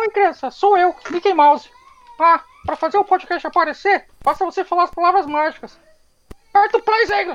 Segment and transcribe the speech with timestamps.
[0.00, 1.68] Oi, criança, sou eu, Mickey Mouse.
[2.20, 5.76] Ah, pra fazer o podcast aparecer, basta você falar as palavras mágicas.
[6.54, 7.34] Aperta o play, Zegra!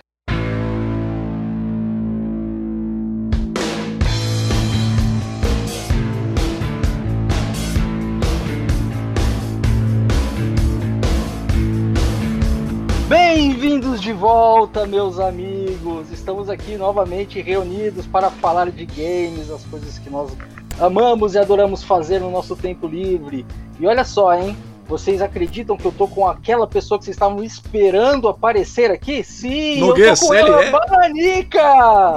[13.09, 16.09] Bem-vindos de volta, meus amigos!
[16.11, 20.33] Estamos aqui novamente reunidos para falar de games, as coisas que nós
[20.79, 23.45] amamos e adoramos fazer no nosso tempo livre.
[23.79, 24.55] E olha só, hein?
[24.87, 29.23] Vocês acreditam que eu tô com aquela pessoa que vocês estavam esperando aparecer aqui?
[29.23, 30.71] Sim, Noguês, eu tô com ela, é?
[30.71, 32.15] Bananica!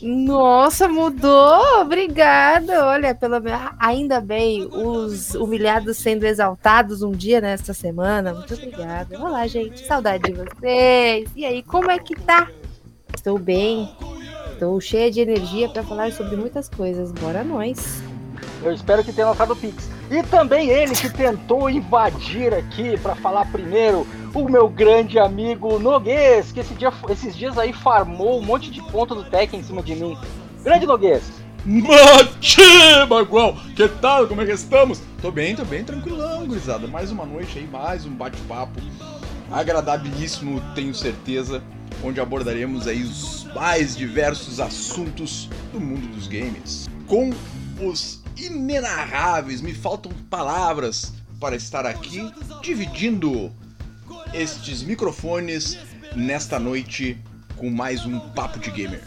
[0.00, 1.80] Nossa, mudou!
[1.80, 2.86] Obrigada!
[2.86, 3.36] Olha, pelo
[3.78, 8.32] ainda bem, os humilhados sendo exaltados um dia nesta semana.
[8.32, 9.20] Muito obrigada.
[9.20, 9.84] Olá, gente.
[9.86, 11.28] Saudade de vocês.
[11.36, 12.48] E aí, como é que tá?
[13.14, 13.88] Estou bem.
[14.62, 17.10] Estou cheia de energia para falar sobre muitas coisas.
[17.10, 18.00] Bora nós.
[18.62, 19.90] Eu espero que tenha notado o Pix.
[20.08, 26.52] E também ele que tentou invadir aqui para falar primeiro, o meu grande amigo Noguês,
[26.52, 29.82] que esse dia, esses dias aí farmou um monte de ponto do Tekken em cima
[29.82, 30.16] de mim.
[30.62, 31.24] Grande Noguês.
[31.66, 32.62] Mati,
[33.08, 34.28] Bagual, que tal?
[34.28, 35.02] Como é que estamos?
[35.20, 36.86] Tô bem, tô bem, tranquilão, gurizada.
[36.86, 38.80] Mais uma noite aí, mais um bate-papo
[39.50, 41.62] agradabilíssimo, tenho certeza,
[42.02, 46.88] onde abordaremos aí os mais diversos assuntos do mundo dos games.
[47.06, 47.32] Com
[47.80, 52.30] os inenarráveis, me faltam palavras para estar aqui
[52.62, 53.52] dividindo
[54.32, 55.78] estes microfones
[56.16, 57.18] nesta noite
[57.56, 59.02] com mais um Papo de Gamer.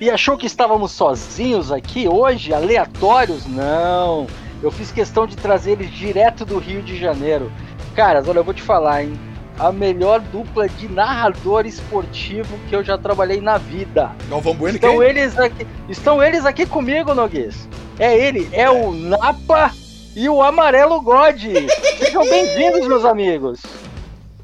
[0.00, 3.46] E achou que estávamos sozinhos aqui hoje, aleatórios?
[3.46, 4.26] Não.
[4.62, 7.52] Eu fiz questão de trazer eles direto do Rio de Janeiro.
[7.94, 9.27] Caras, olha, eu vou te falar, hein?
[9.58, 14.12] A melhor dupla de narrador esportivo que eu já trabalhei na vida.
[14.30, 15.08] Galvão Bueno, Estão quem?
[15.08, 17.68] eles aqui, estão eles aqui comigo, Noguês.
[17.98, 19.72] É ele, é o Napa
[20.14, 21.40] e o Amarelo God.
[21.98, 23.60] Sejam bem-vindos, meus amigos.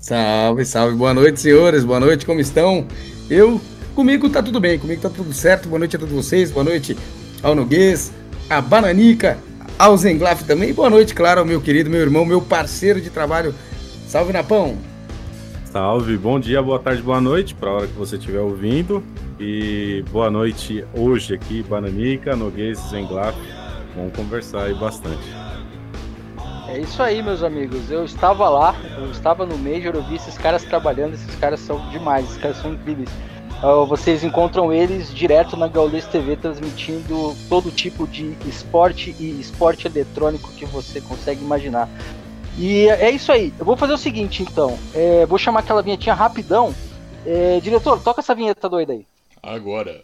[0.00, 2.84] Salve, salve, boa noite, senhores, boa noite, como estão?
[3.30, 3.60] Eu,
[3.94, 6.98] comigo tá tudo bem, comigo tá tudo certo, boa noite a todos vocês, boa noite
[7.41, 8.12] ao Noguês,
[8.50, 9.38] a Bananica,
[9.78, 13.54] ao Zenglaf também, boa noite, claro, ao meu querido, meu irmão, meu parceiro de trabalho,
[14.08, 14.76] salve Napão!
[15.74, 19.02] Salve, bom dia, boa tarde, boa noite para a hora que você estiver ouvindo.
[19.40, 23.34] E boa noite hoje aqui, Bananica, Noguês, Zenglaf.
[23.96, 25.34] Vamos conversar aí bastante.
[26.68, 27.90] É isso aí, meus amigos.
[27.90, 31.91] Eu estava lá, eu estava no Major, eu vi esses caras trabalhando, esses caras são
[31.91, 33.10] demais, esses caras são incríveis.
[33.60, 39.88] Ah, vocês encontram eles direto na Gaules TV transmitindo todo tipo de esporte e esporte
[39.88, 41.88] eletrônico que você consegue imaginar.
[42.56, 43.53] E é isso aí.
[43.59, 44.78] Eu vou fazer o seguinte, então.
[44.94, 46.75] É, vou chamar aquela vinhetinha rapidão.
[47.26, 49.06] É, diretor, toca essa vinheta doida aí.
[49.42, 50.03] Agora.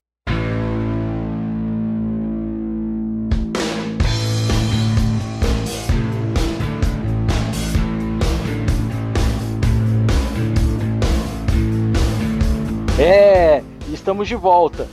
[12.99, 13.63] É,
[13.93, 14.87] estamos de volta.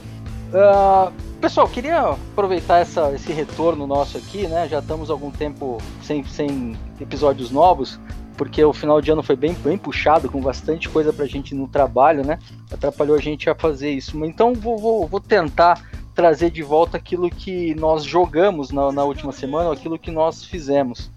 [0.53, 4.67] Ah, pessoal, queria aproveitar essa, esse retorno nosso aqui, né?
[4.67, 7.99] Já estamos algum tempo sem, sem episódios novos,
[8.35, 11.67] porque o final de ano foi bem, bem puxado, com bastante coisa pra gente no
[11.67, 12.39] trabalho, né?
[12.71, 14.23] Atrapalhou a gente a fazer isso.
[14.25, 15.81] Então vou, vou, vou tentar
[16.15, 21.11] trazer de volta aquilo que nós jogamos na, na última semana, aquilo que nós fizemos.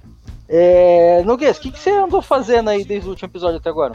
[0.47, 3.95] É, o que, que você andou fazendo aí desde o último episódio até agora?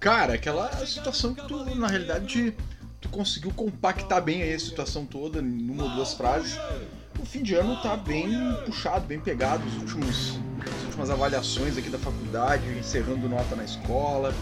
[0.00, 2.54] Cara, aquela situação que tu, na realidade,
[3.04, 6.58] tu conseguiu compactar bem aí a situação toda numa ou duas frases.
[7.20, 8.30] O fim de ano tá bem
[8.64, 14.34] puxado, bem pegado, os últimos, as últimas avaliações aqui da faculdade, encerrando nota na escola.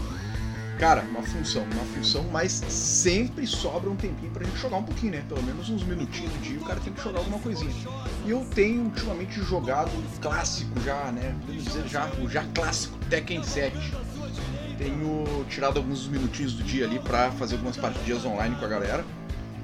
[0.79, 5.13] Cara, uma função, uma função, mas sempre sobra um tempinho pra gente jogar um pouquinho,
[5.13, 5.23] né?
[5.27, 7.71] Pelo menos uns minutinhos do dia o cara tem que jogar alguma coisinha.
[8.25, 11.35] E eu tenho ultimamente jogado o clássico já, né?
[11.41, 13.77] Podemos dizer já, o já clássico Tekken 7
[14.77, 19.05] tenho tirado alguns minutinhos do dia ali pra fazer algumas partidinhas online com a galera.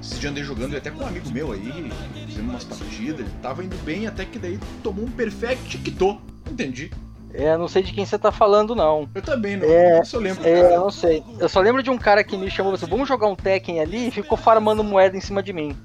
[0.02, 1.90] Esses dias andei jogando e até com um amigo meu aí,
[2.26, 6.20] fazendo umas partidas, ele tava indo bem até que daí tomou um perfect quitou.
[6.50, 6.90] Entendi.
[7.32, 9.08] É, não sei de quem você tá falando, não.
[9.14, 9.68] Eu também, não.
[9.68, 10.74] É, eu lembro, É, cara.
[10.74, 11.22] eu não sei.
[11.38, 14.08] Eu só lembro de um cara que me chamou assim, vamos jogar um Tekken ali
[14.08, 15.76] e ficou farmando moeda em cima de mim.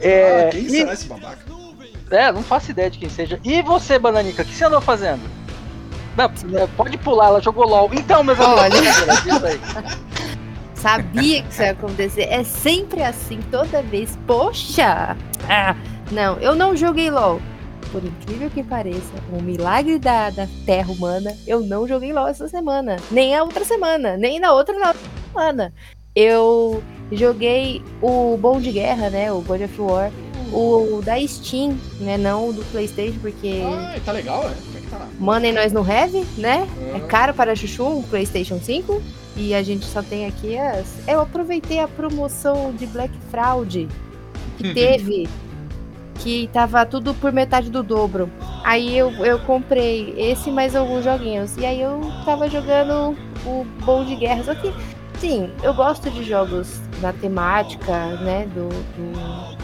[0.00, 1.44] É, ah, quem e- será esse babaca?
[2.10, 3.40] é, não faço ideia de quem seja.
[3.42, 5.22] E você, Bananica, o que você andou fazendo?
[6.16, 7.90] Não, é, pode pular, ela jogou LOL.
[7.92, 9.16] Então, meus amigos, Olha.
[9.22, 9.60] diz aí.
[10.74, 12.22] Sabia que isso ia acontecer.
[12.30, 14.16] É sempre assim, toda vez.
[14.26, 15.16] Poxa!
[15.48, 15.74] Ah,
[16.10, 17.40] não, eu não joguei LOL.
[17.92, 22.48] Por incrível que pareça, um milagre da, da Terra humana, eu não joguei LOL essa
[22.48, 22.96] semana.
[23.10, 25.02] Nem a outra semana, nem na outra, na outra
[25.32, 25.72] semana.
[26.14, 26.82] Eu
[27.12, 29.30] joguei o Bom de Guerra, né?
[29.32, 30.10] O God of War.
[30.52, 32.16] o da Steam, né?
[32.16, 34.75] Não o do PlayStation, porque Ah, tá legal, é?
[35.02, 36.66] É money nós não have, né?
[36.94, 37.00] É Ah.
[37.06, 39.02] caro para Chuchu um PlayStation 5
[39.36, 40.86] e a gente só tem aqui as.
[41.06, 43.88] Eu aproveitei a promoção de Black Fraud
[44.58, 45.28] que teve,
[46.20, 48.30] que tava tudo por metade do dobro.
[48.64, 51.56] Aí eu, eu comprei esse mais alguns joguinhos.
[51.56, 54.42] E aí eu tava jogando o Bom de Guerra.
[54.42, 54.72] Só que,
[55.20, 58.46] sim, eu gosto de jogos na temática, né?
[58.54, 58.68] Do.
[58.68, 59.55] do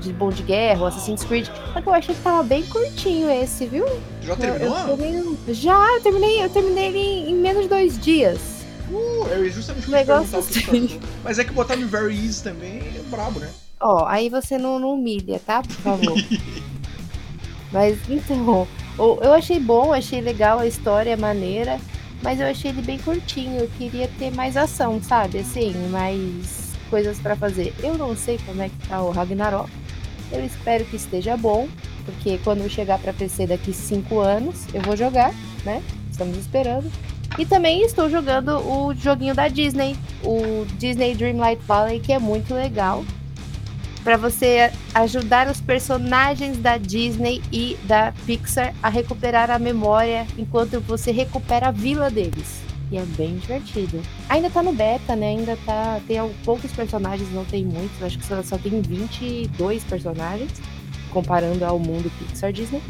[0.00, 1.48] de Bom de Guerra, Assassin's Creed.
[1.72, 3.86] Só que eu achei que tava bem curtinho esse, viu?
[4.22, 4.78] Já Eu- terminou?
[4.78, 8.38] Eu, terminei- já, eu terminei, eu terminei ele em, em menos de dois dias.
[8.90, 10.98] Uh, eu justamente Negócio assim.
[11.22, 13.50] Mas é que botar no Very Easy também é brabo, né?
[13.80, 15.62] Ó, aí você não, não humilha, tá?
[15.62, 16.14] Por favor.
[17.70, 18.66] mas então,
[18.98, 21.78] eu achei bom, achei legal a história, maneira,
[22.22, 23.60] mas eu achei ele bem curtinho.
[23.60, 25.38] Eu queria ter mais ação, sabe?
[25.40, 27.74] Assim, mais coisas pra fazer.
[27.82, 29.70] Eu não sei como é que tá o Ragnarok.
[30.30, 31.68] Eu espero que esteja bom,
[32.04, 35.32] porque quando chegar pra PC daqui cinco anos, eu vou jogar,
[35.64, 35.82] né?
[36.10, 36.90] Estamos esperando.
[37.38, 42.54] E também estou jogando o joguinho da Disney, o Disney Dreamlight Valley, que é muito
[42.54, 43.04] legal.
[44.02, 50.80] Pra você ajudar os personagens da Disney e da Pixar a recuperar a memória enquanto
[50.80, 52.67] você recupera a vila deles.
[52.90, 54.00] E é bem divertido.
[54.28, 55.28] Ainda tá no beta, né?
[55.28, 56.00] Ainda tá.
[56.06, 58.02] Tem poucos personagens, não tem muitos.
[58.02, 60.50] Acho que só, só tem 22 personagens,
[61.10, 62.82] comparando ao mundo Pixar Disney.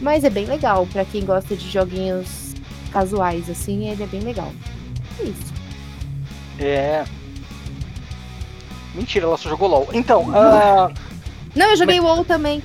[0.00, 0.86] Mas é bem legal.
[0.92, 2.54] Pra quem gosta de joguinhos
[2.92, 4.52] casuais, assim, ele é bem legal.
[5.18, 5.54] É isso.
[6.58, 7.04] É.
[8.94, 9.88] Mentira, ela só jogou LOL.
[9.92, 10.90] Então, ah,
[11.54, 12.62] Não, eu joguei WoW também.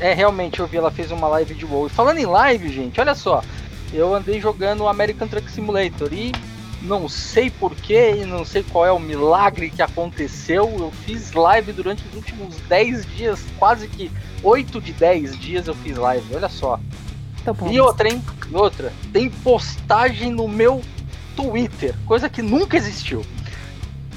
[0.00, 1.86] é realmente eu vi, ela fez uma live de WoW.
[1.86, 3.42] E falando em live, gente, olha só.
[3.92, 6.32] Eu andei jogando o American Truck Simulator e
[6.80, 10.72] não sei porquê e não sei qual é o milagre que aconteceu.
[10.78, 14.10] Eu fiz live durante os últimos 10 dias, quase que
[14.42, 16.80] 8 de 10 dias eu fiz live, olha só.
[17.40, 18.22] Então, E outra, hein?
[18.50, 20.82] E outra, tem postagem no meu
[21.36, 23.24] Twitter, coisa que nunca existiu.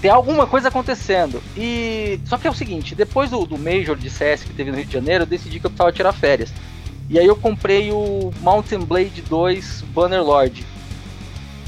[0.01, 1.42] Tem alguma coisa acontecendo.
[1.57, 2.19] E.
[2.25, 4.86] Só que é o seguinte, depois do, do Major de CS que teve no Rio
[4.86, 6.54] de Janeiro, eu decidi que eu precisava tirar férias.
[7.10, 10.66] E aí eu comprei o Mountain Blade 2 Bannerlord.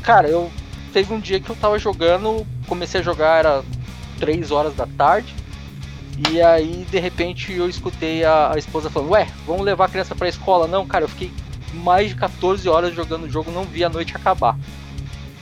[0.01, 0.51] Cara, eu.
[0.93, 3.63] Teve um dia que eu tava jogando, comecei a jogar, era
[4.19, 5.35] 3 horas da tarde.
[6.31, 10.15] E aí, de repente, eu escutei a, a esposa falando: Ué, vamos levar a criança
[10.15, 10.65] pra escola?
[10.65, 11.31] Não, cara, eu fiquei
[11.73, 14.57] mais de 14 horas jogando o jogo, não vi a noite acabar.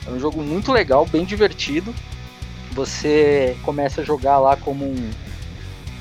[0.06, 1.94] É um jogo muito legal, bem divertido.
[2.72, 5.10] Você começa a jogar lá como um,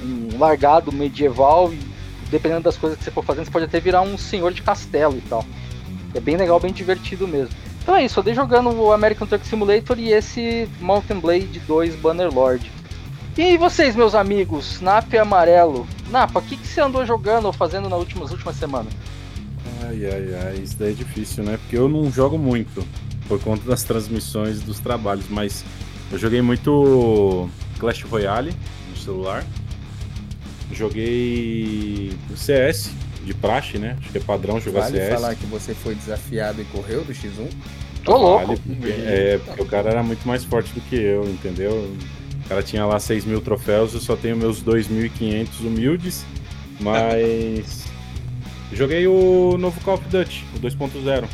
[0.04, 1.95] um largado medieval e
[2.30, 5.18] dependendo das coisas que você for fazendo, você pode até virar um senhor de castelo
[5.18, 5.46] e tal.
[6.14, 7.54] É bem legal, bem divertido mesmo.
[7.82, 11.96] Então é isso, eu dei jogando o American Truck Simulator e esse Mountain Blade 2
[11.98, 12.72] Bannerlord.
[13.38, 15.86] E vocês, meus amigos, Napa e Amarelo?
[16.10, 18.94] Napa, o que, que você andou jogando ou fazendo nas últimas, últimas semanas?
[19.84, 21.58] Ai, ai, ai, isso daí é difícil, né?
[21.58, 22.84] Porque eu não jogo muito
[23.28, 25.66] por conta das transmissões dos trabalhos, mas
[26.12, 28.54] eu joguei muito Clash Royale
[28.90, 29.44] no celular.
[30.76, 32.92] Joguei o CS
[33.24, 33.96] de praxe, né?
[34.00, 35.14] Acho que é padrão jogar Vale CS.
[35.14, 37.50] falar que você foi desafiado e correu do X1?
[38.04, 38.48] Tô louco!
[38.48, 41.72] Vale, porque, é, porque o cara era muito mais forte do que eu, entendeu?
[42.46, 46.26] O cara tinha lá 6 mil troféus, eu só tenho meus 2.500 humildes,
[46.80, 47.86] mas.
[48.74, 51.26] Joguei o novo Call of Duty, o 2.0.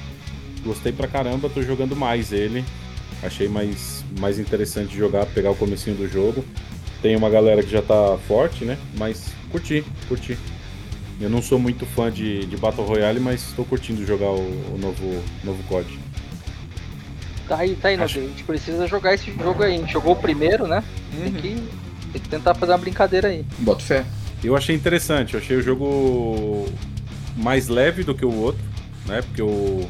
[0.64, 2.64] Gostei pra caramba, tô jogando mais ele.
[3.24, 6.46] Achei mais, mais interessante jogar, pegar o comecinho do jogo.
[7.02, 8.78] Tem uma galera que já tá forte, né?
[8.98, 10.38] Mas curti, curti.
[11.20, 14.40] Eu não sou muito fã de, de Battle Royale, mas estou curtindo jogar o,
[14.74, 16.00] o novo, novo COD.
[17.48, 18.20] Tá aí, tá aí, Acho-.
[18.20, 19.76] A gente precisa jogar esse jogo aí.
[19.76, 20.84] A gente jogou o primeiro, né?
[21.12, 21.32] Tem, Uhum.
[21.34, 21.70] que,
[22.14, 23.46] tem que tentar fazer uma brincadeira aí.
[23.60, 24.06] Boto fé.
[24.44, 26.68] Eu achei interessante, eu achei o jogo
[27.38, 28.64] mais leve do que o outro,
[29.06, 29.22] né?
[29.22, 29.88] Porque o,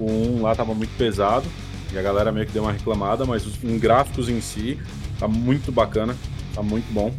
[0.00, 0.04] o
[0.38, 1.46] 1 lá tava muito pesado
[1.92, 4.78] e a galera meio que deu uma reclamada, mas os em gráficos em si
[5.18, 6.16] tá muito bacana,
[6.54, 7.12] tá muito bom.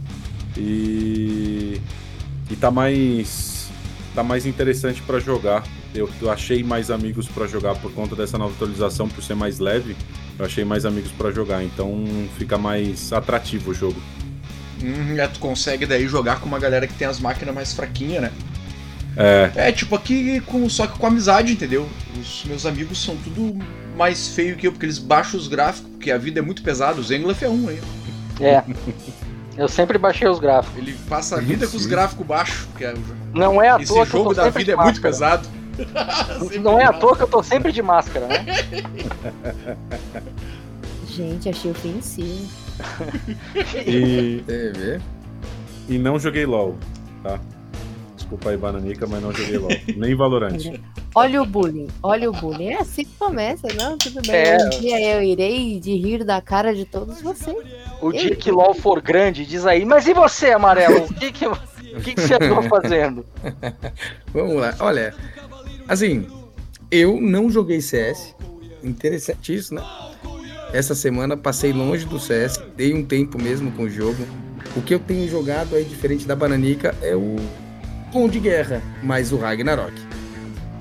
[0.57, 1.79] E
[2.49, 3.69] e tá mais
[4.15, 5.63] tá mais interessante pra jogar.
[5.93, 9.59] Eu, eu achei mais amigos pra jogar por conta dessa nova atualização, por ser mais
[9.59, 9.95] leve.
[10.37, 12.05] Eu achei mais amigos pra jogar, então
[12.37, 14.01] fica mais atrativo o jogo.
[14.81, 18.23] Uhum, é, tu consegue daí jogar com uma galera que tem as máquinas mais fraquinhas,
[18.23, 18.31] né?
[19.17, 21.89] É, É, tipo, aqui com, só que com amizade, entendeu?
[22.17, 23.57] Os meus amigos são tudo
[23.97, 26.99] mais feio que eu, porque eles baixam os gráficos, porque a vida é muito pesada.
[26.99, 27.81] O Zenglef é um aí.
[28.39, 28.63] É.
[29.57, 30.77] Eu sempre baixei os gráficos.
[30.77, 31.89] Ele passa a vida com os Sim.
[31.89, 32.93] gráficos baixos, é-
[33.33, 35.11] Não é à esse toa que eu jogo tô da vida é de muito máscara.
[35.11, 35.49] pesado.
[36.63, 38.45] Não é à toa que eu tô sempre de máscara, né?
[41.07, 42.47] Gente, achei ofensivo.
[43.85, 45.01] e, TV.
[45.89, 46.77] e não joguei LOL,
[47.21, 47.37] tá?
[48.29, 49.71] Desculpa aí, Bananica, mas não joguei LOL.
[49.97, 50.79] Nem Valorante.
[51.15, 52.67] Olha o bullying, olha o bullying.
[52.67, 53.97] É assim que começa, não?
[53.97, 54.35] Tudo bem.
[54.35, 54.57] É.
[54.63, 57.57] Um dia eu irei de rir da cara de todos vocês.
[57.99, 61.05] O dia que LOL for grande, diz aí, mas e você, Amarelo?
[61.05, 61.55] O que que, o
[62.03, 63.25] que, que você andou fazendo?
[64.31, 64.75] Vamos lá.
[64.79, 65.11] Olha,
[65.87, 66.27] assim,
[66.91, 68.35] eu não joguei CS.
[68.83, 69.81] Interessante isso, né?
[70.71, 74.23] Essa semana passei longe do CS, dei um tempo mesmo com o jogo.
[74.75, 77.37] O que eu tenho jogado aí, diferente da Bananica, é o
[78.11, 79.93] Bom de Guerra, mais o Ragnarok.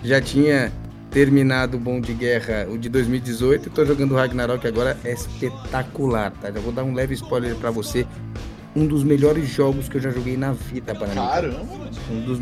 [0.02, 0.72] Já tinha
[1.10, 6.30] terminado o Bom de Guerra, o de 2018, tô jogando o Ragnarok agora, é espetacular,
[6.40, 6.50] tá?
[6.50, 8.06] Já vou dar um leve spoiler pra você.
[8.74, 11.20] Um dos melhores jogos que eu já joguei na vida, Bananica.
[11.20, 11.90] Caramba!
[12.10, 12.38] Um dos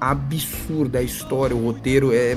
[0.00, 2.36] absurdo a história, o roteiro é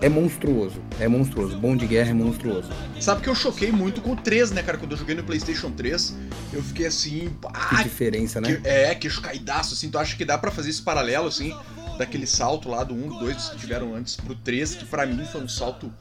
[0.00, 1.56] é monstruoso, é monstruoso.
[1.58, 2.68] Bom de guerra é monstruoso.
[3.00, 4.78] Sabe que eu choquei muito com o 3, né, cara?
[4.78, 6.14] Quando eu joguei no PlayStation 3,
[6.52, 7.28] eu fiquei assim.
[7.40, 8.56] Que Ah, diferença, né?
[8.56, 9.90] que- é, queixo caidaço, assim.
[9.90, 11.54] Tu acha que dá pra fazer esse paralelo, assim,
[11.98, 15.24] daquele salto lá do 1, do 2 que tiveram antes pro 3, que pra mim
[15.30, 15.92] foi um salto.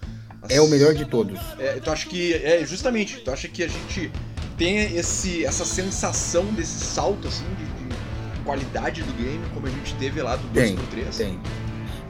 [0.50, 1.40] É o melhor de todos.
[1.58, 2.34] É, tu acha que.
[2.34, 4.12] É, justamente, tu acha que a gente
[4.58, 9.96] tem esse, essa sensação desse salto, assim, de, de qualidade do game, como a gente
[9.96, 11.18] teve lá do 2 Tem, pro 3?
[11.18, 11.40] Tem.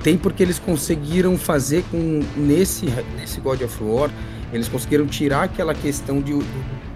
[0.06, 2.86] Tem porque eles conseguiram fazer com nesse
[3.18, 4.12] nesse God of War,
[4.54, 6.32] eles conseguiram tirar aquela questão de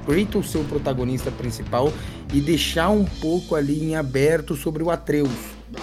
[0.05, 1.91] Kratos ser o protagonista principal
[2.31, 5.31] e deixar um pouco ali em aberto sobre o Atreus.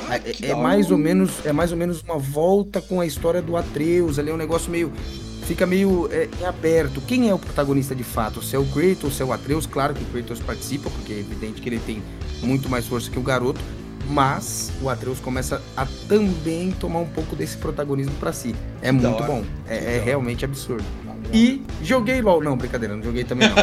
[0.09, 3.42] Ah, É, é mais ou menos é mais ou menos uma volta com a história
[3.42, 4.92] do Atreus, ali é um negócio meio
[5.49, 7.00] fica meio é, em aberto.
[7.09, 8.40] Quem é o protagonista de fato?
[8.40, 9.66] Se é o Kratos, se é o Atreus?
[9.66, 12.00] Claro que o Kratos participa, porque é evidente que ele tem
[12.40, 13.61] muito mais força que o garoto,
[14.08, 18.54] mas o Atreus começa a também tomar um pouco desse protagonismo pra si.
[18.82, 19.25] É Da muito hora.
[19.32, 20.84] bom, é, é realmente absurdo.
[21.32, 23.56] E joguei LOL, não, brincadeira, não joguei também não.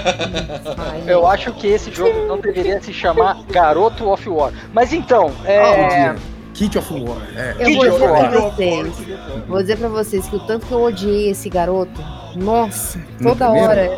[1.08, 4.52] Eu acho que esse jogo não deveria se chamar Garoto of War.
[4.74, 5.62] Mas então, é.
[6.10, 6.16] Ah,
[6.54, 7.56] Kit of War, é.
[7.60, 8.30] Eu vou of dizer War.
[8.30, 8.94] pra vocês,
[9.48, 12.00] vou dizer pra vocês que o tanto que eu odiei esse garoto,
[12.36, 13.98] nossa, No toda hora.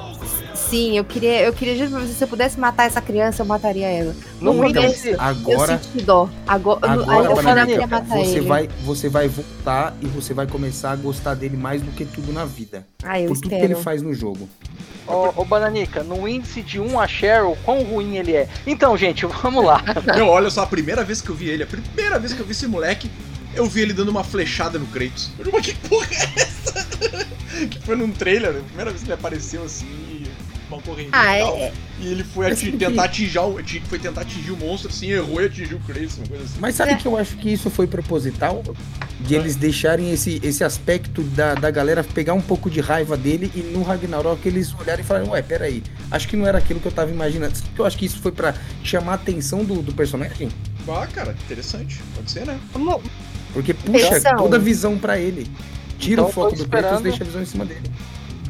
[0.69, 3.45] Sim, eu queria, eu queria juro pra vocês, se eu pudesse matar essa criança, eu
[3.45, 4.15] mataria ela.
[4.41, 6.29] No No Windows, começo, eu Agora, senti dó.
[6.47, 8.47] Agora, agora eu falei que ia matar você ele.
[8.47, 12.33] vai, você vai voltar e você vai começar a gostar dele mais do que tudo
[12.33, 12.85] na vida.
[13.03, 13.73] Ah, eu por tudo que espero.
[13.73, 14.49] ele faz no jogo.
[15.07, 18.49] Ô, ô Bananica, no índice de 1 a Cheryl, quão ruim ele é?
[18.65, 19.83] Então, gente, vamos lá.
[20.15, 22.45] Meu, olha só, a primeira vez que eu vi ele, a primeira vez que eu
[22.45, 23.09] vi esse moleque,
[23.53, 25.29] eu vi ele dando uma flechada no Kratos.
[25.37, 26.85] Eu mas que porra é essa?
[27.69, 29.85] que foi num trailer, a primeira vez que ele apareceu assim,
[30.69, 31.55] uma corrente Ah, e tal.
[31.57, 33.39] é, E ele foi ati- tentar atingir
[33.87, 36.57] foi tentar atingir o monstro assim, errou e atingiu o Kratos, uma coisa assim.
[36.59, 36.95] Mas sabe É.
[36.95, 38.63] que eu acho que isso foi proposital?
[39.21, 43.49] De eles deixarem esse, esse aspecto da, da galera pegar um pouco de raiva dele
[43.55, 45.81] e no Ragnarok eles olharem e falarem, ué, peraí,
[46.11, 47.55] acho que não era aquilo que eu tava imaginando.
[47.55, 48.53] Sabe que Eu acho que isso foi pra
[48.83, 50.49] chamar a atenção do, do personagem.
[50.87, 51.99] Ah, cara, interessante.
[52.13, 52.59] Pode ser, né?
[52.73, 53.01] Vamos-
[53.53, 54.35] Porque puxa Atenção.
[54.35, 55.47] toda a visão pra ele.
[55.97, 57.03] Tira Então, o foco do Kratos esperando.
[57.03, 57.89] deixa a visão em cima dele.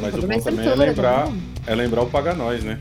[0.00, 1.28] Mas o bom também é lembrar,
[1.66, 2.78] é lembrar o Paga Nós, né?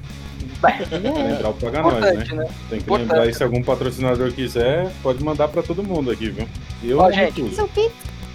[0.64, 0.98] É.
[0.98, 2.12] Lembrar o Paga Nós, né?
[2.12, 2.48] né?
[2.70, 3.08] Tem que Importante.
[3.08, 6.48] lembrar aí, se algum patrocinador quiser, pode mandar pra todo mundo aqui, viu?
[6.84, 7.42] Eu Ó, gente,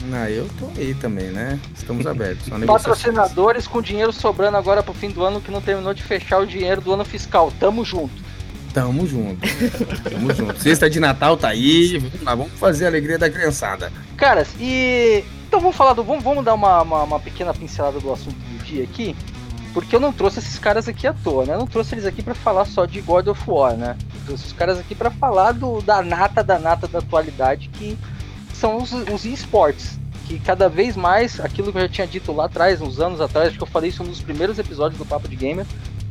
[0.09, 1.59] não, eu tô aí também, né?
[1.75, 2.49] Estamos abertos.
[2.67, 6.47] Patrocinadores com dinheiro sobrando agora pro fim do ano que não terminou de fechar o
[6.47, 7.53] dinheiro do ano fiscal.
[7.61, 8.30] Tamo junto.
[8.73, 9.41] Tamo junto.
[10.09, 10.61] Tamo junto.
[10.61, 11.99] Sexta de Natal tá aí.
[11.99, 13.93] Vamos lá, vamos fazer a alegria da criançada.
[14.17, 15.25] Caras, e.
[15.49, 16.05] Então vamos falar do.
[16.05, 19.17] Vamos, vamos dar uma, uma, uma pequena pincelada do assunto do dia aqui.
[19.73, 21.55] Porque eu não trouxe esses caras aqui à toa, né?
[21.55, 23.97] Eu não trouxe eles aqui para falar só de God of War, né?
[24.15, 27.97] Eu trouxe os caras aqui para falar do, da nata, da nata da atualidade, que
[28.53, 29.99] são os, os esportes.
[30.27, 33.49] Que cada vez mais, aquilo que eu já tinha dito lá atrás, uns anos atrás,
[33.49, 35.67] acho que eu falei isso nos primeiros episódios do Papo de Gamer,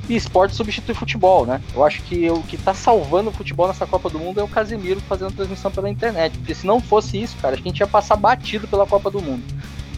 [0.09, 1.61] e esporte substitui futebol, né?
[1.73, 4.47] Eu acho que o que tá salvando o futebol nessa Copa do Mundo é o
[4.47, 6.35] Casemiro fazendo transmissão pela internet.
[6.37, 9.11] Porque se não fosse isso, cara, acho que a gente ia passar batido pela Copa
[9.11, 9.43] do Mundo.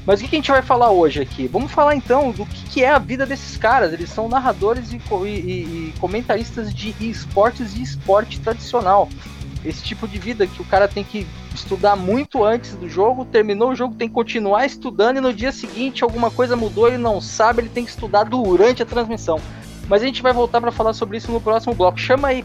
[0.05, 1.47] Mas o que a gente vai falar hoje aqui?
[1.47, 3.93] Vamos falar então do que é a vida desses caras.
[3.93, 9.07] Eles são narradores e, e, e comentaristas de esportes e esporte tradicional.
[9.63, 13.69] Esse tipo de vida que o cara tem que estudar muito antes do jogo, terminou
[13.69, 17.21] o jogo, tem que continuar estudando e no dia seguinte alguma coisa mudou, ele não
[17.21, 19.39] sabe, ele tem que estudar durante a transmissão.
[19.91, 21.99] Mas a gente vai voltar para falar sobre isso no próximo bloco.
[21.99, 22.43] Chama aí.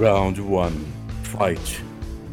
[0.00, 0.70] Round 1
[1.22, 1.84] Fight.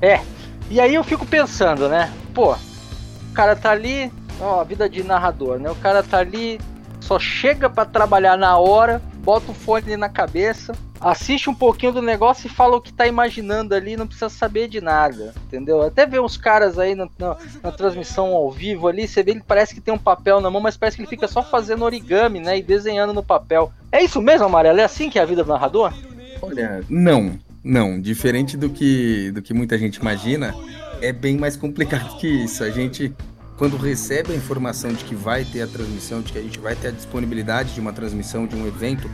[0.01, 0.21] É.
[0.69, 2.13] E aí eu fico pensando, né?
[2.33, 5.69] Pô, o cara tá ali, ó, vida de narrador, né?
[5.69, 6.61] O cara tá ali,
[7.01, 12.01] só chega para trabalhar na hora, bota o fone na cabeça, assiste um pouquinho do
[12.01, 15.81] negócio e fala o que tá imaginando ali, não precisa saber de nada, entendeu?
[15.81, 19.43] Até ver uns caras aí na, na, na, transmissão ao vivo ali, você vê ele
[19.45, 22.39] parece que tem um papel na mão, mas parece que ele fica só fazendo origami,
[22.39, 23.71] né, e desenhando no papel.
[23.91, 24.79] É isso mesmo, Amarelo?
[24.79, 25.93] É assim que é a vida do narrador?
[26.41, 27.99] Olha, não, não.
[27.99, 30.55] Diferente do que, do que muita gente imagina,
[31.01, 32.63] é bem mais complicado que isso.
[32.63, 33.13] A gente
[33.57, 36.75] quando recebe a informação de que vai ter a transmissão, de que a gente vai
[36.75, 39.09] ter a disponibilidade de uma transmissão de um evento,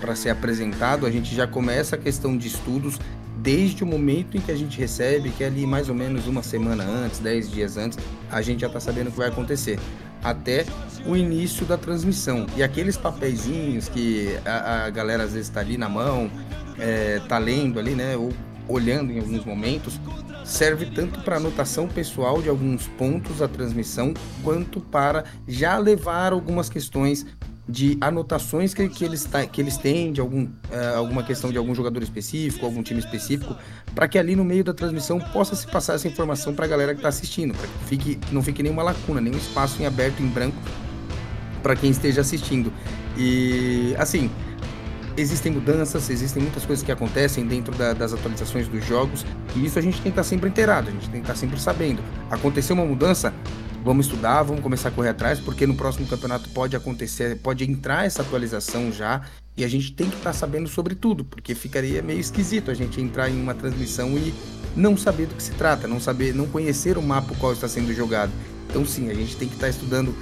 [0.00, 2.98] para ser apresentado, a gente já começa a questão de estudos
[3.36, 6.42] desde o momento em que a gente recebe, que é ali mais ou menos uma
[6.42, 7.98] semana antes, dez dias antes,
[8.30, 9.78] a gente já está sabendo o que vai acontecer.
[10.22, 10.66] Até
[11.06, 12.46] o início da transmissão.
[12.54, 16.30] E aqueles papeizinhos que a, a galera às vezes está ali na mão,
[16.78, 18.16] é, tá lendo ali, né?
[18.16, 18.30] Ou
[18.68, 19.98] olhando em alguns momentos,
[20.44, 26.68] serve tanto para anotação pessoal de alguns pontos da transmissão, quanto para já levar algumas
[26.68, 27.26] questões
[27.70, 31.74] de anotações que, que, eles, que eles têm de algum, uh, alguma questão de algum
[31.74, 33.56] jogador específico, algum time específico,
[33.94, 36.92] para que ali no meio da transmissão possa se passar essa informação para a galera
[36.92, 40.26] que está assistindo, para que fique, não fique nenhuma lacuna, nenhum espaço em aberto, em
[40.26, 40.56] branco,
[41.62, 42.72] para quem esteja assistindo.
[43.16, 44.30] E assim,
[45.16, 49.78] existem mudanças, existem muitas coisas que acontecem dentro da, das atualizações dos jogos, e isso
[49.78, 52.02] a gente tem que estar sempre inteirado, a gente tem que estar sempre sabendo.
[52.30, 53.32] Aconteceu uma mudança,
[53.84, 58.06] vamos estudar, vamos começar a correr atrás, porque no próximo campeonato pode acontecer, pode entrar
[58.06, 59.22] essa atualização já,
[59.56, 62.74] e a gente tem que estar tá sabendo sobre tudo, porque ficaria meio esquisito a
[62.74, 64.34] gente entrar em uma transmissão e
[64.76, 67.92] não saber do que se trata, não saber, não conhecer o mapa qual está sendo
[67.92, 68.32] jogado.
[68.68, 70.14] Então sim, a gente tem que estar tá estudando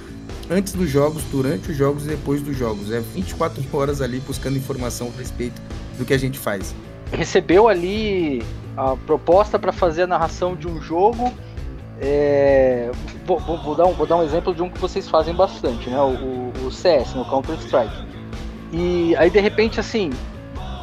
[0.49, 2.91] antes dos jogos, durante os jogos e depois dos jogos.
[2.91, 5.61] É 24 horas ali buscando informação a respeito
[5.97, 6.73] do que a gente faz.
[7.11, 8.43] Recebeu ali
[8.75, 11.33] a proposta para fazer a narração de um jogo
[12.01, 12.91] é,
[13.25, 15.99] vou, vou, dar um, vou dar um exemplo de um que vocês fazem bastante, né?
[16.01, 18.07] O, o CS, no Counter-Strike.
[18.71, 20.11] E aí de repente assim,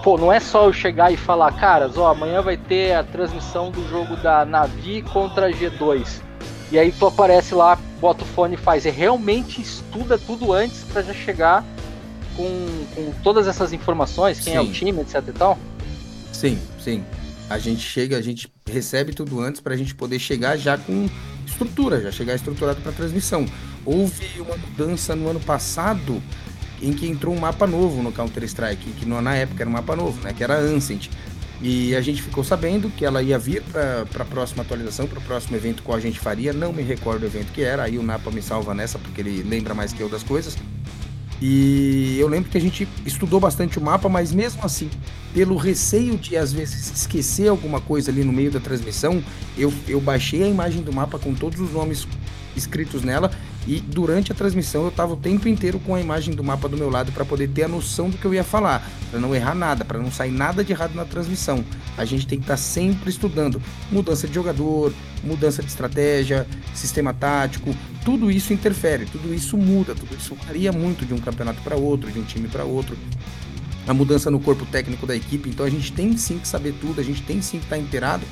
[0.03, 3.71] pô, não é só eu chegar e falar, caras, ó, amanhã vai ter a transmissão
[3.71, 6.21] do jogo da Navi contra G2.
[6.71, 8.85] E aí tu aparece lá, bota o fone e faz.
[8.85, 11.65] E realmente estuda tudo antes para já chegar
[12.37, 14.59] com, com todas essas informações, quem sim.
[14.59, 15.59] é o time, etc e tal?
[16.33, 17.05] Sim, sim.
[17.49, 21.09] A gente chega, a gente recebe tudo antes para a gente poder chegar já com
[21.47, 23.47] estrutura, já chegar estruturado para transmissão.
[23.85, 26.21] Houve uma mudança no ano passado
[26.83, 29.95] em que entrou um mapa novo no Counter Strike, que na época era um mapa
[29.95, 31.09] novo, né, que era Ancient.
[31.63, 35.23] E a gente ficou sabendo que ela ia vir para a próxima atualização, para o
[35.23, 36.53] próximo evento qual a gente faria.
[36.53, 39.43] Não me recordo o evento que era, aí o Napa me salva nessa, porque ele
[39.43, 40.57] lembra mais que eu das coisas.
[41.41, 44.91] E eu lembro que a gente estudou bastante o mapa, mas mesmo assim,
[45.37, 49.23] pelo receio de às vezes esquecer alguma coisa ali no meio da transmissão,
[49.59, 52.09] eu, eu baixei a imagem do mapa com todos os nomes
[52.57, 53.31] escritos nela
[53.67, 56.77] E durante a transmissão eu estava o tempo inteiro com a imagem do mapa do
[56.79, 59.55] meu lado para poder ter a noção do que eu ia falar, para não errar
[59.55, 61.63] nada, para não sair nada de errado na transmissão.
[61.99, 63.61] A gente tem que estar tá sempre estudando
[63.93, 64.91] mudança de jogador,
[65.23, 71.05] mudança de estratégia, sistema tático, tudo isso interfere, tudo isso muda, tudo isso varia muito
[71.05, 72.97] de um campeonato para outro, de um time para outro.
[73.87, 77.01] A mudança no corpo técnico da equipe, então a gente tem sim que saber tudo,
[77.01, 78.25] a gente tem sim que estar tá inteirado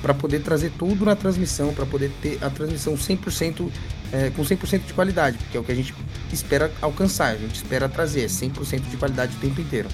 [0.00, 3.70] para poder trazer tudo na transmissão, para poder ter a transmissão 100%
[4.12, 5.94] é, com 100% de qualidade, porque é o que a gente
[6.32, 9.88] espera alcançar, a gente espera trazer 100% de qualidade o tempo inteiro.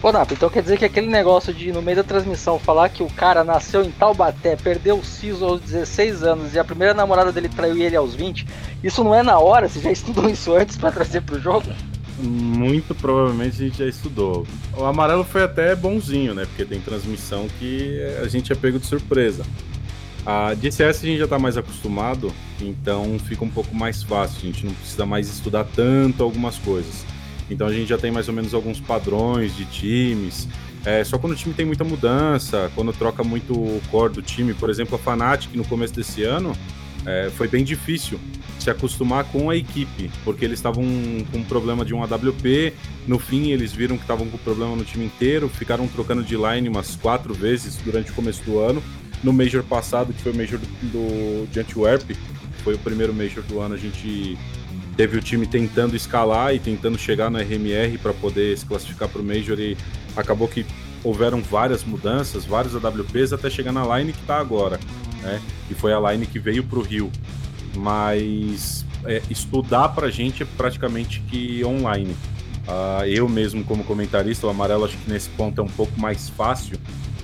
[0.00, 3.02] Pô, Napa, então quer dizer que aquele negócio de no meio da transmissão falar que
[3.02, 7.32] o cara nasceu em Taubaté, perdeu o siso aos 16 anos e a primeira namorada
[7.32, 8.46] dele traiu ele aos 20,
[8.82, 9.68] isso não é na hora?
[9.68, 11.70] Você já estudou isso antes para trazer pro jogo?
[12.20, 14.46] Muito provavelmente a gente já estudou.
[14.76, 16.46] O amarelo foi até bonzinho, né?
[16.46, 19.44] Porque tem transmissão que a gente é pego de surpresa.
[20.26, 24.38] A DCS a gente já está mais acostumado, então fica um pouco mais fácil.
[24.42, 27.06] A gente não precisa mais estudar tanto algumas coisas.
[27.48, 30.48] Então a gente já tem mais ou menos alguns padrões de times.
[30.84, 34.54] É, só quando o time tem muita mudança, quando troca muito o core do time,
[34.54, 36.52] por exemplo, a Fnatic no começo desse ano,
[37.06, 38.18] é, foi bem difícil
[38.58, 40.82] se acostumar com a equipe, porque eles estavam
[41.30, 42.72] com um problema de um AWP,
[43.06, 46.68] no fim eles viram que estavam com problema no time inteiro, ficaram trocando de line
[46.68, 48.82] umas quatro vezes durante o começo do ano.
[49.22, 52.10] No Major passado, que foi o Major do, do de Antwerp,
[52.62, 54.36] foi o primeiro Major do ano, a gente
[54.96, 59.22] teve o time tentando escalar e tentando chegar na RMR para poder se classificar para
[59.22, 59.76] o Major e
[60.16, 60.66] acabou que
[61.04, 64.78] houveram várias mudanças, vários AWPs até chegar na line que está agora,
[65.28, 65.40] né?
[65.70, 67.10] E foi a line que veio para o Rio
[67.78, 72.14] mas é, estudar pra gente é praticamente que online.
[72.66, 76.28] Uh, eu mesmo, como comentarista, o amarelo acho que nesse ponto é um pouco mais
[76.28, 76.78] fácil.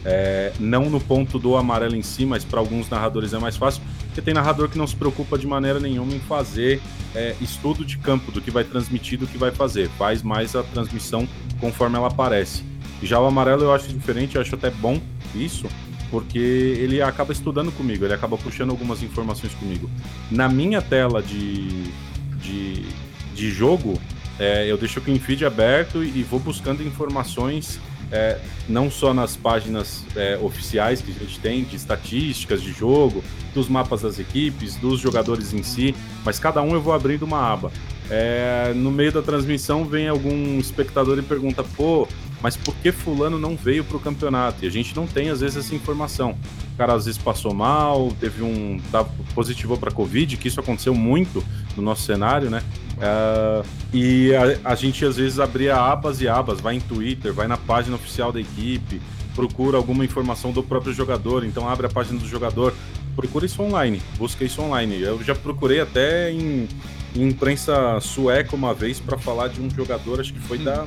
[0.06, 3.82] É, não no ponto do amarelo em si, mas para alguns narradores é mais fácil,
[4.06, 6.80] porque tem narrador que não se preocupa de maneira nenhuma em fazer
[7.14, 9.88] é, estudo de campo do que vai transmitir, do que vai fazer.
[9.98, 11.26] Faz mais a transmissão
[11.58, 12.62] conforme ela aparece.
[13.02, 15.00] Já o amarelo eu acho diferente, eu acho até bom
[15.34, 15.66] isso,
[16.14, 19.90] porque ele acaba estudando comigo, ele acaba puxando algumas informações comigo.
[20.30, 21.90] Na minha tela de,
[22.36, 22.86] de,
[23.34, 24.00] de jogo,
[24.38, 27.80] é, eu deixo o Clean Feed aberto e, vou buscando informações
[28.12, 33.24] é, não só nas páginas é, oficiais que a gente tem, de estatísticas de jogo,
[33.52, 37.40] dos mapas das equipes, dos jogadores em si, mas cada um eu vou abrindo uma
[37.40, 37.72] aba.
[38.08, 42.06] É, no meio da transmissão vem algum espectador e pergunta: pô,
[42.44, 44.66] mas por que fulano não veio para o campeonato?
[44.66, 46.36] E a gente não tem às vezes essa informação.
[46.74, 49.02] O cara às vezes passou mal, teve um tá,
[49.34, 51.42] positivou para covid, que isso aconteceu muito
[51.74, 52.62] no nosso cenário, né?
[52.98, 57.48] Uh, e a, a, gente às vezes abria abas e abas, vai em Twitter, vai
[57.48, 59.00] na página oficial da equipe,
[59.34, 62.74] procura alguma informação do próprio jogador, então abre a página do jogador,
[63.16, 65.00] procura isso online, busca isso online.
[65.00, 66.68] Eu já procurei até em,
[67.16, 70.64] em imprensa sueca uma vez para falar de um jogador, acho que foi hum.
[70.64, 70.86] da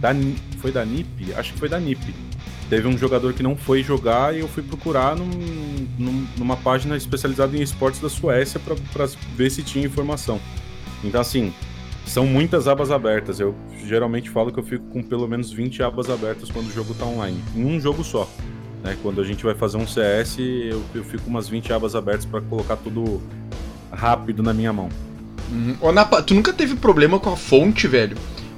[0.00, 0.10] da,
[0.66, 1.32] foi da NIP?
[1.34, 2.12] Acho que foi da NIP.
[2.68, 5.30] Teve um jogador que não foi jogar e eu fui procurar num,
[5.96, 8.58] num, numa página especializada em esportes da Suécia
[8.92, 10.40] para ver se tinha informação.
[11.04, 11.52] Então, assim,
[12.04, 13.38] são muitas abas abertas.
[13.38, 16.90] Eu geralmente falo que eu fico com pelo menos 20 abas abertas quando o jogo
[16.90, 17.40] está online.
[17.54, 18.28] Em um jogo só.
[18.82, 18.96] Né?
[19.04, 22.40] Quando a gente vai fazer um CS, eu, eu fico umas 20 abas abertas para
[22.40, 23.22] colocar tudo
[23.92, 24.88] rápido na minha mão.
[25.94, 28.16] Napa, tu nunca teve problema com a fonte, velho?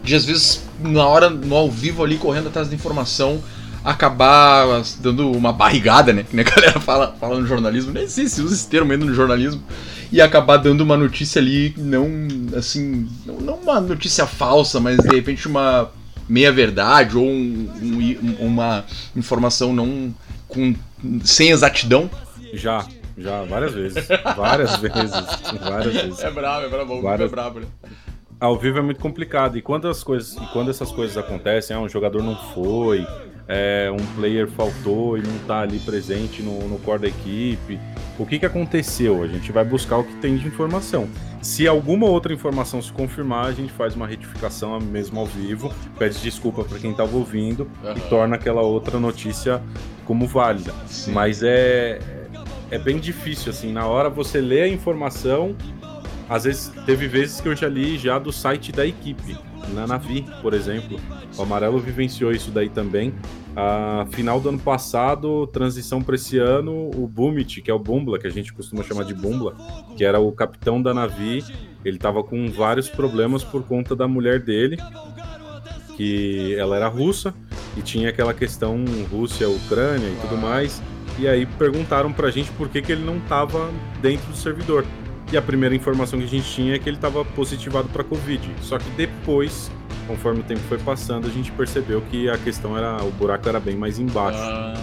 [0.08, 3.42] De às vezes na hora, no ao vivo ali, correndo atrás da informação,
[3.84, 6.24] acabar dando uma barrigada, né?
[6.28, 9.14] Que a galera fala, fala no jornalismo, nem sei se usa esse termo ainda no
[9.14, 9.62] jornalismo,
[10.10, 12.08] e acabar dando uma notícia ali, não
[12.56, 15.90] assim, não, uma notícia falsa, mas de repente uma
[16.28, 20.14] meia verdade ou um, um, uma informação não
[20.46, 20.74] com
[21.22, 22.10] sem exatidão.
[22.54, 24.08] Já, já, várias vezes.
[24.36, 25.10] Várias vezes.
[25.60, 26.20] Várias vezes.
[26.20, 27.30] É brabo, é brabo, várias...
[27.30, 27.66] é brabo, né?
[28.40, 29.58] Ao vivo é muito complicado.
[29.58, 33.06] E quando as coisas, e quando essas coisas acontecem, ah, um jogador não foi,
[33.46, 37.78] é, um player faltou e não está ali presente no, no core da equipe,
[38.18, 39.22] o que, que aconteceu?
[39.22, 41.08] A gente vai buscar o que tem de informação.
[41.40, 46.18] Se alguma outra informação se confirmar, a gente faz uma retificação mesmo ao vivo, pede
[46.20, 47.96] desculpa para quem estava ouvindo uhum.
[47.96, 49.62] e torna aquela outra notícia
[50.04, 50.74] como válida.
[50.86, 51.12] Sim.
[51.12, 52.00] Mas é,
[52.70, 55.56] é bem difícil, assim, na hora você lê a informação
[56.28, 59.36] às vezes teve vezes que eu já li já do site da equipe,
[59.72, 60.98] na Navi, por exemplo.
[61.36, 63.14] O Amarelo vivenciou isso daí também.
[63.56, 68.18] A final do ano passado, transição para esse ano, o Bumit, que é o Bumbla,
[68.18, 69.56] que a gente costuma chamar de Bumbla,
[69.96, 71.44] que era o capitão da Navi,
[71.84, 74.76] ele estava com vários problemas por conta da mulher dele,
[75.96, 77.34] que ela era russa
[77.76, 80.82] e tinha aquela questão Rússia, Ucrânia e tudo mais.
[81.18, 84.84] E aí perguntaram pra gente por que, que ele não estava dentro do servidor.
[85.30, 88.50] E a primeira informação que a gente tinha é que ele estava positivado para Covid.
[88.62, 89.70] Só que depois,
[90.06, 93.02] conforme o tempo foi passando, a gente percebeu que a questão era.
[93.04, 94.38] o buraco era bem mais embaixo.
[94.40, 94.74] Ah,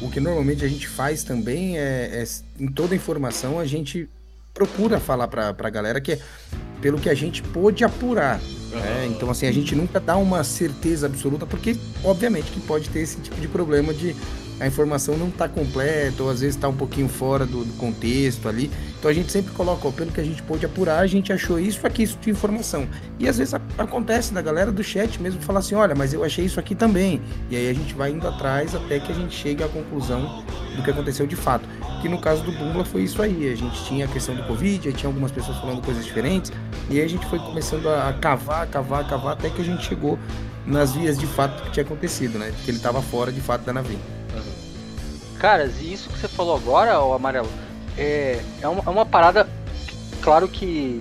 [0.00, 2.24] O que normalmente a gente faz também é, é
[2.58, 4.08] em toda informação a gente
[4.54, 6.18] procura falar pra, pra galera que é
[6.80, 8.40] pelo que a gente pôde apurar.
[8.70, 9.06] né?
[9.14, 13.18] Então, assim, a gente nunca dá uma certeza absoluta, porque, obviamente, que pode ter esse
[13.20, 14.16] tipo de problema de
[14.62, 18.48] a informação não tá completa, ou às vezes tá um pouquinho fora do, do contexto
[18.48, 18.70] ali.
[18.96, 21.58] Então a gente sempre coloca, ó, pelo que a gente pôde apurar, a gente achou
[21.58, 22.86] isso aqui, isso de informação.
[23.18, 26.22] E às vezes a- acontece da galera do chat mesmo falar assim, olha, mas eu
[26.22, 27.20] achei isso aqui também.
[27.50, 30.44] E aí a gente vai indo atrás até que a gente chegue à conclusão
[30.76, 31.68] do que aconteceu de fato.
[32.00, 33.50] Que no caso do Bumbla foi isso aí.
[33.52, 36.52] A gente tinha a questão do Covid, aí tinha algumas pessoas falando coisas diferentes,
[36.88, 40.16] e aí a gente foi começando a cavar, cavar, cavar, até que a gente chegou
[40.64, 42.52] nas vias de fato que tinha acontecido, né?
[42.64, 43.98] Que ele estava fora de fato da nave.
[45.42, 47.48] Caras, e isso que você falou agora, o Amarelo,
[47.98, 49.48] é, é, uma, é uma parada,
[50.20, 51.00] claro que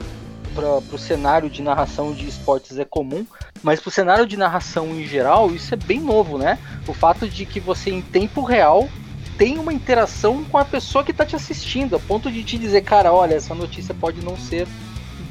[0.55, 3.23] para o cenário de narração de esportes é comum,
[3.61, 6.57] mas para o cenário de narração em geral, isso é bem novo, né?
[6.87, 8.89] O fato de que você, em tempo real,
[9.37, 12.81] tem uma interação com a pessoa que está te assistindo, a ponto de te dizer,
[12.81, 14.67] cara, olha, essa notícia pode não ser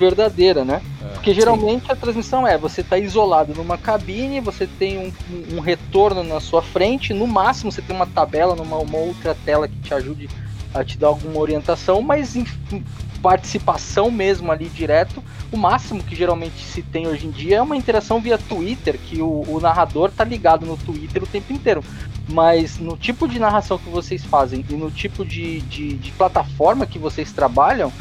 [0.00, 0.80] verdadeira, né?
[1.12, 5.60] Porque geralmente a transmissão é, você está isolado numa cabine, você tem um, um- um
[5.60, 9.76] retorno na sua frente, no máximo você tem uma tabela numa uma outra tela que
[9.76, 10.28] te ajude
[10.72, 12.82] a te dar alguma orientação, mas em, em
[13.20, 17.76] participação mesmo ali direto, o máximo que geralmente se tem hoje em dia é uma
[17.76, 21.84] interação via Twitter, que o, o narrador tá ligado no Twitter o tempo inteiro.
[22.28, 26.86] Mas no tipo de narração que vocês fazem e no tipo de, de, de plataforma
[26.86, 27.92] que vocês trabalham,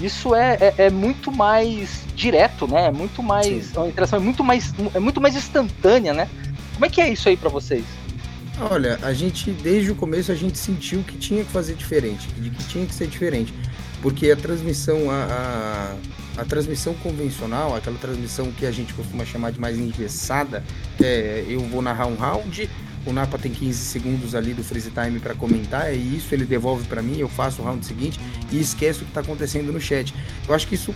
[0.00, 2.86] isso é, é, é muito mais direto, né?
[2.86, 3.76] É muito mais.
[3.76, 6.28] A interação é muito mais, é muito mais instantânea, né?
[6.74, 7.84] Como é que é isso aí pra vocês?
[8.60, 12.50] Olha, a gente, desde o começo, a gente sentiu que tinha que fazer diferente, de
[12.50, 13.52] que tinha que ser diferente.
[14.00, 15.96] Porque a transmissão, a,
[16.36, 20.62] a, a transmissão convencional, aquela transmissão que a gente costuma chamar de mais engessada,
[21.00, 22.68] é eu vou narrar um round,
[23.06, 26.86] o Napa tem 15 segundos ali do freeze time para comentar, é isso, ele devolve
[26.86, 28.18] para mim, eu faço o round seguinte
[28.50, 30.14] e esqueço o que está acontecendo no chat.
[30.48, 30.94] Eu acho que isso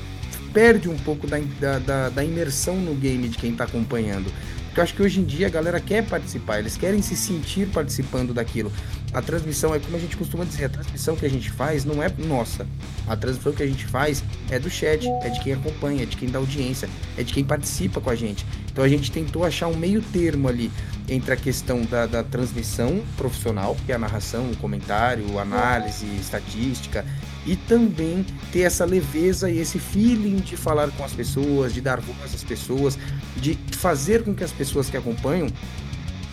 [0.53, 1.39] perde um pouco da,
[1.79, 4.33] da, da, imersão no game de quem está acompanhando.
[4.67, 7.69] Porque eu acho que hoje em dia a galera quer participar, eles querem se sentir
[7.69, 8.73] participando daquilo.
[9.13, 12.03] A transmissão é como a gente costuma dizer, a transmissão que a gente faz não
[12.03, 12.67] é nossa.
[13.07, 16.17] A transmissão que a gente faz é do chat, é de quem acompanha, é de
[16.17, 18.45] quem dá audiência, é de quem participa com a gente.
[18.71, 20.71] Então a gente tentou achar um meio termo ali
[21.09, 27.05] entre a questão da, da transmissão profissional, que é a narração, o comentário, análise, estatística,
[27.47, 31.99] e também ter essa leveza e esse feeling de falar com as pessoas, de dar
[31.99, 32.99] voz às pessoas,
[33.37, 35.49] de fazer com que as pessoas que acompanham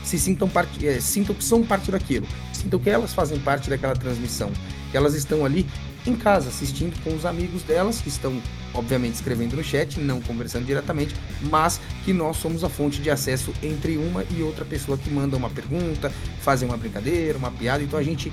[0.04, 2.28] se sintam parte, é, sintam que são parte daquilo,
[2.66, 4.52] sintam que elas fazem parte daquela transmissão,
[4.90, 5.66] que elas estão ali
[6.06, 8.42] em casa assistindo com os amigos delas que estão
[8.74, 11.16] obviamente escrevendo no chat, não conversando diretamente,
[11.50, 15.38] mas que nós somos a fonte de acesso entre uma e outra pessoa que manda
[15.38, 18.32] uma pergunta, fazem uma brincadeira, uma piada, então a gente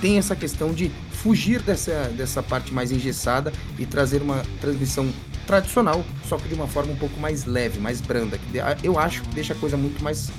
[0.00, 5.10] tem essa questão de fugir dessa, dessa parte mais engessada e trazer uma transmissão
[5.46, 8.38] tradicional, só que de uma forma um pouco mais leve, mais branda.
[8.38, 10.30] Que eu acho que deixa a coisa muito mais,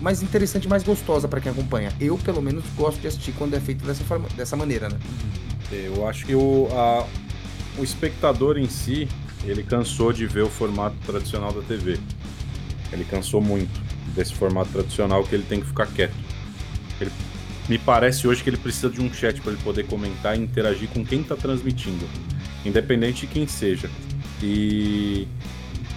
[0.00, 1.92] mais interessante, mais gostosa para quem acompanha.
[2.00, 4.98] Eu, pelo menos, gosto de assistir quando é feito dessa, forma, dessa maneira, né?
[5.70, 7.06] Eu acho que o, a-
[7.78, 9.06] o espectador em si,
[9.44, 11.98] ele cansou de ver o formato tradicional da TV.
[12.92, 13.80] Ele cansou muito
[14.14, 16.14] desse formato tradicional que ele tem que ficar quieto.
[17.00, 17.10] Ele,
[17.68, 20.88] me parece hoje que ele precisa de um chat para ele poder comentar e interagir
[20.88, 22.04] com quem está transmitindo,
[22.64, 23.88] independente de quem seja.
[24.42, 25.28] E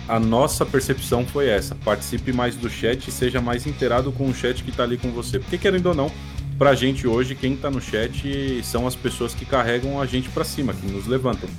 [0.08, 4.34] a nossa percepção foi essa: participe mais do chat e seja mais inteirado com o
[4.34, 5.40] chat que está ali com você.
[5.40, 6.12] Porque querendo ou não,
[6.58, 10.44] pra gente hoje, quem tá no chat são as pessoas que carregam a gente pra
[10.44, 11.50] cima, que nos levantam.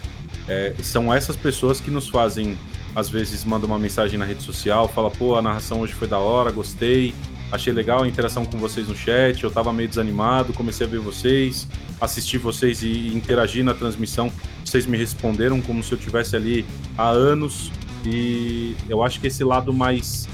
[0.47, 2.59] É, são essas pessoas que nos fazem,
[2.95, 6.19] às vezes, mandam uma mensagem na rede social, fala, pô, a narração hoje foi da
[6.19, 7.15] hora, gostei,
[7.51, 10.99] achei legal a interação com vocês no chat, eu tava meio desanimado, comecei a ver
[10.99, 11.67] vocês,
[12.01, 14.31] assistir vocês e interagir na transmissão,
[14.65, 16.65] vocês me responderam como se eu tivesse ali
[16.99, 17.71] há anos,
[18.05, 20.29] e eu acho que esse lado mais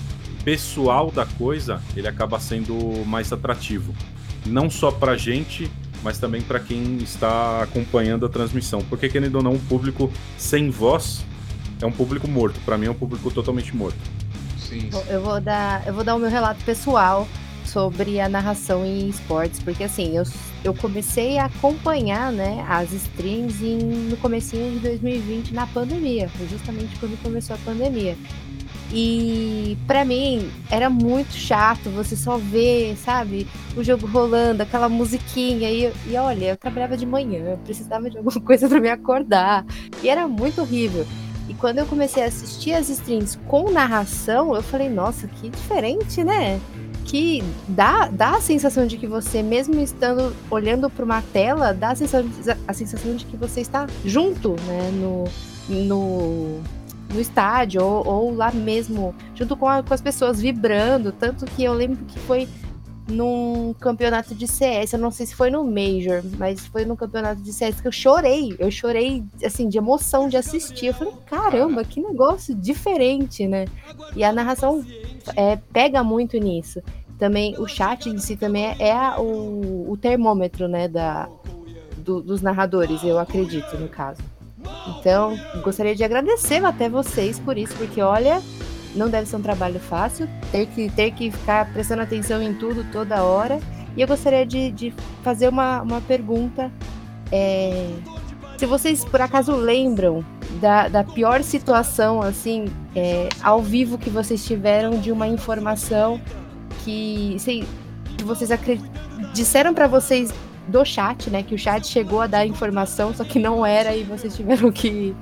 [0.44, 3.94] pessoal da coisa, ele acaba sendo mais atrativo
[4.46, 5.70] não só pra gente,
[6.02, 8.80] mas também pra quem está acompanhando a transmissão.
[8.88, 11.24] Porque, querendo ou não, um público sem voz
[11.80, 12.58] é um público morto.
[12.64, 13.98] Pra mim, é um público totalmente morto.
[14.58, 14.88] Sim.
[15.08, 17.28] Eu vou dar, eu vou dar o meu relato pessoal
[17.70, 20.24] sobre a narração em esportes, porque assim, eu,
[20.64, 26.48] eu comecei a acompanhar, né, as streams em, no comecinho de 2020 na pandemia, foi
[26.48, 28.16] justamente quando começou a pandemia.
[28.92, 35.70] E para mim era muito chato você só ver, sabe, o jogo rolando, aquela musiquinha.
[35.70, 39.64] E, e olha, eu trabalhava de manhã, precisava de alguma coisa para me acordar.
[40.02, 41.06] E era muito horrível.
[41.48, 46.22] E quando eu comecei a assistir as streams com narração, eu falei, nossa, que diferente,
[46.24, 46.60] né?
[47.10, 51.90] Que dá, dá a sensação de que você, mesmo estando olhando para uma tela, dá
[51.90, 54.92] a sensação, a sensação de que você está junto, né?
[54.92, 55.24] No,
[55.68, 56.60] no,
[57.12, 61.10] no estádio, ou, ou lá mesmo, junto com, a, com as pessoas vibrando.
[61.10, 62.48] Tanto que eu lembro que foi
[63.10, 67.42] num campeonato de CS, eu não sei se foi no Major, mas foi num campeonato
[67.42, 68.54] de CS que eu chorei.
[68.58, 70.86] Eu chorei, assim, de emoção de assistir.
[70.86, 73.66] Eu falei, caramba, que negócio diferente, né?
[74.14, 74.84] E a narração
[75.36, 76.80] é, pega muito nisso.
[77.20, 81.28] Também o chat em si também é, é a, o, o, termômetro, né, da,
[81.98, 84.22] do, dos narradores, eu acredito, no caso.
[84.88, 88.40] Então, gostaria de agradecer até vocês por isso, porque olha,
[88.94, 92.84] não deve ser um trabalho fácil, ter que, ter que ficar prestando atenção em tudo
[92.90, 93.60] toda hora.
[93.94, 96.72] E eu gostaria de, de fazer uma, uma pergunta.
[97.30, 97.90] É,
[98.56, 100.24] se vocês por acaso lembram
[100.58, 106.18] da, da pior situação, assim, é, ao vivo que vocês tiveram de uma informação
[106.84, 107.64] que, sei,
[108.16, 108.50] que vocês
[109.32, 110.32] disseram para vocês
[110.68, 111.42] do chat, né?
[111.42, 115.14] Que o chat chegou a dar informação, só que não era e vocês tiveram que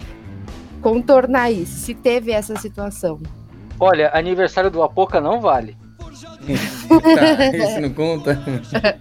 [0.80, 1.72] contornar isso.
[1.72, 3.20] Se teve essa situação.
[3.80, 5.76] Olha, aniversário do Apoca não vale.
[6.48, 8.40] tá, esse não conta.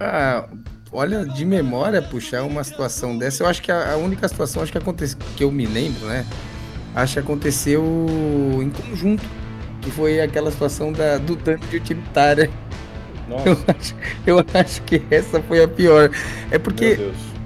[0.00, 0.48] ah,
[0.92, 4.72] olha, de memória, puxar uma situação dessa, eu acho que a, a única situação acho
[4.72, 6.24] que, aconteceu, que eu me lembro, né?
[6.94, 7.84] Acho que aconteceu
[8.60, 9.24] em conjunto,
[9.88, 12.50] que foi aquela situação da, do tanque de utilitária.
[13.26, 13.48] Nossa.
[13.48, 13.94] Eu acho,
[14.26, 16.10] eu acho que essa foi a pior.
[16.50, 16.98] É porque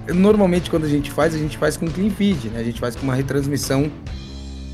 [0.09, 2.61] normalmente quando a gente faz, a gente faz com clean feed, né?
[2.61, 3.91] A gente faz com uma retransmissão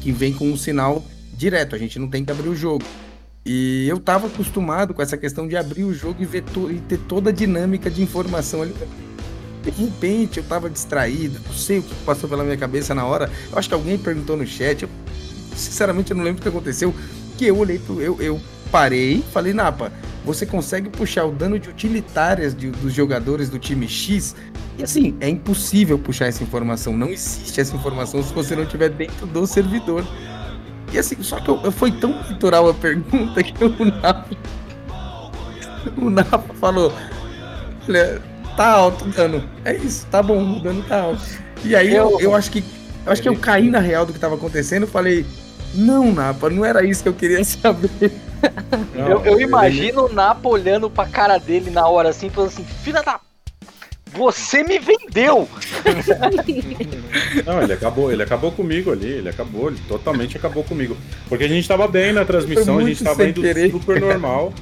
[0.00, 1.04] que vem com um sinal
[1.34, 2.84] direto, a gente não tem que abrir o jogo.
[3.44, 6.98] E eu estava acostumado com essa questão de abrir o jogo e, ver e ter
[6.98, 8.74] toda a dinâmica de informação ali.
[9.62, 13.30] De repente eu estava distraído, não sei o que passou pela minha cabeça na hora.
[13.50, 14.82] Eu acho que alguém perguntou no chat.
[14.82, 14.88] Eu,
[15.54, 16.94] sinceramente, eu não lembro o que aconteceu.
[17.38, 18.02] Que eu olhei pro.
[18.02, 18.38] Eu, eu
[18.70, 19.90] parei falei, Napa,
[20.26, 24.36] você consegue puxar o dano de utilitárias de, dos jogadores do time X
[24.78, 26.96] e assim, é impossível puxar essa informação.
[26.96, 30.06] Não existe essa informação se você não estiver dentro do servidor.
[30.92, 34.28] E assim, só que eu, eu foi tão natural a pergunta que o Napa.
[35.96, 36.92] O Napa falou:
[37.88, 38.22] Olha,
[38.56, 39.42] tá alto o dano.
[39.64, 41.22] É isso, tá bom, o dano tá alto.
[41.64, 42.62] E aí eu, eu acho que.
[43.04, 44.86] Eu acho que eu caí na real do que tava acontecendo.
[44.86, 45.26] Falei,
[45.74, 48.12] não, Napa, não era isso que eu queria saber.
[48.94, 50.12] Não, eu, eu imagino ele...
[50.12, 53.20] o Napa olhando pra cara dele na hora assim, falando assim, filha da
[54.12, 55.48] você me vendeu!
[57.44, 60.96] Não, ele acabou, ele acabou comigo ali, ele acabou, ele totalmente acabou comigo.
[61.28, 63.70] Porque a gente tava bem na transmissão, a gente tava indo querer.
[63.70, 64.52] super normal.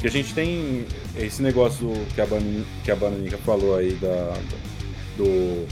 [0.00, 0.84] Que a gente tem
[1.16, 2.42] esse negócio que a, Ban
[2.84, 4.34] que a Bananica falou aí da,
[5.16, 5.66] do,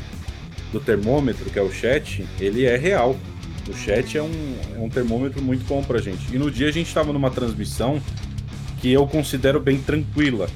[0.73, 3.17] do termômetro, que é o chat, ele é real.
[3.69, 6.35] O chat é um, é um termômetro muito bom pra gente.
[6.35, 8.01] E no dia a gente tava numa transmissão
[8.81, 10.49] que eu considero bem tranquila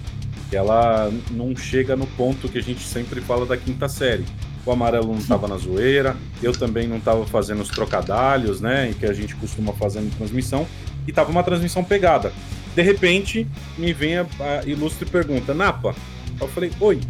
[0.56, 4.24] ela não chega no ponto que a gente sempre fala da quinta série.
[4.64, 9.06] O amarelo não estava na zoeira, eu também não estava fazendo os trocadalhos, né, que
[9.06, 10.66] a gente costuma fazer em transmissão,
[11.06, 12.32] e tava uma transmissão pegada.
[12.74, 15.94] De repente, me vem a, a ilustre pergunta, Napa.
[16.40, 17.00] Eu falei, oi,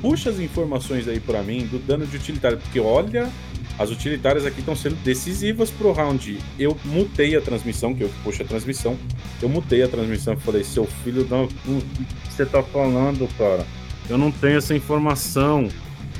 [0.00, 3.30] puxa as informações aí para mim do dano de utilitário, porque olha,
[3.78, 6.38] as utilitárias aqui estão sendo decisivas pro round.
[6.58, 8.96] Eu mutei a transmissão, que eu puxo a transmissão.
[9.40, 11.42] Eu mutei a transmissão e falei, seu filho da.
[11.42, 13.66] O que você tá falando, cara?
[14.08, 15.68] Eu não tenho essa informação.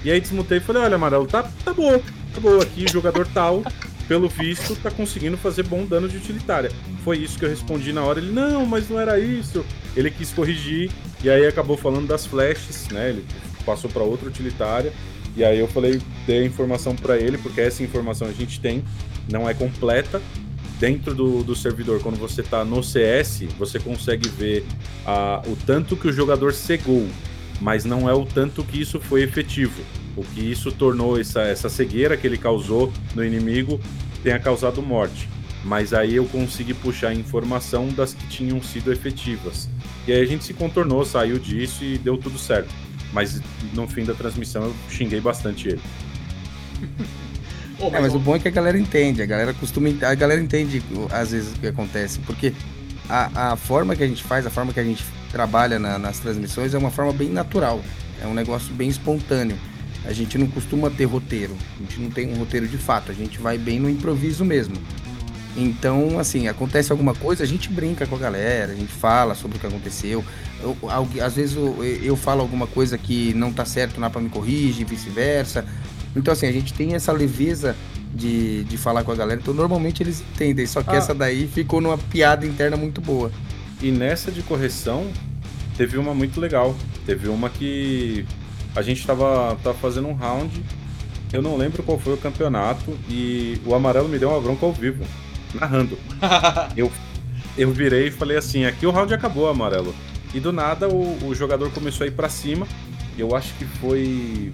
[0.05, 1.99] E aí desmutei e falei, olha, amarelo, tá, tá bom,
[2.35, 3.65] tá bom, aqui jogador tal,
[4.07, 6.71] pelo visto, tá conseguindo fazer bom dano de utilitária.
[7.03, 8.21] Foi isso que eu respondi na hora.
[8.21, 9.65] Ele, não, mas não era isso.
[9.97, 10.91] Ele quis corrigir,
[11.25, 13.11] e aí acabou falando das flashes, né?
[13.11, 13.25] Ele
[13.65, 14.93] passou para outra utilitária.
[15.37, 18.85] E aí eu falei, dei a informação para ele, porque essa informação a gente tem,
[19.31, 20.21] não é completa.
[20.79, 24.67] Dentro do, do servidor, quando você está no CS, você consegue ver
[25.47, 27.09] o tanto que o jogador cegou,
[27.61, 29.81] mas não é o tanto que isso foi efetivo.
[30.15, 33.81] O que isso tornou essa, essa cegueira que ele causou no inimigo
[34.23, 35.29] tenha causado morte.
[35.65, 39.69] Mas aí eu consegui puxar informação das que tinham sido efetivas.
[40.07, 42.73] E aí a gente se contornou, saiu disso e deu tudo certo.
[43.13, 43.41] Mas
[43.75, 45.81] no fim da transmissão eu xinguei bastante ele.
[47.79, 49.89] Oh, mas é, mas o bom é que a galera entende, a galera costuma.
[50.03, 52.55] A galera entende às vezes o que acontece, porque
[53.09, 56.19] a, a forma que a gente faz, a forma que a gente trabalha na, nas
[56.19, 57.83] transmissões é uma forma bem natural.
[58.23, 59.59] É um negócio bem espontâneo.
[60.07, 61.55] A gente não costuma ter roteiro.
[61.77, 63.11] A gente não tem um roteiro de fato.
[63.11, 64.77] A gente vai bem no improviso mesmo.
[65.57, 69.57] Então, assim, acontece alguma coisa, a gente brinca com a galera, a gente fala sobre
[69.57, 70.23] o que aconteceu.
[70.61, 70.77] Eu,
[71.25, 74.83] às vezes eu, eu falo alguma coisa que não tá certo, na para me corrige,
[74.83, 75.65] e vice-versa.
[76.17, 77.77] Então, assim, a gente tem essa leveza
[78.15, 79.41] de, de falar com a galera.
[79.41, 80.67] Então, normalmente eles entendem.
[80.67, 80.97] Só que Ah.
[80.97, 83.31] essa daí ficou numa piada interna muito boa.
[83.83, 85.11] E nessa de correção,
[85.77, 86.75] teve uma muito legal.
[87.05, 88.25] Teve uma que
[88.75, 90.63] a gente tava, tava fazendo um round.
[91.33, 92.97] Eu não lembro qual foi o campeonato.
[93.09, 95.05] E o amarelo me deu uma bronca ao vivo,
[95.55, 95.99] narrando.
[96.77, 96.91] eu,
[97.59, 99.95] eu virei e falei assim: aqui o round acabou, amarelo.
[100.35, 102.67] E do nada o, o jogador começou a ir pra cima.
[103.19, 104.53] Eu acho que foi.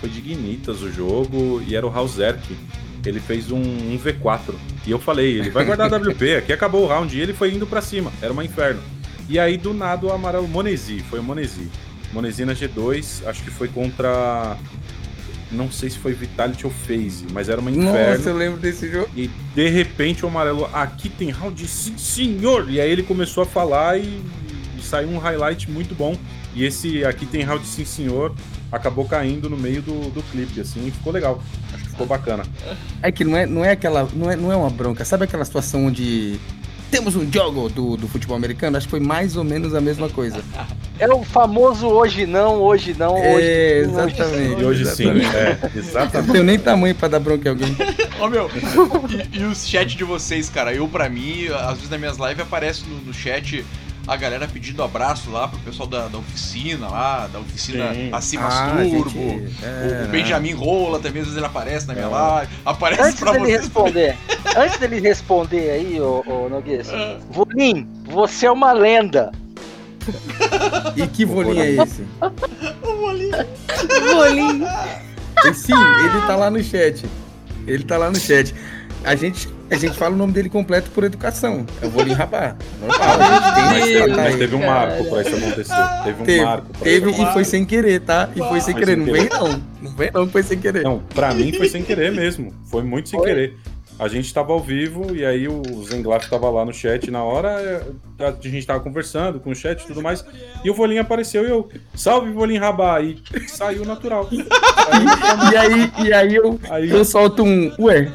[0.00, 1.62] Foi de Guinitas o jogo.
[1.66, 2.56] E era o Hauserk.
[3.04, 4.54] Ele fez um, um V4.
[4.86, 7.16] E eu falei, ele vai guardar WP, aqui acabou o round.
[7.16, 8.80] E ele foi indo pra cima, era uma inferno.
[9.28, 11.68] E aí, do nada, o amarelo Monesi, foi o Monesi.
[12.12, 14.56] Monesi na G2, acho que foi contra.
[15.52, 18.16] Não sei se foi Vitality ou FaZe, mas era uma inferno.
[18.16, 19.08] Nossa, eu lembro desse jogo.
[19.16, 22.70] E de repente o amarelo, aqui tem round, sim senhor!
[22.70, 24.22] E aí ele começou a falar e,
[24.78, 26.16] e saiu um highlight muito bom.
[26.54, 28.34] E esse aqui tem round, sim senhor,
[28.70, 31.42] acabou caindo no meio do, do clipe, assim, e ficou legal.
[31.74, 32.44] Acho que ficou bacana.
[33.02, 34.08] É que não é, não é aquela.
[34.14, 35.04] Não é, não é uma bronca.
[35.04, 36.38] Sabe aquela situação onde
[36.90, 38.76] temos um jogo do, do futebol americano?
[38.76, 40.40] Acho que foi mais ou menos a mesma coisa.
[40.98, 44.60] É o famoso hoje não, hoje não, hoje É, sim, hoje exatamente.
[44.60, 45.36] E hoje sim, Exatamente.
[45.36, 46.26] é, Eu exatamente.
[46.26, 47.76] não tenho nem tamanho pra dar bronca em alguém.
[48.18, 48.50] Ó, meu,
[49.32, 50.74] e, e os chat de vocês, cara?
[50.74, 53.64] Eu, pra mim, às vezes nas minhas lives aparece no, no chat
[54.06, 58.08] a galera pedindo abraço lá pro pessoal da, da oficina lá, da oficina Sim.
[58.12, 59.10] Acima Ah, Turbo.
[59.10, 62.08] gente, é, o, o Benjamin Rola também, às vezes ele aparece na minha É.
[62.08, 62.52] live.
[62.64, 63.60] Aparece Antes pra dele vocês.
[63.60, 64.16] responder,
[64.56, 67.18] antes dele responder aí, ô, ô Noguês, Ah.
[67.30, 69.30] Volim, você é uma lenda.
[70.96, 72.04] E que volinho é esse?
[74.14, 74.66] Bolinho.
[75.44, 77.04] E sim, ele tá lá no chat.
[77.66, 78.54] Ele tá lá no chat.
[79.04, 81.64] A gente, a gente fala o nome dele completo por educação.
[81.80, 82.56] É o Volim Rabá.
[82.80, 85.74] Normal, a gente tem Mas, teve, mas teve um marco pra isso acontecer.
[86.04, 88.28] Teve um Teve, marco pra teve isso e foi sem querer, tá?
[88.34, 88.96] E foi sem Foi querer.
[88.96, 89.62] sem Não vem não.
[89.82, 90.82] Não vem não, foi sem querer.
[90.82, 92.52] Não, pra mim foi sem querer mesmo.
[92.66, 93.56] Foi muito sem querer.
[93.98, 97.50] A gente tava ao vivo e aí o Zenglaf tava lá no chat na hora,
[97.50, 100.24] é, a gente tava conversando com o chat e tudo mais,
[100.64, 104.26] e o Volinho apareceu e eu, salve Volinho Rabá, e saiu natural.
[105.52, 107.70] E aí, e aí eu, Aí, eu solto um.
[107.78, 108.10] Ué,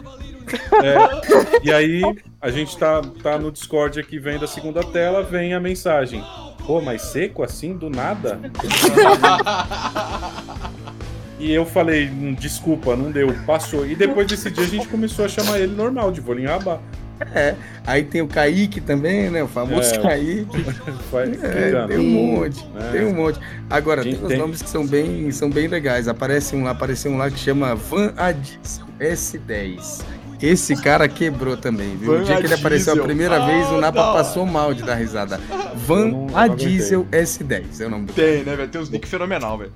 [0.83, 2.01] é, e aí
[2.41, 6.23] a gente tá, tá no Discord aqui vendo a segunda tela, vem a mensagem.
[6.65, 8.39] Pô, mas seco assim, do nada?
[11.37, 13.85] E eu falei, "Hum, desculpa, não deu, passou.
[13.85, 16.79] E depois desse dia a gente começou a chamar ele normal, de Volinho Rabá.
[17.85, 19.43] aí tem o Kaique também, né?
[19.43, 19.97] O famoso É.
[19.99, 20.65] Kaique.
[21.43, 22.91] É, tem um monte, É.
[22.91, 23.39] tem um monte.
[23.69, 26.07] Agora, tem uns tem- nomes que são bem, são bem legais.
[26.07, 30.01] Aparece um lá, apareceu um lá que chama Van Adiesel S10.
[30.41, 32.11] Esse cara quebrou também, viu?
[32.13, 33.05] Van o dia que ele apareceu a Adiesel.
[33.05, 34.17] primeira vez, o Ah, Napa da hora.
[34.23, 35.39] passou mal de dar risada.
[35.75, 38.69] Van não- não Adiesel S10 é o nome do Tem, né, velho?
[38.69, 39.71] Tem uns nick fenomenal, velho.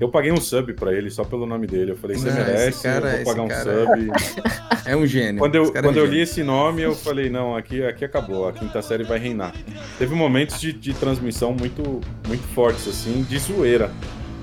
[0.00, 1.90] Eu paguei um sub pra ele só pelo nome dele.
[1.90, 4.10] Eu falei, você Não, merece, esse cara- eu vou pagar um sub.
[4.86, 5.38] É um gênio.
[5.38, 6.10] Quando eu, é um quando eu gênio.
[6.12, 9.52] li esse nome, eu falei, não, aqui, aqui acabou, a quinta série vai reinar.
[9.98, 13.90] Teve momentos de, de transmissão muito, muito fortes, assim, de zoeira.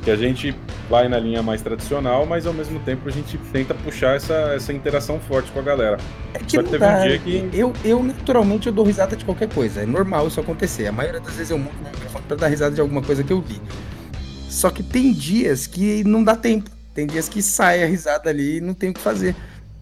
[0.05, 0.55] Que a gente
[0.87, 4.71] vai na linha mais tradicional, mas ao mesmo tempo a gente tenta puxar essa, essa
[4.71, 5.97] interação forte com a galera.
[6.33, 9.25] É que Só que teve um dia que- Eu, eu, naturalmente, eu dou risada de
[9.25, 9.81] qualquer coisa.
[9.81, 10.85] É normal isso acontecer.
[10.85, 13.33] A maioria das vezes eu mudo meu microfone pra dar risada de alguma coisa que
[13.33, 13.59] eu vi.
[14.47, 16.69] Só que tem dias que não dá tempo.
[16.93, 19.35] Tem dias que sai a risada ali e não tem o que fazer.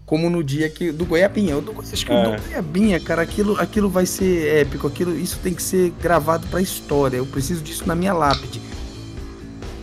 [0.06, 1.52] Como no dia que do Goiabinha.
[1.52, 2.36] Eu do, acho que o É.
[2.36, 4.86] do Goiabinha, cara, aquilo, aquilo vai ser épico.
[4.86, 7.18] Aquilo, isso tem que ser gravado pra história.
[7.18, 8.60] Eu preciso disso na minha lápide.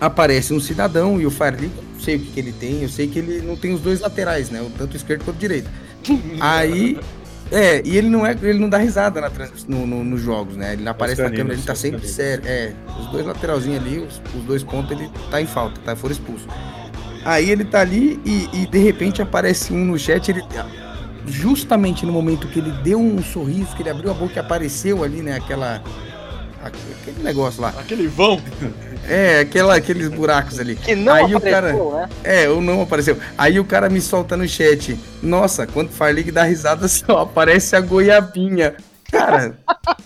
[0.02, 2.82] Aparece um cidadão e o Farley, não sei o que, que ele tem.
[2.82, 4.68] Eu sei que ele não tem os dois laterais, né?
[4.76, 5.70] Tanto esquerdo quanto direito.
[6.42, 7.00] Aí.
[7.52, 9.30] É, e ele não é, ele não dá risada na
[9.68, 10.74] no, no- nos jogos, né?
[10.74, 12.44] Ele aparece na caninos, câmera, ele tá os sempre sério.
[12.48, 15.96] É, os dois lateralzinhos ali, os, os dois pontos, ele tá em falta, tá?
[15.96, 16.48] Foram expulso.
[17.24, 20.42] Aí ele tá ali e, e, de repente aparece um no chat, ele.
[21.28, 25.04] Justamente no momento que ele deu um sorriso, que ele abriu a boca e apareceu
[25.04, 25.36] ali, né?
[25.36, 25.84] Aquela.
[26.64, 27.70] Aquele negócio lá.
[27.78, 28.42] Aquele vão.
[29.08, 30.76] É, aquela, aqueles buracos ali.
[30.76, 32.10] Que não Aí o apareceu, né?
[32.24, 33.18] É, ou não apareceu.
[33.38, 34.98] Aí o cara me solta no chat.
[35.24, 38.76] Nossa, quando o Farlig dá risada, só aparece a goiabinha.
[39.12, 39.58] Cara.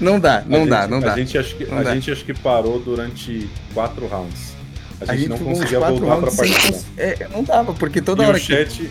[0.00, 1.14] Não dá, não A dá, gente- não a dá.
[1.16, 1.94] Gente acho que, Não a dá.
[1.94, 4.52] gente acho que parou durante quatro rounds.
[5.00, 6.78] A A gente, gente não conseguia voltar pra partida.
[6.96, 8.90] É, não dava, porque toda E hora o que chat,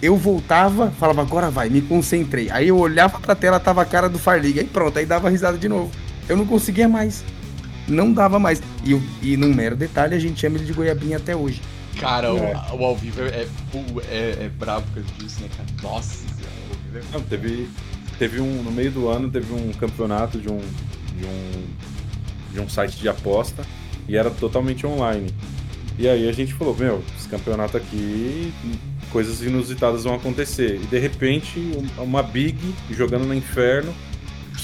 [0.00, 2.48] eu voltava, falava, agora vai, me concentrei.
[2.50, 5.58] Aí eu olhava pra tela, tava a cara do Farlig, aí pronto, aí dava risada
[5.58, 5.90] de novo.
[6.28, 7.22] Eu não conseguia mais.
[7.90, 8.62] Não dava mais.
[8.84, 11.60] E, o- e num mero detalhe, a gente chama ele de goiabinha até hoje.
[11.98, 12.54] Cara, o- É.
[12.72, 13.46] o, ao vivo é, é,
[14.08, 15.68] é, é brabo por causa disso, né, cara?
[15.82, 17.04] Nossa senhora.
[17.12, 17.68] Não, teve,
[18.18, 18.62] teve um.
[18.62, 20.58] No meio do ano teve um campeonato de um.
[20.58, 21.64] de um.
[22.54, 23.62] de um site de aposta
[24.08, 25.30] e era totalmente online.
[25.98, 28.52] E aí a gente falou, meu, esse campeonato aqui,
[29.10, 30.80] coisas inusitadas vão acontecer.
[30.82, 32.56] E de repente, um- uma Big
[32.90, 33.92] jogando no inferno.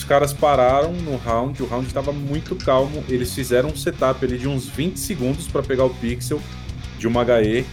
[0.07, 3.03] Os caras pararam no round, o round estava muito calmo.
[3.09, 6.41] Eles fizeram um setup ali de uns 20 segundos para pegar o pixel
[6.97, 7.67] de uma HE.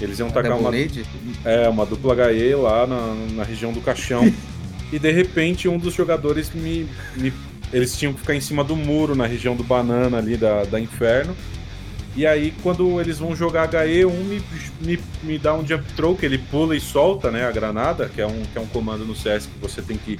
[0.00, 1.06] Eles iam tacar uma, Double Nade?
[1.44, 4.20] é, uma dupla HE lá na, na região do caixão.
[4.92, 7.32] e de repente um dos jogadores me, me-
[7.72, 10.80] Eles tinham que ficar em cima do muro na região do banana ali da, da
[10.80, 11.36] inferno.
[12.16, 14.42] E aí, quando eles vão jogar HE, um me,
[14.80, 18.20] me, me dá um jump throw, que ele pula e solta né, a granada, que
[18.20, 20.18] é, um, que é um comando no CS que você tem que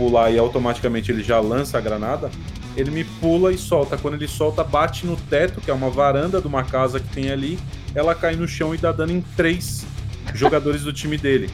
[0.00, 2.30] pular e automaticamente ele já lança a granada.
[2.74, 3.98] Ele me pula e solta.
[3.98, 7.30] Quando ele solta, bate no teto, que é uma varanda de uma casa que tem
[7.30, 7.58] ali.
[7.94, 9.84] Ela cai no chão e dá dano em três
[10.32, 11.50] jogadores do time dele.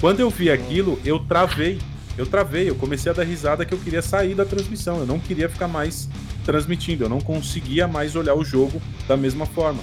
[0.00, 1.78] Quando eu vi aquilo, eu travei.
[2.16, 5.00] Eu travei, eu comecei a dar risada que eu queria sair da transmissão.
[5.00, 6.08] Eu não queria ficar mais
[6.46, 9.80] transmitindo, eu não conseguia mais olhar o jogo da mesma forma.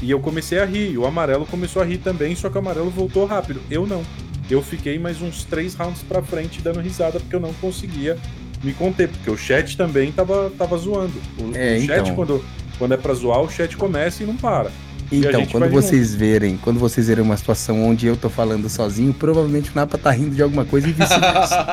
[0.00, 2.90] E eu comecei a rir, o amarelo começou a rir também, só que o amarelo
[2.90, 3.60] voltou rápido.
[3.70, 4.04] Eu não.
[4.48, 8.16] Eu fiquei mais uns três rounds pra frente dando risada porque eu não conseguia
[8.62, 11.14] me conter, porque o chat também tava, tava zoando.
[11.38, 12.14] O, É, o chat, então.
[12.14, 12.44] quando,
[12.78, 14.70] quando é pra zoar, o chat começa e não para.
[15.10, 19.70] Então, quando vocês verem, quando vocês verem uma situação onde eu tô falando sozinho, provavelmente
[19.70, 21.66] o Napa tá rindo de alguma coisa e vice-versa.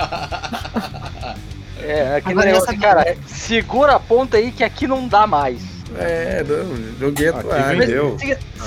[1.86, 5.28] É, aquele Agora já negócio, cara, é, segura a ponta aí que aqui não dá
[5.28, 5.60] mais.
[5.98, 8.18] é, não, joguei a Aqui toalha.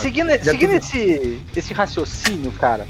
[0.02, 2.86] Seguindo, seguindo esse, esse raciocínio, cara,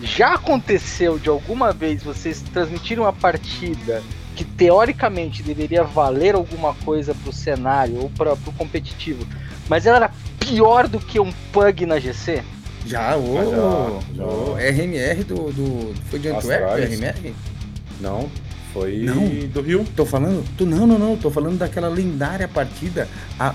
[0.00, 4.02] já aconteceu de alguma vez vocês transmitirem uma partida
[4.36, 9.26] que teoricamente deveria valer alguma coisa pro cenário ou pra, pro competitivo,
[9.68, 12.42] mas ela era pior do que um pug na GC?
[12.86, 14.24] Já, o, Já, já.
[14.24, 15.94] o RMR do, do.
[16.08, 16.78] Foi de Antwerp.
[16.78, 17.34] RMR?
[18.00, 18.30] Não,
[18.72, 19.28] foi Não.
[19.48, 19.84] do Rio.
[19.96, 20.42] Tô falando.
[20.56, 21.16] Tô, não, não, não.
[21.16, 23.08] Tô falando daquela lendária partida.
[23.38, 23.54] A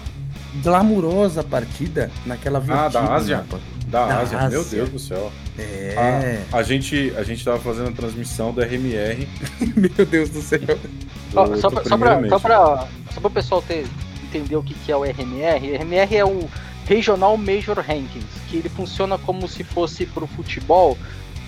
[0.61, 3.37] glamurosa partida naquela Ah, da Ásia?
[3.37, 3.59] Napa.
[3.93, 4.37] Da, Da Ásia.
[4.49, 4.77] meu Ásia.
[4.79, 5.31] Deus do céu.
[5.55, 6.41] É.
[6.51, 9.27] A gente, a gente tava fazendo a transmissão do RMR.
[9.77, 10.59] Meu Deus do céu.
[10.59, 13.85] Do- só, do pra, só, pra, só, pra, só pra o pessoal ter,
[14.23, 16.49] entender o que, que é o RMR, RMR é o
[16.87, 20.97] Regional Major Rankings, que ele funciona como se fosse pro futebol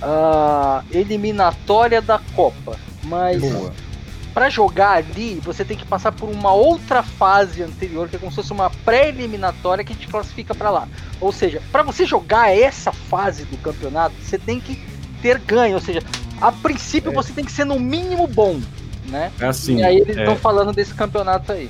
[0.01, 2.77] a eliminatória da Copa.
[3.03, 3.73] Mas Boa.
[4.35, 8.29] Para jogar ali, você tem que passar por uma outra fase anterior, que é como
[8.29, 10.89] se fosse uma pré-eliminatória que te classifica para lá.
[11.21, 14.77] Ou seja, para você jogar essa fase do campeonato, você tem que
[15.21, 15.75] ter ganho.
[15.75, 16.03] Ou seja,
[16.41, 17.15] a princípio É.
[17.15, 18.59] você tem que ser no mínimo bom,
[19.07, 19.31] né?
[19.39, 19.77] É assim.
[19.77, 21.69] e aí eles é, estão falando desse campeonato aí.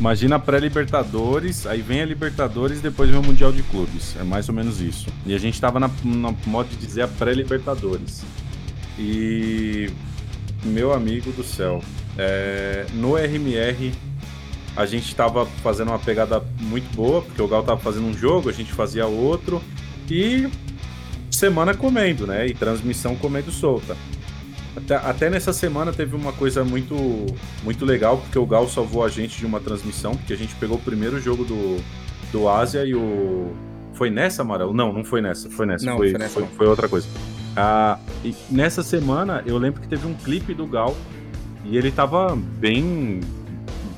[0.00, 4.16] Imagina a pré-Libertadores, aí vem a Libertadores e depois vem o Mundial de Clubes.
[4.18, 5.06] É mais ou menos isso.
[5.24, 8.24] E a gente tava na, na modo de dizer a pré-Libertadores.
[8.98, 9.90] E.
[10.62, 11.82] Meu amigo do céu.
[12.18, 13.92] é, no RMR
[14.76, 18.48] a gente tava fazendo uma pegada muito boa, porque o Gal tava fazendo um jogo,
[18.48, 19.60] a gente fazia outro.
[20.08, 20.48] E
[21.30, 22.46] semana comendo, né?
[22.46, 23.96] E transmissão comendo solta.
[24.76, 26.94] Até, até nessa semana teve uma coisa muito,
[27.64, 30.76] muito legal, porque o Gal salvou a gente de uma transmissão, porque a gente pegou
[30.76, 31.82] o primeiro jogo do,
[32.32, 33.52] do Ásia e o.
[33.94, 34.72] Foi nessa, Amarelo?
[34.72, 35.84] Não, não foi nessa, foi nessa.
[35.84, 36.50] Não, foi, foi nessa foi, não.
[36.50, 37.06] foi outra coisa.
[37.56, 40.96] Ah, e nessa semana eu lembro que teve um clipe do Gal
[41.64, 43.20] e ele tava bem.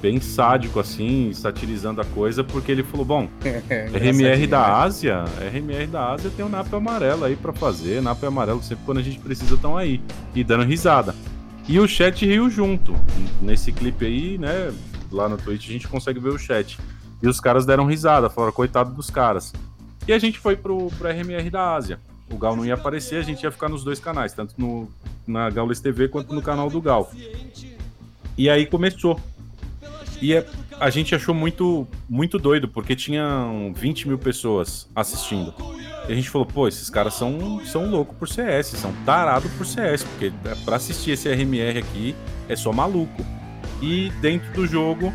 [0.01, 3.29] Bem sádico, assim, satirizando a coisa, porque ele falou: Bom,
[3.95, 8.61] RMR da Ásia, RMR da Ásia tem o NAP amarelo aí pra fazer, NAP amarelo
[8.65, 10.01] sempre quando a gente precisa estão aí
[10.35, 11.15] e dando risada.
[11.69, 12.97] E o chat riu junto.
[13.41, 14.75] Nesse clipe aí, né,
[15.09, 16.77] lá no Twitch a gente consegue ver o chat.
[17.23, 19.53] E os caras deram risada, falaram coitado dos caras.
[20.09, 22.01] E a gente foi pro, pro RMR da Ásia.
[22.33, 24.89] O Gal não ia aparecer, a gente ia ficar nos dois canais, tanto no,
[25.27, 27.13] na Gaules TV quanto no canal do Gal.
[28.37, 29.21] E aí começou.
[30.21, 30.47] E é-
[30.81, 35.55] a gente achou muito, muito doido, porque tinham 20 mil pessoas assistindo.
[36.09, 39.65] E a gente falou, pô, esses caras são, são loucos por CS, são tarados por
[39.67, 42.15] CS, porque é, pra assistir esse RMR aqui
[42.49, 43.25] é só maluco.
[43.81, 45.13] E dentro do jogo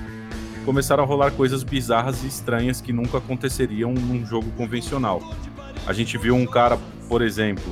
[0.66, 5.22] começaram a rolar coisas bizarras e estranhas que nunca aconteceriam num jogo convencional.
[5.86, 6.78] A gente viu um cara,
[7.08, 7.64] por exemplo,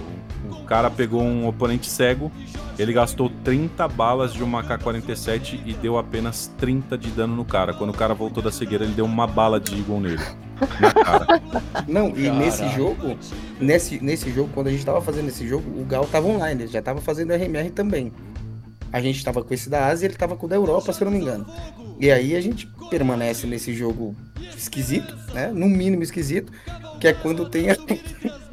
[0.50, 2.32] o cara pegou um oponente cego,
[2.78, 7.74] ele gastou 30 balas de uma K-47 e deu apenas 30 de dano no cara.
[7.74, 10.24] Quando o cara voltou da cegueira, ele deu uma bala de Eagle nele.
[10.82, 11.28] Na cara.
[11.88, 12.34] Não, e Caraca.
[12.40, 13.18] nesse jogo,
[13.60, 16.72] nesse, nesse jogo, quando a gente tava fazendo esse jogo, o Gal tava online, ele
[16.72, 18.12] já tava fazendo RMR também.
[18.92, 21.02] A gente tava com esse da Ásia e ele tava com o da Europa, se
[21.02, 21.46] eu não me engano.
[22.00, 24.16] E aí a gente permanece nesse jogo
[24.58, 25.52] esquisito, né?
[25.54, 26.52] No mínimo esquisito,
[27.00, 27.76] que é quando tem a-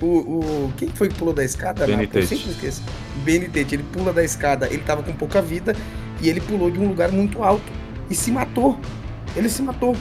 [0.00, 1.86] O, o, quem foi que pulou da escada?
[1.86, 2.18] Marco?
[2.18, 2.82] Eu sempre esqueço.
[3.26, 5.74] Ele pula da escada, ele tava com pouca vida
[6.20, 7.72] e ele pulou de um lugar muito alto
[8.10, 8.78] e se matou.
[9.34, 9.96] Ele se matou.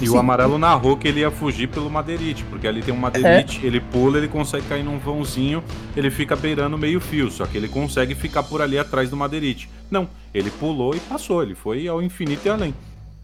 [0.00, 0.14] E Sim.
[0.14, 3.78] o amarelo narrou que ele ia fugir pelo Madeirite, porque ali tem um Madeirite, ele
[3.78, 5.62] pula, ele consegue cair num vãozinho,
[5.96, 9.68] ele fica beirando meio fio, só que ele consegue ficar por ali atrás do Madeirite.
[9.90, 12.74] Não, ele pulou e passou, ele foi ao infinito e além.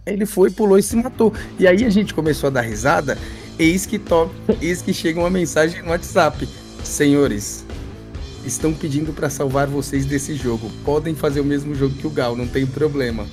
[0.07, 1.33] Ele foi, pulou e se matou.
[1.59, 3.19] E aí a gente começou a dar risada.
[3.59, 6.49] Eis que top, eis que chega uma mensagem no WhatsApp.
[6.85, 7.65] Senhores,
[8.45, 10.71] estão pedindo pra salvar vocês desse jogo.
[10.85, 13.27] Podem fazer o mesmo jogo que o Gal, não tem problema.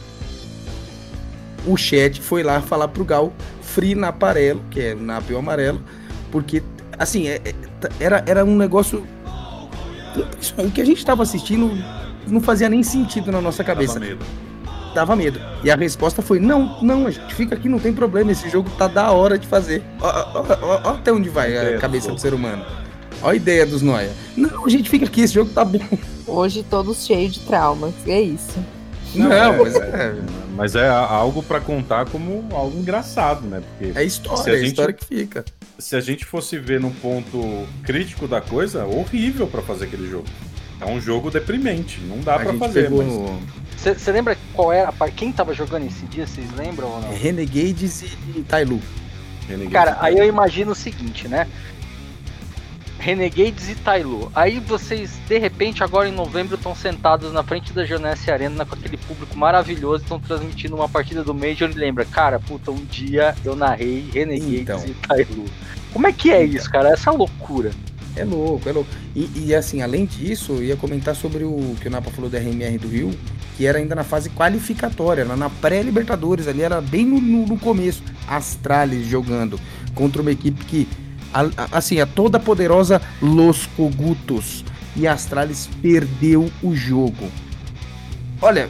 [1.66, 5.82] O chat foi lá falar pro Gal free na aparelo, que é na apel amarelo,
[6.32, 6.62] porque
[6.98, 7.56] assim, é- é-
[8.00, 9.06] era, era um negócio
[10.58, 11.70] o que a gente tava assistindo
[12.28, 14.00] não fazia nem sentido na nossa cabeça
[14.96, 15.40] Dava medo.
[15.64, 18.70] E a resposta foi: não, não, a gente fica aqui, não tem problema, esse jogo
[18.78, 19.84] tá da hora de fazer.
[20.02, 22.66] Ó, ó, ó, ó, ó até onde vai a cabeça do ser humano.
[23.22, 24.12] Ó a ideia dos Noia.
[24.38, 25.80] Não, a gente fica aqui, esse jogo tá bom.
[26.26, 27.94] Hoje todos cheios de traumas.
[28.08, 28.58] É isso.
[29.14, 30.16] Não, é, mas é,
[30.56, 33.62] Mas é algo pra contar como algo engraçado, né?
[33.78, 35.44] Porque é história, Se a é gente- história que fica.
[35.80, 40.26] se a gente fosse ver num ponto crítico da coisa, horrível pra fazer aquele jogo.
[40.80, 43.04] É um jogo deprimente, não dá a pra gente fazer, pegou
[43.78, 46.28] mas Você lembra qual era a quem tava jogando esse dia?
[46.28, 47.14] Vocês lembram ou não?
[47.14, 48.82] Renegades e, e Tailu.
[49.48, 51.48] Renegade Cara, aí eu imagino o seguinte, né?
[53.00, 54.32] Renegades e Tailu.
[54.34, 58.74] Aí vocês, de repente, agora em novembro, estão sentados na frente da Jonesse Arena com
[58.74, 63.36] aquele público maravilhoso, estão transmitindo uma partida do Major e lembra, cara, puta, um dia
[63.46, 64.86] eu narrei Renegades Então.
[64.88, 65.46] e Tailu.
[65.94, 66.90] Como é que é isso, cara?
[66.90, 67.72] Essa loucura.
[68.16, 68.90] É louco, é louco.
[69.16, 72.38] E, e, assim, além disso, eu ia comentar sobre o que o Napa falou da
[72.40, 73.12] RMR do Rio,
[73.58, 78.02] que era ainda na fase qualificatória, na pré-Libertadores, ali era bem no, no- começo.
[78.28, 79.60] Astralis jogando
[79.94, 80.88] contra uma equipe que,
[81.34, 84.64] a- a- assim, a toda poderosa Los Cogutos.
[84.96, 87.30] E a Astralis perdeu o jogo.
[88.42, 88.70] Olha,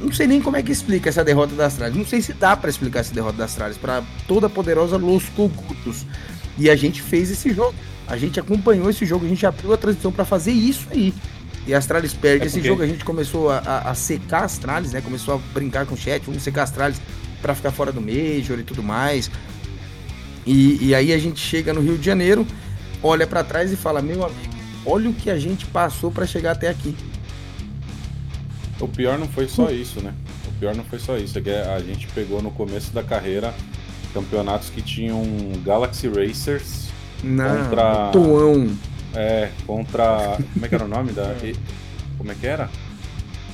[0.00, 1.96] não sei nem como é que explica essa derrota da Astralis.
[1.96, 6.04] Não sei se dá pra explicar essa derrota da Astralis para toda poderosa Los Cogutos.
[6.58, 7.74] E a gente fez esse jogo.
[8.06, 11.14] A gente acompanhou esse jogo, a gente abriu a transição pra fazer isso aí.
[11.66, 14.44] E a Astralis perde É esse jogo, a gente começou a, a- a secar a
[14.46, 15.00] Astralis, né?
[15.00, 17.00] Começou a brincar com o chat, vamos secar a Astralis
[17.40, 19.30] pra ficar fora do Major e tudo mais.
[20.44, 22.44] E, e aí a gente chega no Rio de Janeiro,
[23.02, 24.52] olha pra trás e fala: Meu amigo,
[24.84, 26.96] olha o que a gente passou pra chegar até aqui.
[28.80, 30.12] O pior não foi só isso, né?
[30.48, 31.38] O pior não foi só isso.
[31.38, 33.54] É que a gente pegou no começo da carreira
[34.12, 35.22] campeonatos que tinham
[35.64, 36.81] Galaxy Racers
[37.22, 38.68] Na Contra- Toão.
[39.14, 40.38] é, contra.
[40.52, 41.32] Como é que era o nome da.
[41.42, 41.54] e-
[42.18, 42.68] Como é que era?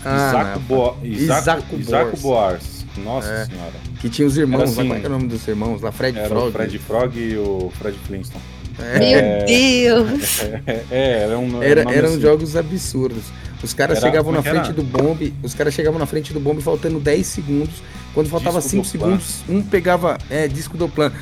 [0.05, 0.97] Ah, Isaco, Bo...
[1.03, 2.23] Isaco, Isaco Isaco Boars.
[2.23, 2.79] Boars.
[3.05, 3.45] Nossa É.
[3.47, 3.73] senhora.
[4.01, 5.81] que tinha os irmãos, Era lá, assim, qual é que é o nome dos irmãos?
[5.83, 6.49] Lá, Fred Era Frog.
[6.49, 8.43] o Fred Frog e o Fred Flintstone.
[8.81, 10.41] É, Meu Deus!
[10.67, 11.63] É, é, era um.
[11.63, 12.21] Era- um nome eram assim.
[12.21, 13.25] jogos absurdos.
[13.63, 14.65] Os caras Era- chegavam como na é era?
[14.65, 17.83] frente do bombe, os caras chegavam na frente do bombe faltando 10 segundos.
[18.15, 19.19] Quando faltava Disco 5 Doplan.
[19.19, 20.17] segundos, um pegava.
[20.31, 21.13] É, disco do plan.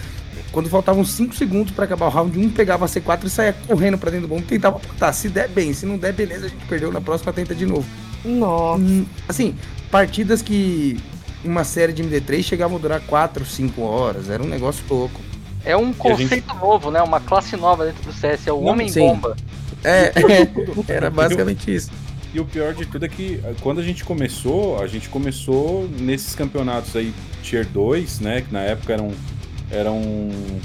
[0.57, 3.99] Quando faltavam 5 segundos pra acabar o round, um pegava a C4 e saía correndo
[3.99, 5.13] pra dentro do bombe e tentava apontar.
[5.13, 6.91] Se der bem, se não der, beleza, a gente perdeu.
[6.91, 7.87] Na próxima tenta de novo.
[8.25, 8.81] Nossa.
[8.81, 9.55] Hum, Assim,
[9.91, 10.99] partidas que
[11.45, 14.31] uma série de MD3 chegavam a durar 4, 5 horas.
[14.31, 15.21] Era um negócio louco.
[15.63, 17.03] É um conceito novo, né?
[17.03, 18.63] Uma classe nova dentro do CS, é o.
[18.63, 19.37] Homem-Bomba.
[19.85, 20.11] É,
[20.89, 21.91] era basicamente isso.
[22.33, 25.87] E o pior de tudo é que eh, quando a gente começou, a gente começou
[26.01, 28.41] nesses campeonatos aí Tier 2, né?
[28.41, 29.13] Que na época eram,
[29.71, 30.01] eram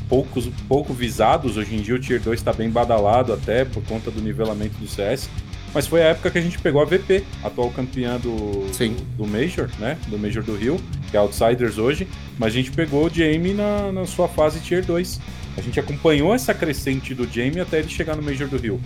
[0.08, 1.58] poucos, pouco visados.
[1.58, 4.88] Hoje em dia o Tier 2 está bem badalado até por conta do nivelamento do
[4.88, 5.30] CS.
[5.74, 8.96] Mas foi a época que a gente pegou a VP, atual campeã do, Sim.
[9.16, 9.98] do Major, né?
[10.08, 10.78] Do Major do Rio,
[11.10, 12.08] que é Outsiders hoje.
[12.38, 15.20] Mas a gente pegou o Jamie na, na sua fase Tier 2.
[15.58, 18.82] A gente acompanhou essa crescente do Jamie até ele chegar no Major do Rio.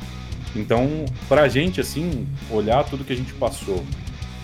[0.56, 3.84] Então, pra gente, assim, olhar tudo que a gente passou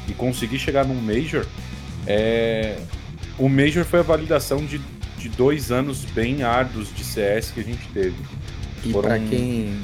[0.08, 1.46] e conseguir chegar num Major,
[2.08, 2.78] é...
[3.38, 4.82] o Major foi a validação de,
[5.22, 8.16] de dois anos bem árduos de CS que a gente teve.
[8.84, 9.80] E Foram- pra quem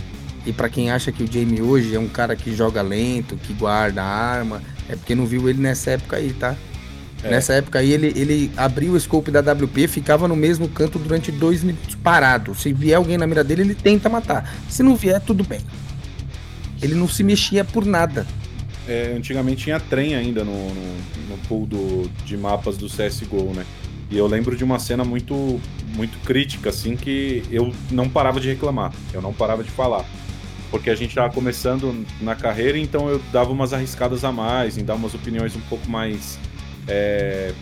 [0.45, 3.51] e para quem acha que o Jamie hoje é um cara que joga lento, que
[3.53, 6.55] guarda arma, é porque não viu ele nessa época aí, tá?
[7.21, 7.31] É.
[7.31, 11.31] Nessa época aí ele, ele abriu o scope da WP, ficava no mesmo canto durante
[11.33, 12.55] dois minutos parado.
[12.55, 14.49] Se vier alguém na mira dele, ele tenta matar.
[14.69, 15.59] Se não vier, tudo bem.
[16.81, 18.25] Ele não se mexia por nada.
[18.87, 20.97] É, antigamente tinha trem ainda no, no,
[21.29, 23.65] no pool do, de mapas do CSGO, né?
[24.09, 25.59] E eu lembro de uma cena muito,
[25.95, 30.05] muito crítica, assim, que eu não parava de reclamar, eu não parava de falar.
[30.71, 34.83] Porque a gente tava começando na carreira, então eu dava umas arriscadas a mais, em
[34.83, 36.37] dar umas opiniões um pouco mais
[36.87, 37.53] é,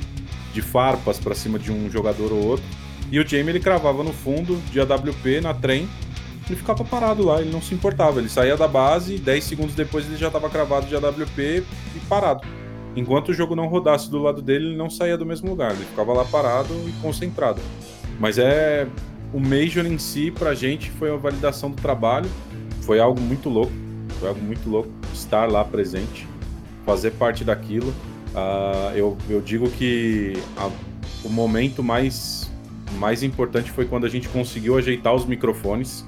[0.53, 2.65] de farpas pra cima de um jogador ou outro.
[3.11, 5.87] E o Jamie ele cravava no fundo de AWP na trem
[6.49, 8.19] ele ficava parado lá, ele não se importava.
[8.19, 11.63] Ele saía da base, 10 segundos depois ele já estava cravado de AWP
[11.95, 12.47] e parado.
[12.95, 15.85] Enquanto o jogo não rodasse do lado dele, ele não saía do mesmo lugar, ele
[15.85, 17.61] ficava lá parado e concentrado.
[18.19, 18.87] Mas é.
[19.33, 22.29] O Major em si, pra gente, foi uma validação do trabalho,
[22.83, 23.73] foi algo muito louco,
[24.17, 26.25] foi algo muito louco estar lá presente,
[26.85, 27.89] fazer parte daquilo.
[27.89, 30.69] Uh, eu, eu digo que a,
[31.25, 32.49] o momento mais,
[32.97, 36.05] mais importante foi quando a gente conseguiu ajeitar os microfones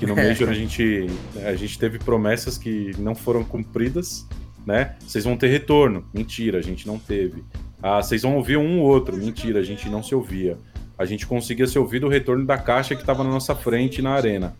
[0.00, 1.06] que no Major a gente,
[1.44, 4.26] a gente teve promessas que não foram cumpridas,
[4.66, 4.96] né?
[5.00, 6.04] Vocês vão ter retorno.
[6.12, 7.44] Mentira, a gente não teve.
[7.82, 9.16] Ah, vocês vão ouvir um ou outro.
[9.16, 10.58] Mentira, a gente não se ouvia.
[10.98, 14.10] A gente conseguia se ouvir do retorno da caixa que estava na nossa frente na
[14.10, 14.54] arena.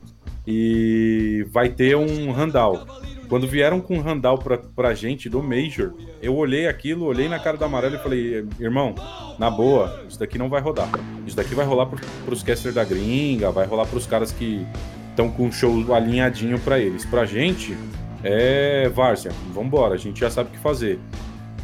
[0.47, 2.87] E vai ter um handal.
[3.29, 7.39] Quando vieram com um handal pra, pra gente do Major, eu olhei aquilo, olhei na
[7.39, 8.93] cara do amarelo e falei, irmão,
[9.39, 10.91] na boa, isso daqui não vai rodar.
[11.25, 14.67] Isso daqui vai rolar pro, pros casters da gringa, vai rolar pros caras que
[15.11, 17.05] estão com o show alinhadinho para eles.
[17.05, 17.77] Pra gente,
[18.23, 20.99] é Várzea, vambora, a gente já sabe o que fazer.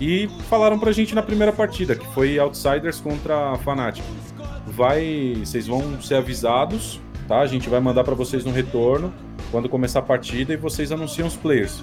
[0.01, 4.05] E falaram pra gente na primeira partida, que foi Outsiders contra Fnatic.
[4.67, 7.41] Vai, vocês vão ser avisados, tá?
[7.41, 9.13] A gente vai mandar para vocês no retorno
[9.51, 11.83] quando começar a partida e vocês anunciam os players.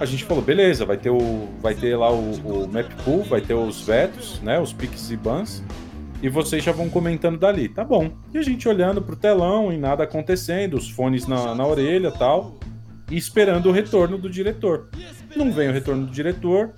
[0.00, 3.40] A gente falou, beleza, vai ter o vai ter lá o, o map pool, vai
[3.40, 5.62] ter os vetos, né, os picks e bans
[6.22, 7.68] e vocês já vão comentando dali.
[7.68, 8.10] Tá bom.
[8.32, 12.54] E a gente olhando pro telão e nada acontecendo, os fones na, na orelha tal,
[13.10, 14.88] e esperando o retorno do diretor.
[15.36, 16.72] Não vem o retorno do diretor,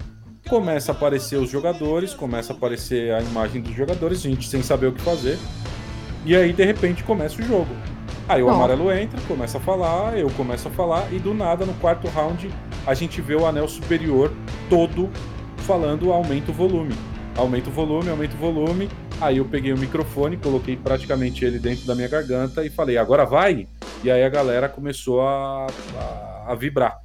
[0.48, 4.86] começa a aparecer os jogadores, começa a aparecer a imagem dos jogadores, gente sem saber
[4.86, 5.38] o que fazer.
[6.24, 7.74] E aí, de repente, começa o jogo.
[8.28, 8.52] Aí o Bom.
[8.52, 12.50] amarelo entra, começa a falar, eu começo a falar, e do nada, no quarto round,
[12.86, 14.32] a gente vê o anel superior
[14.68, 15.10] todo
[15.60, 16.94] falando aumenta o volume.
[17.36, 18.88] Aumenta o volume, aumenta o volume,
[19.20, 23.26] Aí eu peguei o microfone, coloquei praticamente ele dentro da minha garganta e falei, agora
[23.26, 23.66] vai!
[24.02, 26.96] E aí a galera começou a, a, a vibrar.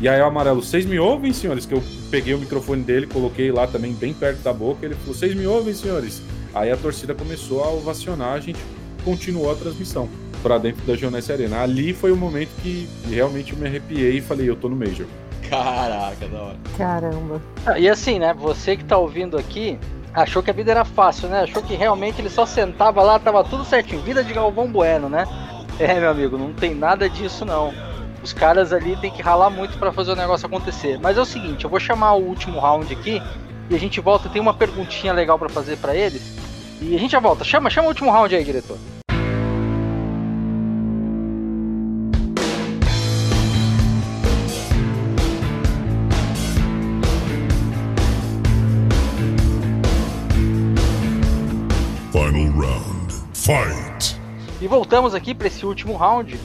[0.00, 1.66] E aí o amarelo, vocês me ouvem, senhores?
[1.66, 1.82] Que eu
[2.12, 4.86] peguei o microfone dele, coloquei lá também bem perto da boca.
[4.86, 6.22] Ele falou, vocês me ouvem, senhores?
[6.54, 8.60] Aí a torcida começou a ovacionar, a gente
[9.04, 10.08] continuou a transmissão
[10.40, 11.60] para dentro da Geonesse Arena.
[11.60, 15.06] Ali foi o momento que realmente eu me arrepiei e falei, eu tô no Major.
[15.50, 16.56] Caraca, da hora.
[16.76, 17.42] Caramba.
[17.66, 19.78] Ah, e assim, né, você que tá ouvindo aqui,
[20.22, 21.42] achou que a vida era fácil, né?
[21.42, 24.02] Achou que realmente ele só sentava lá, tava tudo certinho.
[24.02, 25.26] Vida de Galvão Bueno, né?
[25.78, 27.72] É, meu amigo, não tem nada disso não.
[28.22, 30.98] Os caras ali tem que ralar muito para fazer o negócio acontecer.
[31.00, 33.22] Mas é o seguinte, eu vou chamar o último round aqui
[33.70, 34.28] e a gente volta.
[34.28, 36.36] Tem uma perguntinha legal para fazer para eles.
[36.80, 37.44] E a gente já volta.
[37.44, 38.76] Chama, chama o último round aí, diretor.
[53.32, 54.20] Fight!
[54.60, 56.38] E voltamos aqui para esse último round.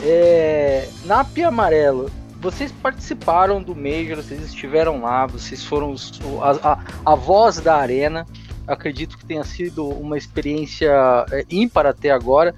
[0.00, 6.72] É, na Pia Amarelo, vocês participaram do Major, vocês estiveram lá, vocês foram os, a,
[6.72, 8.26] a, a, voz da arena.
[8.66, 10.92] Acredito que tenha sido uma experiência
[11.32, 12.54] é, ímpar até agora,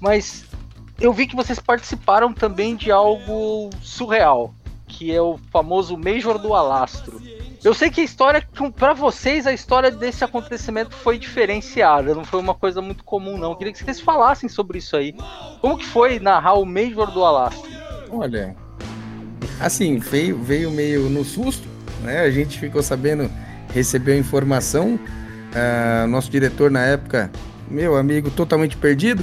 [0.00, 0.44] mas
[1.00, 4.52] eu vi que vocês participaram também de algo surreal,
[4.88, 7.20] que é o famoso Major do Alastro.
[7.62, 8.42] Eu sei que a história,
[8.74, 13.50] para vocês, a história desse acontecimento foi diferenciada, não foi uma coisa muito comum, não.
[13.50, 15.14] Eu queria que vocês falassem sobre isso aí.
[15.60, 17.68] Como que foi narrar o Major do Alastra?
[18.10, 18.56] Olha,
[19.60, 21.68] assim, veio, veio meio no susto,
[22.02, 22.20] né?
[22.20, 23.30] A gente ficou sabendo,
[23.74, 24.98] recebeu informação.
[25.50, 27.30] Uh, nosso diretor na época,
[27.68, 29.22] meu amigo, totalmente perdido,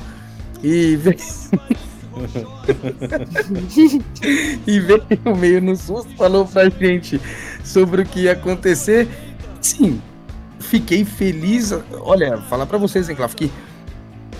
[0.61, 1.17] e veio.
[4.67, 5.03] e veio
[5.37, 7.19] meio no susto, falou pra gente
[7.67, 9.07] sobre o que ia acontecer.
[9.61, 10.01] Sim,
[10.59, 11.73] fiquei feliz.
[12.01, 13.51] Olha, falar para vocês, hein, Cláudio, que,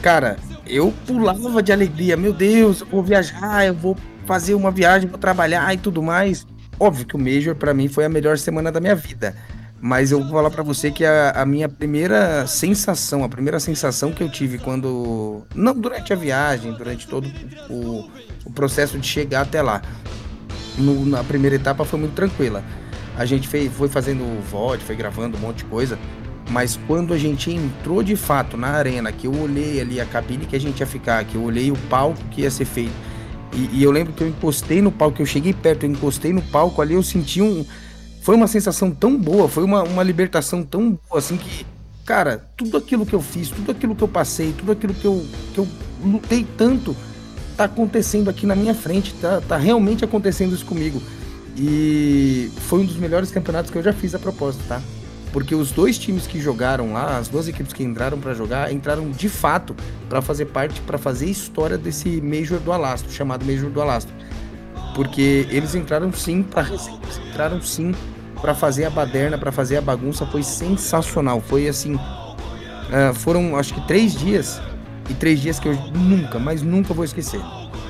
[0.01, 2.15] cara, eu pulava de alegria.
[2.15, 6.45] Meu Deus, eu vou viajar, eu vou fazer uma viagem, vou trabalhar e tudo mais.
[6.80, 9.36] Óbvio que o Major para mim foi a melhor semana da minha vida.
[9.80, 14.11] Mas eu vou falar para você que a, a, minha primeira sensação, a primeira sensação
[14.11, 15.43] que eu tive quando.
[15.53, 17.32] Não durante a viagem, durante todo
[17.69, 18.09] o,
[18.43, 19.82] o processo de chegar até lá.
[20.78, 22.63] No, na primeira etapa foi muito tranquila.
[23.18, 25.97] A gente fez, foi fazendo VOD, foi gravando um monte de coisa.
[26.49, 30.45] Mas quando a gente entrou de fato na arena, que eu olhei ali a cabine
[30.45, 32.93] que a gente ia ficar, que eu olhei o palco que ia ser feito.
[33.53, 36.41] E, e eu lembro que eu encostei no palco, eu cheguei perto, eu encostei no
[36.41, 37.65] palco ali, eu senti um.
[38.22, 41.65] Foi uma sensação tão boa, foi uma, uma libertação tão boa, assim que,
[42.05, 45.26] cara, tudo aquilo que eu fiz, tudo aquilo que eu passei, tudo aquilo que eu,
[45.53, 45.68] que eu
[46.03, 46.95] lutei tanto,
[47.55, 51.01] tá acontecendo aqui na minha frente, tá, tá realmente acontecendo isso comigo.
[51.58, 54.82] E foi um dos melhores campeonatos que eu já fiz a propósito, tá?
[55.32, 59.12] porque os dois times que jogaram lá, as duas equipes que entraram para jogar, entraram
[59.12, 59.76] de fato
[60.10, 64.14] para fazer parte, para fazer história desse Major do Alastro, chamado Major do Alastro.
[64.95, 66.68] Porque eles entraram sim para
[67.30, 67.93] entraram sim
[68.41, 71.39] para fazer a baderna, para fazer a bagunça, foi sensacional.
[71.39, 74.60] Foi assim, uh, foram acho que três dias
[75.10, 77.41] e três dias que eu nunca, mas nunca vou esquecer.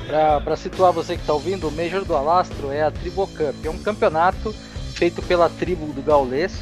[0.08, 3.68] Para situar você que está ouvindo, o Major do Alastro é a Tribo Cup, é
[3.68, 4.54] um campeonato
[4.94, 6.58] feito pela tribo do Gaulês,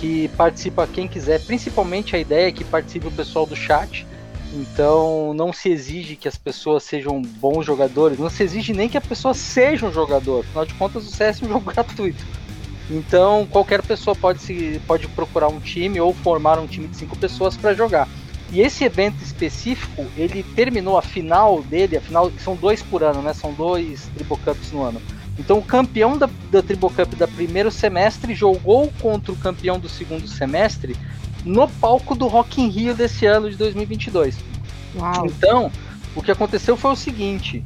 [0.00, 4.04] que participa quem quiser, principalmente a ideia é que participe o pessoal do chat.
[4.52, 8.96] Então não se exige que as pessoas sejam bons jogadores, não se exige nem que
[8.96, 10.40] a pessoa seja um jogador.
[10.40, 12.24] Afinal de contas, o CS é um jogo gratuito.
[12.90, 17.16] Então qualquer pessoa pode, se, pode procurar um time ou formar um time de cinco
[17.16, 18.08] pessoas para jogar.
[18.50, 23.20] E esse evento específico, ele terminou a final dele, a final são dois por ano,
[23.20, 23.34] né?
[23.34, 24.08] São dois
[24.44, 25.00] Cups no ano.
[25.38, 30.26] Então o campeão da, da Cup da primeiro semestre jogou contra o campeão do segundo
[30.26, 30.96] semestre
[31.44, 34.36] no palco do Rock in Rio desse ano de 2022.
[34.96, 35.26] Uau.
[35.26, 35.70] Então,
[36.16, 37.62] o que aconteceu foi o seguinte: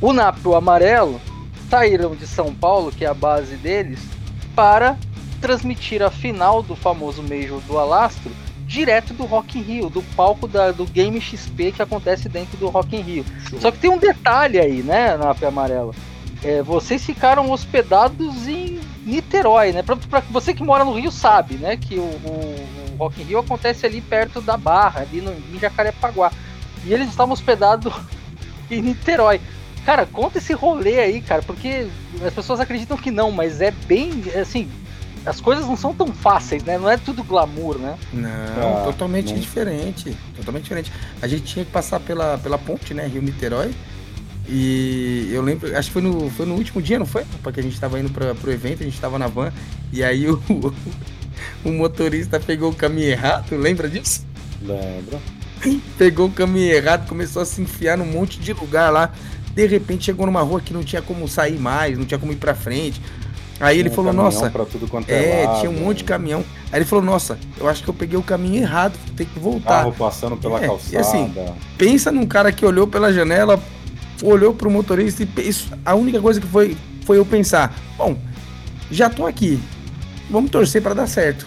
[0.00, 1.20] o NAP e o Amarelo
[1.68, 3.98] saíram de São Paulo, que é a base deles,
[4.54, 4.96] para
[5.40, 8.30] transmitir a final do famoso Major do Alastro
[8.66, 12.68] direto do Rock in Rio, do palco da, do Game XP que acontece dentro do
[12.68, 13.24] Rock in Rio.
[13.48, 13.60] Show.
[13.60, 15.94] Só que tem um detalhe aí, né, NAP Amarelo.
[16.42, 19.82] É, vocês ficaram hospedados em Niterói, né?
[19.82, 21.76] Pra, pra, você que mora no Rio sabe, né?
[21.76, 25.58] Que o, o, o Rock in Rio acontece ali perto da Barra, ali no, em
[25.58, 26.30] Jacarepaguá.
[26.84, 27.92] E eles estavam hospedados
[28.70, 29.40] em Niterói.
[29.84, 31.86] Cara, conta esse rolê aí, cara, porque
[32.24, 34.68] as pessoas acreditam que não, mas é bem, assim,
[35.26, 36.78] as coisas não são tão fáceis, né?
[36.78, 37.98] Não é tudo glamour, né?
[38.12, 39.40] Não, ah, totalmente não.
[39.40, 40.16] diferente.
[40.36, 40.92] Totalmente diferente.
[41.20, 43.06] A gente tinha que passar pela, pela ponte, né?
[43.06, 43.74] Rio Niterói.
[44.48, 47.24] E eu lembro, acho que foi no, foi no último dia, não foi?
[47.42, 49.52] Porque a gente tava indo pra, pro evento, a gente tava na van.
[49.92, 50.40] E aí o,
[51.64, 54.24] o motorista pegou o caminho errado, lembra disso?
[54.62, 55.20] Lembro.
[55.98, 59.12] Pegou o caminho errado, começou a se enfiar num monte de lugar lá.
[59.52, 62.36] De repente chegou numa rua que não tinha como sair mais, não tinha como ir
[62.36, 63.00] pra frente.
[63.58, 64.52] Aí ele falou, nossa.
[65.08, 66.44] é, é tinha um monte de caminhão.
[66.70, 69.78] Aí ele falou, nossa, eu acho que eu peguei o caminho errado, tem que voltar.
[69.78, 70.94] Carro passando pela é, calçada.
[70.94, 71.34] E assim,
[71.78, 73.58] pensa num cara que olhou pela janela,
[74.22, 78.16] olhou pro motorista e isso, a única coisa que foi, foi eu pensar, bom,
[78.90, 79.58] já tô aqui,
[80.30, 81.46] vamos torcer para dar certo.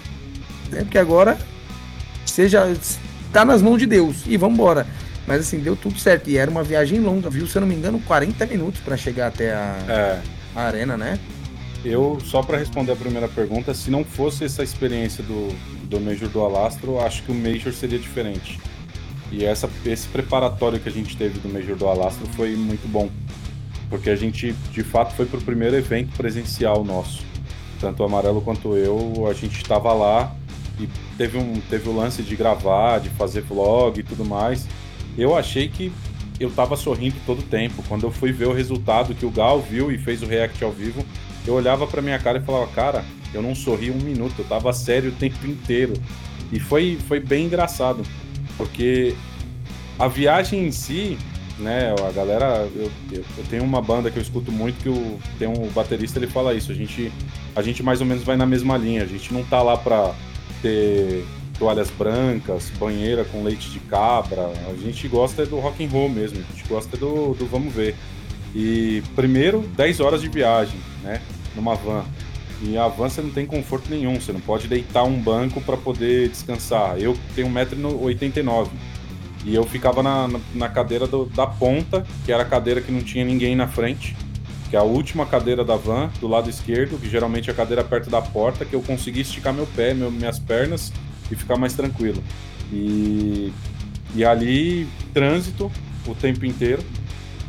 [0.72, 0.82] Né?
[0.82, 1.38] Porque agora
[2.26, 2.72] seja
[3.32, 4.88] tá nas mãos de Deus e vamos embora.
[5.28, 6.28] Mas assim, deu tudo certo.
[6.28, 7.46] E era uma viagem longa, viu?
[7.46, 10.22] Se eu não me engano, 40 minutos para chegar até a, é.
[10.56, 11.20] a arena, né?
[11.84, 15.56] Eu, só para responder a primeira pergunta, se não fosse essa experiência do,
[15.88, 18.60] do Major do Alastro, acho que o Major seria diferente.
[19.32, 23.10] E essa, esse preparatório que a gente teve do Major do Alastro foi muito bom.
[23.90, 27.24] Porque a gente, de fato, foi pro primeiro evento presencial nosso.
[27.80, 30.36] Tanto o Amarelo quanto eu, a gente estava lá
[30.80, 34.68] e teve, um, teve o lance de gravar, de fazer vlog e tudo mais.
[35.18, 35.92] Eu achei que
[36.40, 37.84] eu tava sorrindo todo o tempo.
[37.88, 40.72] Quando eu fui ver o resultado que o Gal viu e fez o react ao
[40.72, 41.06] vivo,
[41.50, 44.72] eu olhava pra minha cara e falava, cara, eu não sorri um minuto, eu tava
[44.72, 45.94] sério o tempo inteiro.
[46.52, 48.04] E foi, foi bem engraçado,
[48.56, 49.16] porque
[49.98, 51.18] a viagem em si,
[51.58, 55.20] né, a galera, eu, eu, eu, tenho uma banda que eu escuto muito que o,
[55.40, 57.12] tem um baterista, ele fala isso, a gente,
[57.56, 60.14] a gente mais ou menos vai na mesma linha, a gente não tá lá pra
[60.62, 61.26] ter
[61.58, 66.40] toalhas brancas, banheira com leite de cabra, a gente gosta do rock and roll mesmo,
[66.40, 67.96] a gente gosta do, do vamos ver.
[68.56, 71.22] E primeiro, 10 horas de viagem, né?
[71.56, 72.04] Numa van.
[72.62, 75.78] E a van você não tem conforto nenhum, você não pode deitar um banco para
[75.78, 76.98] poder descansar.
[77.00, 78.68] Eu tenho 1,89m.
[79.46, 83.02] E eu ficava na, na cadeira do, da ponta, que era a cadeira que não
[83.02, 84.16] tinha ninguém na frente,
[84.70, 87.84] que é a última cadeira da van, do lado esquerdo, que geralmente é a cadeira
[87.84, 90.92] perto da porta, que eu consegui esticar meu pé, meu, minhas pernas
[91.32, 92.22] e ficar mais tranquilo.
[92.72, 93.54] E,
[94.14, 95.72] e ali, trânsito
[96.06, 96.84] o tempo inteiro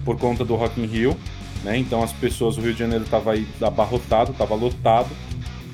[0.05, 1.17] por conta do Rock in Rio,
[1.65, 1.77] né?
[1.77, 5.11] Então as pessoas, o Rio de Janeiro estava abarrotado, estava lotado,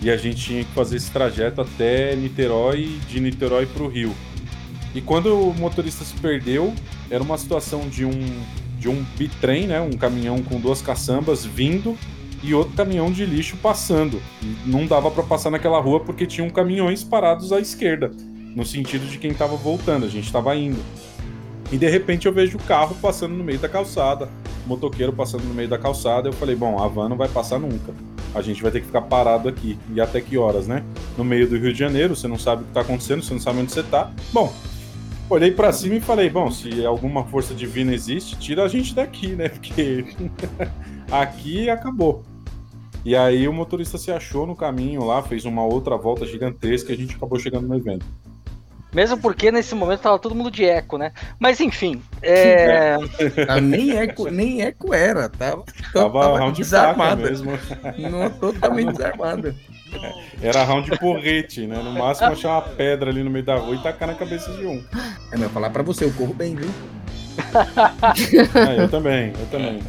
[0.01, 4.15] e a gente tinha que fazer esse trajeto até Niterói, de Niterói para o Rio.
[4.95, 6.73] E quando o motorista se perdeu,
[7.11, 8.13] era uma situação de um
[8.79, 11.97] de um bitrem, né, um caminhão com duas caçambas vindo
[12.43, 14.21] e outro caminhão de lixo passando.
[14.43, 18.11] E não dava para passar naquela rua porque tinham caminhões parados à esquerda,
[18.55, 20.79] no sentido de quem estava voltando, a gente estava indo.
[21.73, 24.29] E de repente eu vejo o carro passando no meio da calçada,
[24.67, 26.29] motoqueiro passando no meio da calçada.
[26.29, 27.95] Eu falei, bom, a van não vai passar nunca.
[28.35, 29.79] A gente vai ter que ficar parado aqui.
[29.95, 30.85] E até que horas, né?
[31.17, 33.41] No meio do Rio de Janeiro, você não sabe o que tá acontecendo, você não
[33.41, 34.13] sabe onde você tá.
[34.33, 34.53] Bom,
[35.31, 39.29] olhei para cima e falei, bom, se alguma força divina existe, tira a gente daqui,
[39.29, 39.49] né?
[39.51, 40.05] Porque
[41.11, 42.23] aqui acabou.
[43.05, 46.95] E aí o motorista se achou no caminho lá, fez uma outra volta gigantesca e
[46.95, 48.05] a gente acabou chegando no evento.
[48.93, 51.13] Mesmo porque nesse momento tava todo mundo de eco, né?
[51.39, 52.97] Mas enfim, é...
[53.49, 57.17] Ah, nem, eco, nem eco era, tava, Tava, tava round de desarmada.
[57.23, 57.53] mesmo.
[57.99, 59.55] Não, totalmente desarmada.
[60.41, 61.77] Era round de porrete, né?
[61.83, 64.67] No máximo achar uma pedra ali no meio da rua e tacar na cabeça de
[64.67, 64.83] um.
[65.33, 66.71] É, mas falar pra você, eu corro bem, viu?
[68.69, 69.81] É, eu também, eu também.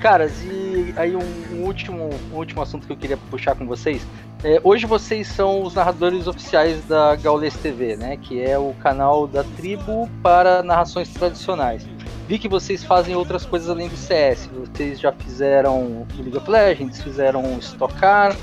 [0.00, 4.06] Caras, e aí um, um último, um último assunto que eu queria puxar com vocês.
[4.44, 8.16] É, hoje vocês são os narradores oficiais da Gaules TV, né?
[8.16, 11.84] Que é o canal da tribo para narrações tradicionais.
[12.28, 14.48] Vi que vocês fazem outras coisas além do CS.
[14.52, 18.36] Vocês já fizeram o League of Legends, fizeram Stockar.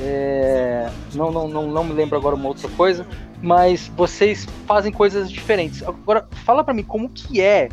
[0.00, 3.06] É, não, não, não, não me lembro agora uma outra coisa.
[3.42, 5.82] Mas vocês fazem coisas diferentes.
[5.82, 7.68] Agora, fala pra mim como que é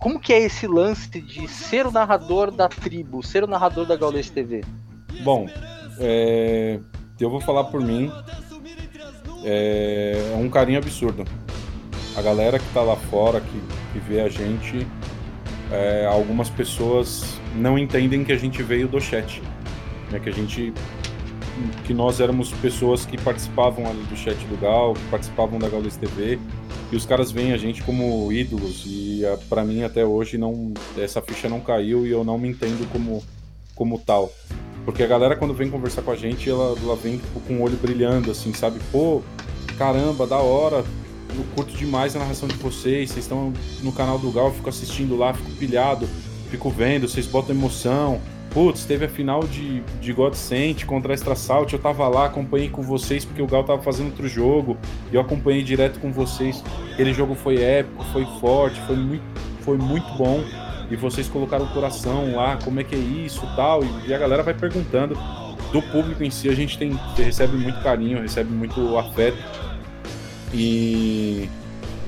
[0.00, 3.94] como que é esse lance de ser o narrador da tribo, ser o narrador da
[3.96, 4.64] Gaules TV?
[5.22, 5.46] Bom,
[5.98, 6.80] é,
[7.20, 8.10] eu vou falar por mim.
[9.44, 11.24] É, é um carinho absurdo.
[12.16, 14.86] A galera que tá lá fora, que, que vê a gente,
[15.70, 19.42] é, algumas pessoas não entendem que a gente veio do chat.
[20.10, 20.72] Né, que a gente.
[21.84, 25.96] Que nós éramos pessoas que participavam ali do chat do Gal, que participavam da Gaules
[25.96, 26.38] TV.
[26.90, 28.84] E os caras veem a gente como ídolos.
[28.86, 30.72] E a- pra mim até hoje não.
[30.98, 33.22] Essa ficha não caiu e eu não me entendo como,
[33.74, 34.32] como tal.
[34.84, 37.62] Porque a galera, quando vem conversar com a gente, ela, ela vem tipo, com o
[37.62, 38.80] olho brilhando, assim, sabe?
[38.90, 39.22] Pô,
[39.78, 40.84] caramba, da hora.
[41.36, 43.10] Eu curto demais a narração de vocês.
[43.10, 43.52] Vocês estão
[43.82, 46.08] no canal do Gal, eu fico assistindo lá, fico pilhado,
[46.50, 48.20] fico vendo, vocês botam emoção.
[48.52, 51.72] Putz, teve a final de, de God Sent contra Extra Salt.
[51.72, 54.76] Eu tava lá, acompanhei com vocês porque o Gal tava fazendo outro jogo.
[55.12, 56.62] E eu acompanhei direto com vocês.
[56.92, 59.22] Aquele jogo foi épico, foi forte, foi muito,
[59.60, 60.42] foi muito bom
[60.90, 64.18] e vocês colocaram o coração lá, como é que é isso tal, e, e a
[64.18, 65.16] galera vai perguntando.
[65.70, 69.38] Do público em si, a gente tem, recebe muito carinho, recebe muito afeto.
[70.52, 71.48] E,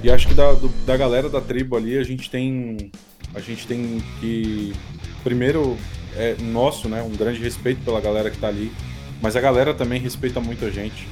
[0.03, 2.91] e acho que da, do- da galera da tribo ali, a gente tem.
[3.35, 4.73] A gente tem que.
[5.23, 5.77] Primeiro,
[6.17, 7.03] é nosso, né?
[7.03, 8.73] Um grande respeito pela galera que tá ali.
[9.21, 11.07] Mas a galera também respeita muito a gente.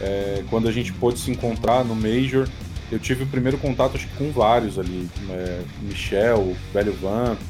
[0.00, 2.46] É, quando a gente pôde se encontrar no Major,
[2.92, 5.08] eu tive o primeiro contato acho com vários ali.
[5.30, 7.40] é, Michel, Velho Vamp,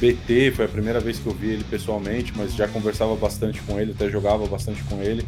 [0.00, 3.78] BT, foi a primeira vez que eu vi ele pessoalmente, mas já conversava bastante com
[3.80, 5.24] ele, até jogava bastante com ele.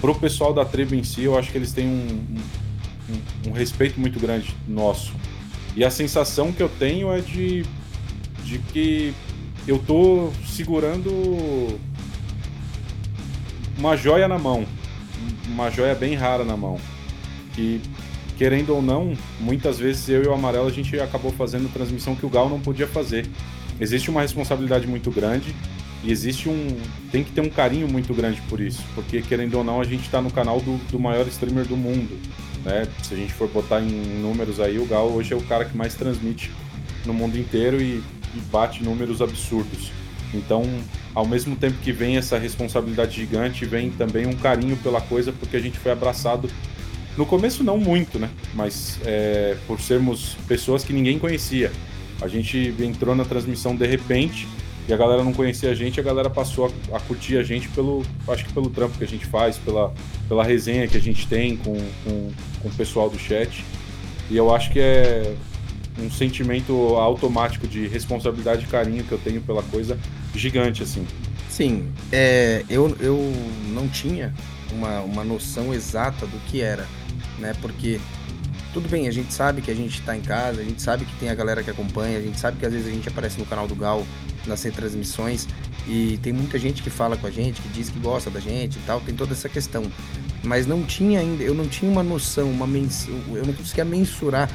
[0.00, 2.36] Pro pessoal da tribo em si, eu acho que eles têm um,
[3.46, 5.12] um- um respeito muito grande nosso.
[5.76, 7.64] E a sensação que eu tenho é de,
[8.44, 9.14] de que
[9.66, 11.78] eu tô segurando
[13.78, 14.64] uma joia na mão.
[15.46, 16.78] Uma joia bem rara na mão.
[17.54, 17.80] Que,
[18.36, 22.26] querendo ou não, muitas vezes eu e o Amarelo a gente acabou fazendo transmissão que
[22.26, 23.26] o Gal não podia fazer.
[23.80, 25.54] Existe uma responsabilidade muito grande
[26.02, 26.76] e existe um.
[27.10, 28.82] tem que ter um carinho muito grande por isso.
[28.94, 32.18] Porque, querendo ou não, a gente tá no canal do, do maior streamer do mundo.
[32.64, 32.86] Né?
[33.02, 35.76] Se a gente for botar em números aí, o Gal hoje é o cara que
[35.76, 36.50] mais transmite
[37.04, 38.02] no mundo inteiro e,
[38.34, 39.90] e bate números absurdos.
[40.34, 40.64] Então,
[41.14, 45.56] ao mesmo tempo que vem essa responsabilidade gigante, vem também um carinho pela coisa, porque
[45.56, 46.48] a gente foi abraçado.
[47.16, 48.30] No começo, não muito, né?
[48.54, 51.70] Mas é, por sermos pessoas que ninguém conhecia.
[52.20, 54.48] A gente entrou na transmissão de repente
[54.88, 57.68] e a galera não conhecia a gente, a galera passou a, a curtir a gente
[57.68, 59.92] pelo, acho que pelo trampo que a gente faz, pela,
[60.28, 62.30] pela resenha que a gente tem com, com,
[62.62, 63.64] com o pessoal do chat.
[64.30, 65.34] E eu acho que é
[65.98, 69.98] um sentimento automático de responsabilidade e carinho que eu tenho pela coisa
[70.34, 71.06] gigante, assim.
[71.48, 73.18] Sim, é, eu, eu
[73.74, 74.32] não tinha
[74.72, 76.86] uma, uma noção exata do que era,
[77.38, 77.54] né?
[77.60, 78.00] Porque
[78.72, 81.14] tudo bem, a gente sabe que a gente tá em casa, a gente sabe que
[81.16, 83.44] tem a galera que acompanha, a gente sabe que às vezes a gente aparece no
[83.44, 84.02] canal do Gal
[84.46, 85.46] nas retransmissões
[85.86, 88.78] e tem muita gente que fala com a gente, que diz que gosta da gente
[88.78, 89.84] e tal, tem toda essa questão.
[90.42, 94.48] Mas não tinha ainda, eu não tinha uma noção, uma mens, eu não conseguia mensurar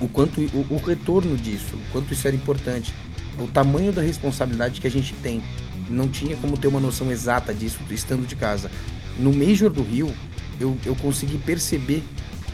[0.00, 2.92] o quanto o, o retorno disso, o quanto isso era importante,
[3.38, 5.42] o tamanho da responsabilidade que a gente tem.
[5.88, 8.70] Não tinha como ter uma noção exata disso estando de casa.
[9.18, 10.12] No Major do Rio,
[10.60, 12.02] eu, eu consegui perceber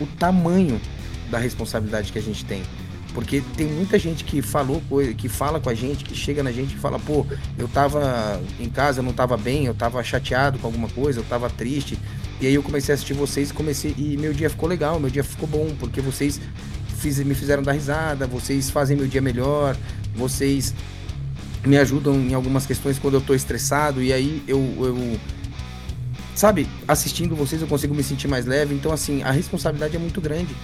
[0.00, 0.80] o tamanho
[1.30, 2.62] da responsabilidade que a gente tem.
[3.14, 4.82] Porque tem muita gente que falou
[5.18, 7.26] que fala com a gente, que chega na gente e fala, pô,
[7.58, 11.24] eu tava em casa, eu não tava bem, eu tava chateado com alguma coisa, eu
[11.24, 11.98] tava triste.
[12.40, 13.94] E aí eu comecei a assistir vocês comecei.
[13.98, 16.40] E meu dia ficou legal, meu dia ficou bom, porque vocês
[17.02, 19.76] fiz, me fizeram dar risada, vocês fazem meu dia melhor,
[20.14, 20.72] vocês
[21.66, 25.18] me ajudam em algumas questões quando eu tô estressado, e aí eu, eu
[26.34, 28.74] sabe, assistindo vocês eu consigo me sentir mais leve.
[28.74, 30.54] Então, assim, a responsabilidade é muito grande.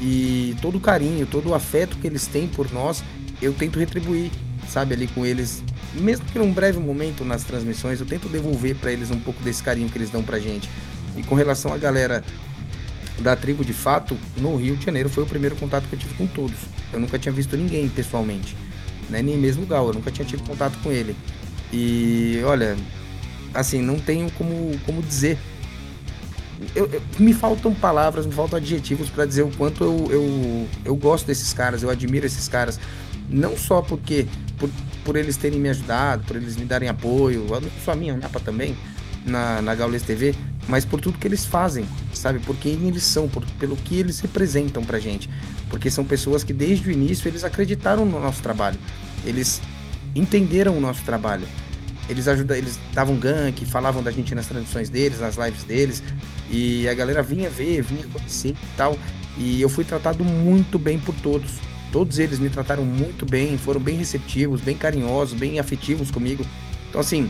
[0.00, 3.02] E todo o carinho, todo o afeto que eles têm por nós,
[3.40, 4.30] eu tento retribuir.
[4.68, 5.62] sabe, ali com eles,
[5.94, 9.62] mesmo que num breve momento nas transmissões, eu tento devolver para eles um pouco desse
[9.62, 10.68] carinho que eles dão pra gente.
[11.16, 12.24] E com relação à galera
[13.20, 16.14] da tribo de fato, no Rio de Janeiro foi o primeiro contato que eu tive
[16.14, 16.56] com todos.
[16.92, 18.56] Eu nunca tinha visto ninguém pessoalmente,
[19.08, 19.22] né?
[19.22, 21.16] nem mesmo o Gal, eu nunca tinha tido contato com ele.
[21.72, 22.76] E olha,
[23.54, 25.38] assim, não tenho como, como dizer.
[26.74, 30.96] Eu, eu, me faltam palavras, me faltam adjetivos para dizer o quanto eu, eu, eu
[30.96, 32.78] gosto desses caras, eu admiro esses caras.
[33.28, 34.70] Não só porque por,
[35.04, 37.46] por eles terem me ajudado, por eles me darem apoio,
[37.84, 38.76] só a minha mapa também,
[39.24, 40.34] na, na Gaules TV,
[40.68, 41.84] mas por tudo que eles fazem,
[42.18, 42.38] sabe?
[42.38, 45.28] Por quem eles são, por, pelo que eles representam pra gente.
[45.68, 48.78] Porque são pessoas que desde o início eles acreditaram no nosso trabalho.
[49.24, 49.60] Eles
[50.14, 51.46] entenderam o nosso trabalho.
[52.08, 56.02] Eles ajudam, eles davam gank, falavam da gente nas transmissões deles, nas lives deles,
[56.48, 58.96] e a galera vinha ver, vinha conhecer e tal.
[59.36, 61.54] E eu fui tratado muito bem por todos.
[61.90, 66.46] Todos eles me trataram muito bem, foram bem receptivos, bem carinhosos, bem afetivos comigo.
[66.88, 67.28] Então assim,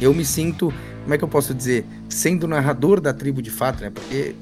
[0.00, 0.72] eu me sinto
[1.02, 3.90] como é que eu posso dizer, sendo narrador da tribo de fato, né?
[3.90, 4.34] Porque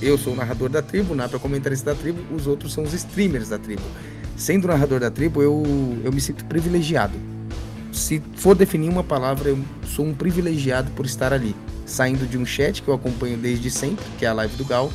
[0.00, 2.84] eu sou o narrador da tribo, o Napa é comentarista da tribo, os outros são
[2.84, 3.82] os streamers da tribo.
[4.36, 5.62] Sendo narrador da tribo, eu,
[6.04, 7.14] eu me sinto privilegiado.
[7.92, 11.56] Se for definir uma palavra, eu sou um privilegiado por estar ali,
[11.86, 14.92] saindo de um chat que eu acompanho desde sempre, que é a live do Gal,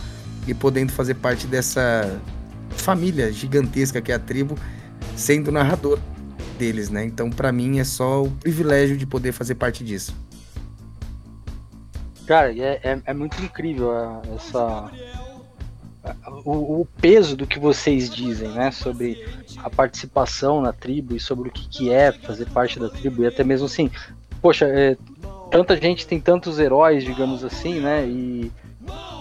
[0.48, 2.22] e podendo fazer parte dessa
[2.70, 4.56] família gigantesca que é a tribo,
[5.16, 6.00] sendo narrador
[6.60, 7.04] deles, né?
[7.04, 10.16] Então, para mim é só o privilégio de poder fazer parte disso.
[12.32, 13.92] Cara, é, é, é muito incrível
[14.34, 14.90] essa.
[16.46, 18.72] O, o, peso do que vocês dizem, né?
[18.72, 19.22] Sobre
[19.58, 23.28] a participação na tribo e sobre o que, que é fazer parte da tribo, e
[23.28, 23.92] até mesmo assim,
[24.42, 24.96] poxa, é,
[25.52, 28.08] tanta gente tem tantos heróis, digamos assim, né?
[28.08, 28.50] E,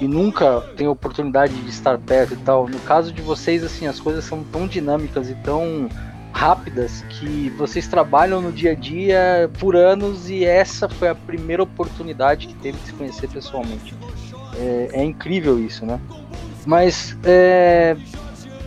[0.00, 2.68] e nunca tem oportunidade de estar perto e tal.
[2.68, 5.88] No caso de vocês, assim, as coisas são tão dinâmicas e tão
[6.40, 11.62] rápidas que vocês trabalham no dia a dia por anos e essa foi a primeira
[11.62, 13.94] oportunidade que teve de se conhecer pessoalmente.
[14.56, 16.00] É, é incrível isso, né?
[16.64, 17.94] Mas, é...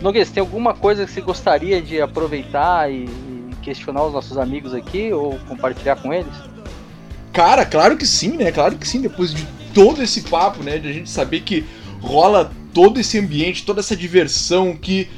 [0.00, 4.72] Noguês, tem alguma coisa que você gostaria de aproveitar e, e questionar os nossos amigos
[4.72, 6.32] aqui ou compartilhar com eles?
[7.32, 8.52] Cara, claro que sim, né?
[8.52, 9.00] Claro que sim.
[9.00, 9.44] Depois de
[9.74, 10.78] todo esse papo, né?
[10.78, 11.64] De a gente saber que
[12.00, 15.08] rola todo esse ambiente, toda essa diversão que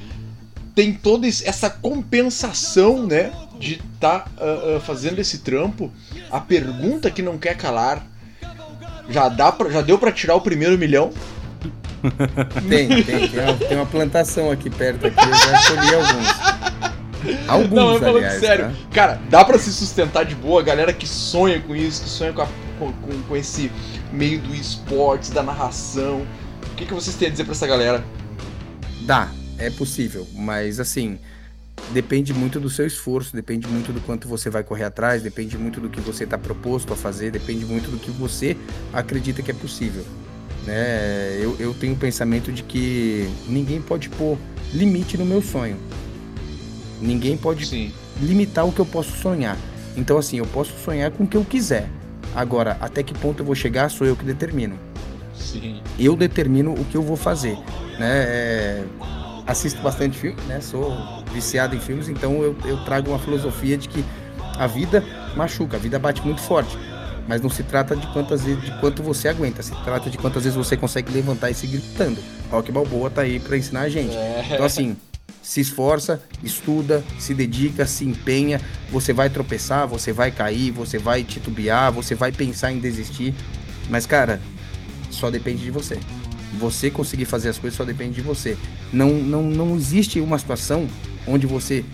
[0.77, 3.33] tem toda essa compensação, né?
[3.59, 5.91] De estar tá, uh, uh, fazendo esse trampo.
[6.31, 8.07] A pergunta que não quer calar.
[9.09, 11.11] Já, dá pra, já deu para tirar o primeiro milhão?
[12.69, 13.29] Tem, tem.
[13.29, 15.07] Tem uma, tem uma, plantação aqui perto.
[15.07, 17.49] Aqui, eu já colhi alguns.
[17.49, 18.67] Alguns, Não, eu falando aliás, sério.
[18.67, 18.73] Tá?
[18.93, 20.61] Cara, dá para se sustentar de boa.
[20.61, 22.47] A galera que sonha com isso, que sonha com, a,
[22.79, 22.93] com,
[23.27, 23.73] com, esse
[24.13, 26.25] meio do esportes, da narração.
[26.71, 28.05] O que, que vocês têm a dizer pra essa galera?
[29.01, 29.29] Dá,
[29.59, 31.19] é possível, mas assim,
[31.93, 35.81] depende muito do seu esforço, depende muito do quanto você vai correr atrás, depende muito
[35.81, 38.57] do que você está proposto a fazer, depende muito do que você
[38.93, 40.05] acredita que é possível.
[40.65, 41.39] Né?
[41.41, 44.37] Eu, eu tenho o pensamento de que ninguém pode pôr
[44.75, 45.77] limite no meu sonho.
[47.01, 47.93] Ninguém pode Sim.
[48.21, 49.57] limitar o que eu posso sonhar.
[49.97, 51.89] Então, assim, eu posso sonhar com o que eu quiser.
[52.35, 54.79] Agora, até que ponto eu vou chegar, sou eu que determino.
[55.35, 55.81] Sim.
[55.99, 57.57] Eu determino o que eu vou fazer.
[57.99, 58.25] Né?
[58.27, 58.85] É
[59.47, 60.61] assisto bastante filme, né?
[60.61, 64.05] Sou viciado em filmes, então eu, eu trago uma filosofia de que
[64.59, 65.05] a vida
[65.37, 66.77] machuca, a vida bate muito forte.
[67.29, 70.45] Mas não se trata de quantas vezes, de quanto você aguenta, se trata de quantas
[70.45, 72.21] vezes você consegue levantar e seguir gritando.
[72.51, 74.15] Rock Balboa tá aí para ensinar a gente.
[74.15, 74.47] É.
[74.53, 74.97] Então assim,
[75.43, 81.25] se esforça, estuda, se dedica, se empenha, você vai tropeçar, você vai cair, você vai
[81.25, 83.35] titubear, você vai pensar em desistir,
[83.89, 84.41] mas cara,
[85.11, 85.99] só depende de você.
[86.59, 88.57] Você conseguir fazer as coisas só depende de você.
[88.93, 90.89] Não, não, não existe uma situação
[91.27, 91.85] onde você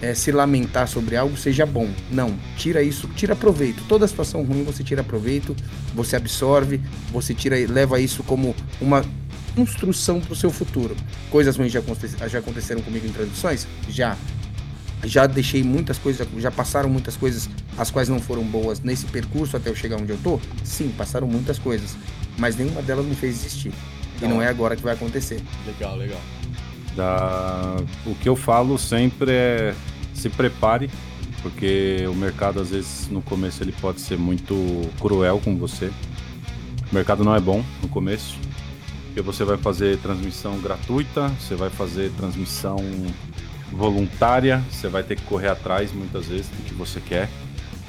[0.00, 1.88] é, se lamentar sobre algo seja bom.
[2.10, 3.82] Não, tira isso, tira proveito.
[3.88, 5.54] Toda situação ruim você tira proveito,
[5.94, 6.80] você absorve,
[7.12, 9.04] você tira, leva isso como uma
[9.54, 10.96] construção para o seu futuro.
[11.30, 11.82] Coisas ruins já,
[12.28, 13.66] já aconteceram comigo em transições?
[13.88, 14.16] Já.
[15.02, 17.48] Já deixei muitas coisas, já passaram muitas coisas
[17.78, 20.38] as quais não foram boas nesse percurso até eu chegar onde eu tô?
[20.62, 21.96] Sim, passaram muitas coisas,
[22.36, 23.72] mas nenhuma delas me fez existir.
[24.20, 25.40] E não é agora que vai acontecer.
[25.66, 26.20] Legal, legal.
[26.94, 27.76] Da...
[28.04, 29.74] O que eu falo sempre é
[30.14, 30.90] se prepare,
[31.42, 34.54] porque o mercado às vezes no começo ele pode ser muito
[35.00, 35.90] cruel com você.
[36.90, 38.36] O mercado não é bom no começo,
[39.06, 42.76] porque você vai fazer transmissão gratuita, você vai fazer transmissão
[43.72, 47.28] voluntária, você vai ter que correr atrás muitas vezes do que você quer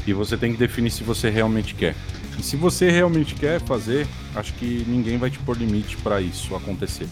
[0.06, 1.96] e você tem que definir se você realmente quer.
[2.42, 6.56] E se você realmente quer fazer, acho que ninguém vai te pôr limite para isso
[6.56, 7.08] acontecer.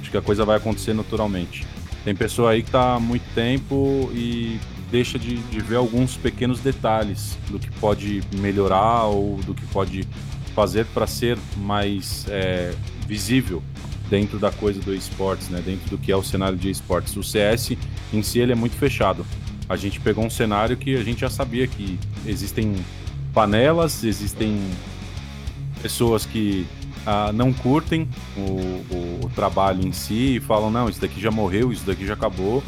[0.00, 1.64] Acho que a coisa vai acontecer naturalmente.
[2.04, 4.58] Tem pessoa aí que tá há muito tempo e
[4.90, 10.08] deixa de, de ver alguns pequenos detalhes do que pode melhorar ou do que pode
[10.56, 12.74] fazer para ser mais é,
[13.06, 13.62] visível
[14.10, 15.62] dentro da coisa do esportes, né?
[15.64, 17.16] Dentro do que é o cenário de esportes.
[17.16, 17.76] O CS
[18.12, 19.24] em si ele é muito fechado.
[19.68, 21.96] A gente pegou um cenário que a gente já sabia que
[22.26, 22.74] existem
[23.34, 24.58] panelas, existem
[25.82, 26.66] pessoas que
[27.04, 31.72] ah, não curtem o, o, trabalho em si e falam, não, isso daqui já morreu,
[31.72, 32.62] isso daqui já acabou.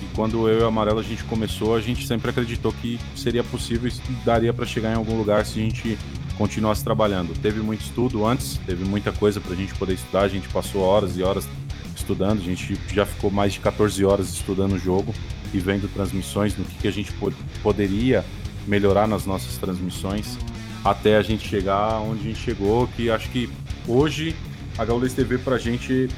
[0.00, 3.44] E quando eu e o Amarelo a gente começou, a gente sempre acreditou que seria
[3.44, 5.98] possível e daria para chegar em algum lugar se a gente
[6.38, 7.38] continuasse trabalhando.
[7.40, 10.80] Teve muito estudo antes, teve muita coisa para a gente poder estudar, a gente passou
[10.82, 11.46] horas e horas
[11.94, 15.14] estudando, a gente já ficou mais de 14 horas estudando o jogo
[15.52, 18.24] e vendo transmissões, no que, que a gente pod poderia
[18.66, 20.38] melhorar nas nossas transmissões,
[20.84, 23.48] até a gente chegar onde a gente chegou, que acho que
[23.86, 24.34] hoje
[24.78, 26.08] a Gaules TV pra gente,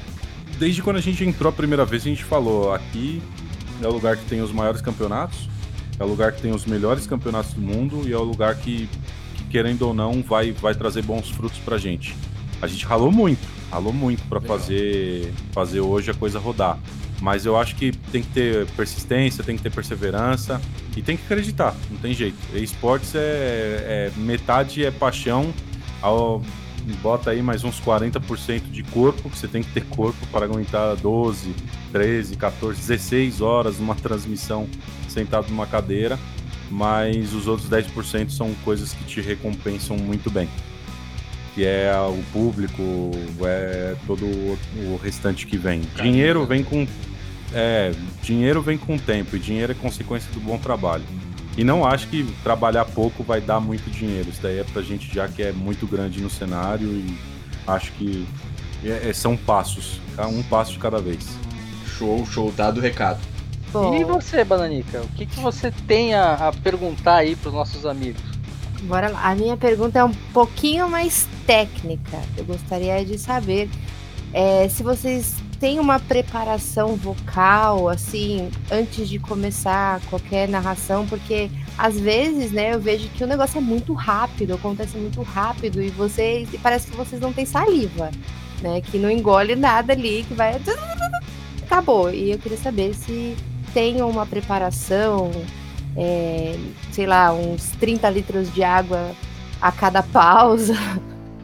[0.57, 3.21] desde quando a gente entrou a primeira vez, a gente falou, aqui
[3.81, 5.49] é o lugar que tem os maiores campeonatos,
[5.99, 8.89] é o lugar que tem os melhores campeonatos do mundo e é o lugar que,
[9.35, 12.15] que querendo ou não, vai, vai trazer bons frutos pra gente.
[12.61, 16.79] A gente ralou muito, ralou muito para fazer, fazer hoje a coisa rodar.
[17.25, 20.61] Mas eu acho que tem que ter persistência, tem que ter perseverança
[20.95, 22.37] e tem que acreditar, não tem jeito.
[22.53, 25.51] Esportes é, é metade é paixão,
[26.03, 26.43] ao,
[27.01, 30.95] bota aí mais uns 40% de corpo, que você tem que ter corpo para aguentar
[30.97, 31.55] 12,
[31.91, 34.69] 13, 14, 16 horas numa transmissão
[35.09, 36.19] sentado numa cadeira,
[36.69, 40.47] mas os outros 10% são coisas que te recompensam muito bem.
[41.55, 42.83] Que é o público,
[43.41, 45.81] é todo o restante que vem.
[45.95, 46.85] Dinheiro vem com.
[47.57, 51.05] É, dinheiro vem com tempo, e dinheiro é consequência do bom trabalho.
[51.57, 54.29] E não acho que trabalhar pouco vai dar muito dinheiro.
[54.29, 57.17] Isso daí é pra gente já que é muito grande no cenário e
[57.65, 58.27] acho que
[58.83, 60.27] é, é são passos, tá?
[60.27, 61.25] um passo de cada vez.
[61.97, 63.21] Show, show, dado o recado.
[63.71, 63.95] Bom.
[63.95, 68.21] E você, Bananica, o que, que você tem a, a perguntar aí pros nossos amigos?
[68.83, 69.31] Bora lá.
[69.31, 72.21] A minha pergunta é um pouquinho mais técnica.
[72.37, 73.69] Eu gostaria de saber
[74.33, 75.35] é, se vocês
[75.65, 82.79] tem uma preparação vocal, assim, antes de começar qualquer narração, porque às vezes, né, eu
[82.79, 86.95] vejo que o negócio é muito rápido, acontece muito rápido e vocês, e parece que
[86.95, 88.11] vocês não têm saliva,
[88.61, 90.53] né, que não engole nada ali, que vai
[91.65, 92.13] acabou.
[92.13, 93.35] E eu queria saber se
[93.73, 95.31] tem uma preparação,
[95.97, 96.55] é,
[96.91, 99.15] sei lá, uns 30 litros de água
[99.59, 100.75] a cada pausa,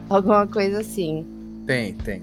[0.08, 1.26] alguma coisa assim.
[1.66, 2.20] Tem, tem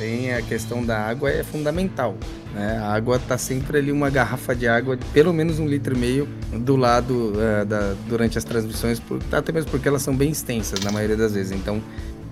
[0.00, 2.16] tem a questão da água é fundamental.
[2.54, 2.78] Né?
[2.78, 5.98] A água está sempre ali uma garrafa de água, de pelo menos um litro e
[5.98, 10.30] meio do lado uh, da, durante as transmissões, por, até mesmo porque elas são bem
[10.30, 11.52] extensas na maioria das vezes.
[11.52, 11.82] Então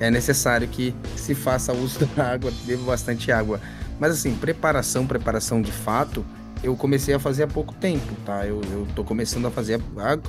[0.01, 3.61] é necessário que se faça uso da água, beba bastante água.
[4.01, 6.25] Mas assim, preparação, preparação de fato,
[6.63, 8.47] eu comecei a fazer há pouco tempo, tá?
[8.47, 9.79] Eu, eu tô começando a fazer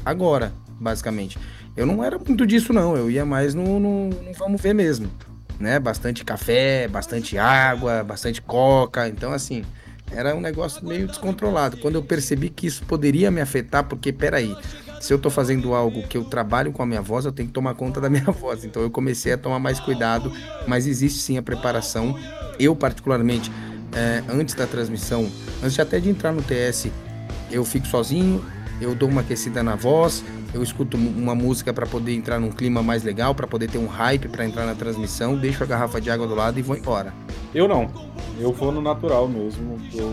[0.03, 1.39] agora, basicamente.
[1.77, 2.97] Eu não era muito disso, não.
[2.97, 5.09] Eu ia mais no, no, no vamos ver mesmo
[5.60, 5.80] né?
[5.80, 9.07] Bastante café, bastante água, bastante coca.
[9.07, 9.64] Então, assim,
[10.11, 11.77] era um negócio meio descontrolado.
[11.77, 14.56] Quando eu percebi que isso poderia me afetar, porque, peraí,
[14.99, 17.53] se eu tô fazendo algo que eu trabalho com a minha voz, eu tenho que
[17.53, 18.64] tomar conta da minha voz.
[18.64, 20.31] Então eu comecei a tomar mais cuidado,
[20.68, 22.18] mas existe sim a preparação.
[22.60, 23.52] Eu, particularmente,
[23.94, 25.30] é, antes da transmissão,
[25.64, 26.88] antes até de entrar no TS,
[27.49, 28.44] eu fico sozinho,
[28.81, 30.23] eu dou uma aquecida na voz,
[30.53, 33.88] eu escuto uma música para poder entrar num clima mais legal, para poder ter um
[33.88, 37.14] hype para entrar na transmissão, deixo a garrafa de água do lado e vou embora.
[37.53, 37.89] Eu não.
[38.39, 39.77] Eu vou no natural mesmo.
[39.93, 40.11] Eu,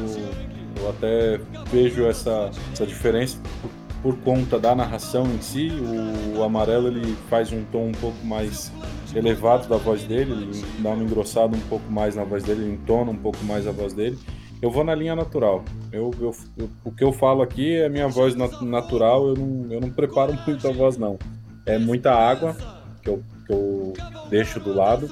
[0.81, 1.41] eu até
[1.71, 3.71] vejo essa, essa diferença por,
[4.15, 5.71] por, conta da narração em si.
[5.71, 8.73] O, o, amarelo ele faz um tom um pouco mais
[9.15, 12.73] elevado da voz dele, ele dá uma engrossada um pouco mais na voz dele, ele
[12.75, 14.19] entona um pouco mais a voz dele.
[14.61, 15.65] Eu vou na linha natural.
[15.93, 19.73] Eu, eu, eu, o que eu falo aqui é minha voz nat natural, eu não,
[19.73, 21.19] eu não preparo muito a voz, não.
[21.67, 22.57] É muita água
[23.03, 23.93] que eu, que eu
[24.31, 25.11] deixo do lado.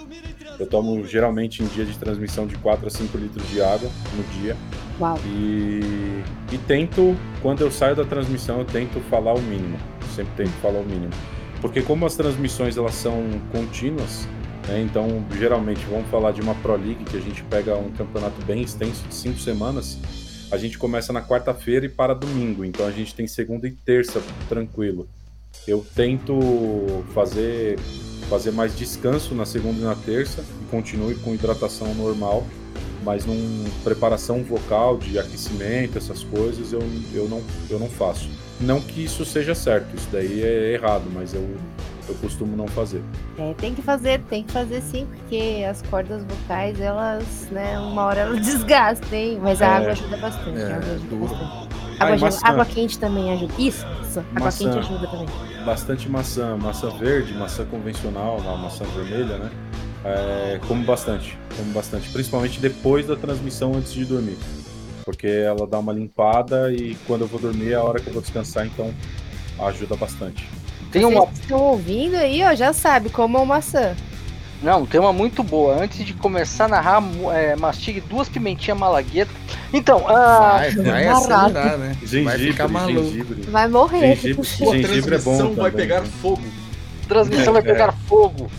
[0.59, 4.23] Eu tomo geralmente em dia de transmissão de 4 a 5 litros de água no
[4.41, 4.57] dia.
[5.01, 5.19] Uau.
[5.27, 6.23] E,
[6.53, 9.77] e tento, quando eu saio da transmissão, eu tento falar o mínimo.
[10.15, 11.13] sempre tento falar o mínimo.
[11.61, 14.29] Porque como as transmissões elas são contínuas,
[14.69, 14.81] né?
[14.81, 18.63] Então, geralmente, vamos falar de uma Pro League, que a gente pega um campeonato bem
[18.63, 19.99] extenso de cinco semanas.
[20.51, 24.23] A gente começa na quarta-feira e para domingo, então a gente tem segunda e terça
[24.49, 25.09] tranquilo.
[25.67, 26.39] Eu tento
[27.15, 27.79] fazer,
[28.29, 32.47] fazer mais descanso na segunda e na terça e continue com hidratação normal,
[33.03, 36.81] mas num preparação vocal, de aquecimento, essas coisas, eu,
[37.15, 38.29] eu, não, eu não faço.
[38.61, 41.57] Não que isso seja certo, isso daí é errado, mas eu
[42.09, 43.03] eu costumo não fazer.
[43.39, 48.05] É, tem que fazer, tem que fazer sim, porque as cordas vocais, elas, né, uma
[48.05, 49.39] hora elas desgastam, hein?
[49.43, 50.59] Mas a é, água ajuda bastante.
[50.59, 51.69] É, ajuda do, bastante.
[51.99, 52.41] Ah, Água, maçã.
[52.47, 53.55] água quente também ajuda.
[53.57, 54.19] Isso, isso.
[54.35, 54.65] Água Maçã.
[54.65, 55.27] quente ajuda também.
[55.65, 59.51] bastante maçã, maçã verde, maçã convencional, não, maçã vermelha, né?
[60.05, 64.37] É, como bastante, como bastante, principalmente depois da transmissão antes de dormir,
[65.05, 68.13] porque ela dá uma limpada e quando eu vou dormir é a hora que eu
[68.13, 68.93] vou descansar, então
[69.59, 70.47] ajuda bastante.
[70.95, 71.29] Tem uma.
[71.33, 73.95] Estão ouvindo aí, ó, já sabe, comam maçã.
[74.63, 75.83] Não, tem uma muito boa.
[75.83, 77.03] Antes de começar a narrar,
[77.35, 79.31] é, mastigue duas pimentinhas malagueta.
[79.73, 81.97] Então, ah, Vai, vai acelerar, né?
[82.01, 83.03] vai Gengibre, ficar maluco.
[83.11, 83.43] gengibre.
[83.51, 84.17] Vai morrer.
[84.17, 86.09] Gengibre, Sua gengibre é transmissão bom vai também, pegar né?
[86.23, 86.43] fogo.
[87.09, 87.65] transmissão vai É.
[87.65, 88.51] pegar fogo.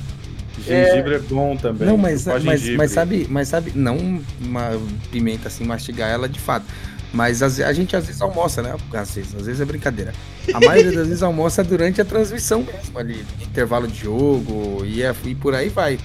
[0.60, 1.88] Gengibre é, bom também.
[1.88, 4.72] Não, mas, mas, mas sabe, mas sabe, não uma
[5.12, 6.66] pimenta assim, mastigar ela de fato.
[7.14, 8.76] Mas às- a gente às vezes almoça, né?
[8.94, 10.14] Às vezes, às vezes é brincadeira.
[10.54, 15.16] A maioria das vezes almoça durante a transmissão mesmo, ali, intervalo de jogo e, é-
[15.24, 15.98] e por aí vai.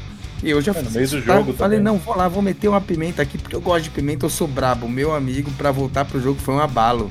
[0.43, 1.35] E eu já É, no fiz do tá?
[1.37, 1.93] jogo Falei, também.
[1.93, 4.47] não, vou lá, vou meter uma pimenta aqui, porque eu gosto de pimenta, eu sou
[4.47, 4.89] brabo.
[4.89, 7.11] Meu amigo, pra voltar pro jogo foi um abalo.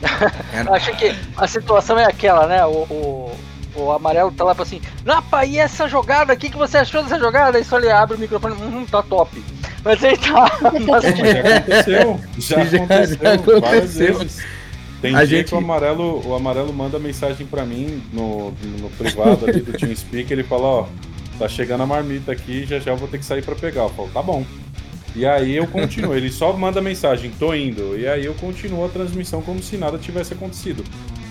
[0.52, 2.64] Era- Acho que a situação é aquela, né?
[2.64, 3.36] O, o,
[3.76, 6.32] o amarelo tá lá fala assim: Napa, e essa jogada?
[6.32, 7.58] O que, que você achou dessa jogada?
[7.58, 9.42] Aí só ele abre o microfone: Hum, tá top.
[9.84, 10.58] Mas aí tá.
[10.88, 14.18] Mas, já aconteceu, já, Já- aconteceu, já várias aconteceu.
[14.18, 14.42] vezes.
[15.02, 18.88] Tem A dia gente- que o amarelo, o amarelo manda mensagem pra mim no, no
[18.96, 20.86] privado ali do TeamSpeak, ele fala, ó,
[21.38, 23.82] tá chegando a marmita aqui, já já vou ter que sair pra pegar.
[23.82, 24.44] Eu falo, tá bom.
[25.14, 27.96] E aí eu continuo, ele só manda mensagem, tô indo.
[27.98, 30.82] E aí eu continuo a transmissão como se nada tivesse acontecido.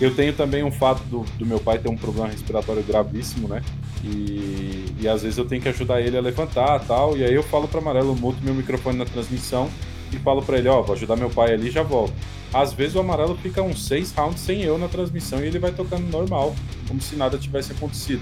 [0.03, 3.61] Eu tenho também um fato do, do meu pai ter um problema respiratório gravíssimo, né?
[4.03, 7.17] E, e às vezes eu tenho que ajudar ele a levantar tal.
[7.17, 9.69] E aí eu falo pra Amarelo, muto meu microfone na transmissão
[10.11, 12.13] e falo pra ele, ó, vou ajudar meu pai ali já volto.
[12.53, 15.71] Às vezes o Amarelo fica uns seis rounds sem eu na transmissão e ele vai
[15.71, 16.53] tocando normal,
[16.87, 18.21] como se nada tivesse acontecido.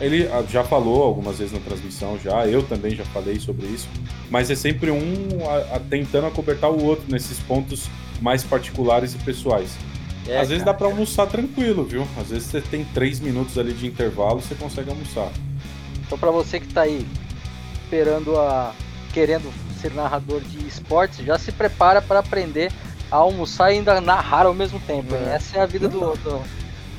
[0.00, 3.88] Ele ah, já falou algumas vezes na transmissão, já, eu também já falei sobre isso,
[4.30, 7.88] mas é sempre um a- a- tentando acobertar o outro nesses pontos
[8.20, 9.70] mais particulares e pessoais.
[10.28, 10.72] É, Às vezes cara.
[10.72, 12.06] dá pra almoçar tranquilo, viu?
[12.20, 15.30] Às vezes você tem três minutos ali de intervalo, você consegue almoçar.
[16.06, 17.06] Então, pra você que tá aí
[17.82, 18.72] esperando a.
[19.12, 22.72] querendo ser narrador de esportes, já se prepara para aprender
[23.10, 25.14] a almoçar e ainda narrar ao mesmo tempo.
[25.14, 25.34] É.
[25.34, 26.42] Essa é a vida do, do,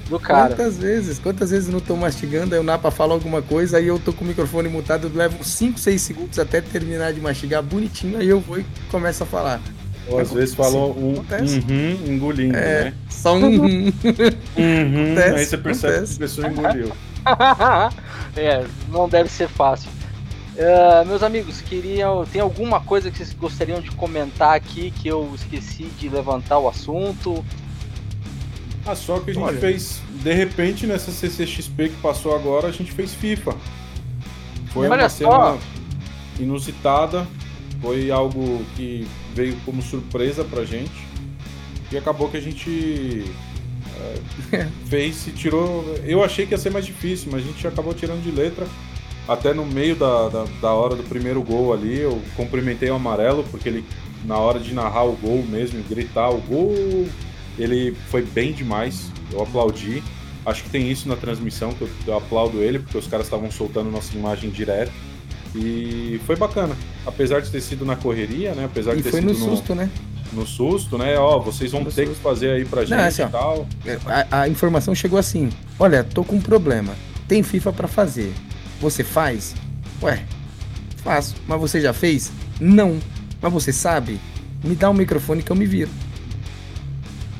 [0.09, 0.49] do cara.
[0.55, 3.87] Quantas vezes, quantas vezes eu não tô mastigando, aí o Napa fala alguma coisa, aí
[3.87, 7.61] eu tô com o microfone mutado, eu levo 5, 6 segundos até terminar de mastigar
[7.61, 9.59] bonitinho, aí eu vou e começo a falar.
[10.09, 11.59] Ou às vezes falam um Acontece.
[11.69, 12.85] uhum, engolindo, É.
[12.85, 12.93] né?
[13.09, 13.43] Só um.
[13.45, 16.17] Uhum, Acontece, aí você percebe acontece.
[16.17, 16.91] que a pessoa engoliu.
[18.37, 19.89] é, não deve ser fácil.
[20.59, 22.25] Ah, meus amigos, queriam.
[22.25, 26.67] Tem alguma coisa que vocês gostariam de comentar aqui que eu esqueci de levantar o
[26.67, 27.43] assunto?
[28.85, 29.59] Ah, só que a gente Olha.
[29.59, 33.53] fez, de repente, nessa CCXP que passou agora, a gente fez FIFA.
[34.73, 35.57] Foi Olha uma só.
[35.57, 35.57] cena
[36.39, 37.27] inusitada,
[37.81, 41.07] foi algo que veio como surpresa pra gente.
[41.91, 43.25] E acabou que a gente
[44.51, 45.83] é, fez e tirou.
[46.03, 48.67] Eu achei que ia ser mais difícil, mas a gente acabou tirando de letra.
[49.27, 53.43] Até no meio da, da, da hora do primeiro gol ali, eu cumprimentei o amarelo,
[53.51, 53.85] porque ele,
[54.23, 56.73] na hora de narrar o gol mesmo, gritar o gol,
[57.59, 59.11] ele foi bem demais.
[59.31, 60.01] Eu aplaudi.
[60.45, 63.51] Acho que tem isso na transmissão, que eu, eu aplaudo ele, porque os caras estavam
[63.51, 64.93] soltando nossa imagem direto.
[65.57, 66.75] E foi bacana.
[67.05, 68.65] Apesar de ter sido na correria, né?
[68.65, 69.89] Apesar de E ter foi sido no susto, né?
[70.33, 71.17] no susto, né?
[71.17, 72.15] Ó, vocês vão No ter susto.
[72.17, 73.27] que fazer aí pra gente assim, ó.
[73.27, 73.67] e tal.
[74.29, 76.93] A, a informação chegou assim: olha, tô com um problema.
[77.27, 78.33] Tem FIFA pra fazer.
[78.81, 79.55] Você faz?
[80.03, 80.23] Ué,
[80.97, 81.35] faço.
[81.47, 82.31] Mas você já fez?
[82.59, 82.99] Não.
[83.41, 84.19] Mas você sabe?
[84.63, 85.89] Me dá um microfone que eu me viro.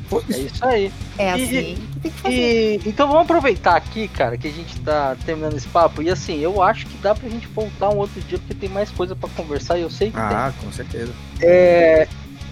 [0.10, 0.92] Foi É isso aí.
[1.18, 2.36] É E- assim que tem que fazer.
[2.36, 6.02] E, então vamos aproveitar aqui, cara, que a gente tá terminando esse papo.
[6.04, 8.92] E assim, eu acho que dá pra gente voltar um outro dia, porque tem mais
[8.92, 11.12] coisa pra conversar e eu sei que Ah, com certeza.
[11.40, 11.50] tem.
[11.50, 12.08] É,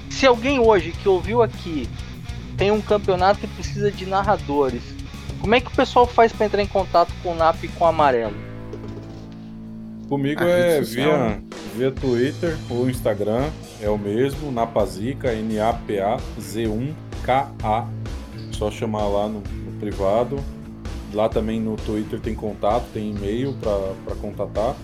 [0.09, 1.87] se alguém hoje que ouviu aqui
[2.57, 4.81] tem um campeonato que precisa de narradores,
[5.41, 7.83] como é que o pessoal faz pra entrar em contato com o NAP e com
[7.83, 8.33] o Amarelo?
[10.09, 11.41] Comigo A é rede social, via, né?
[11.75, 13.49] via Twitter ou Instagram,
[13.81, 17.85] é o mesmo, Napazica, N-A-P-A-Z-1-K-A.
[18.57, 20.39] Só chamar lá no, no privado.
[21.13, 24.75] Lá também no Twitter tem contato, tem e-mail para contatar.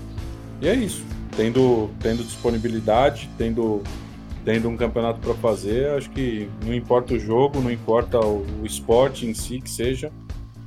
[0.61, 1.03] E é isso.
[1.35, 3.81] Tendo, tendo disponibilidade, tendo,
[4.43, 8.65] tendo um campeonato para fazer, acho que não importa o jogo, não importa o, o
[8.65, 10.11] esporte em si que seja.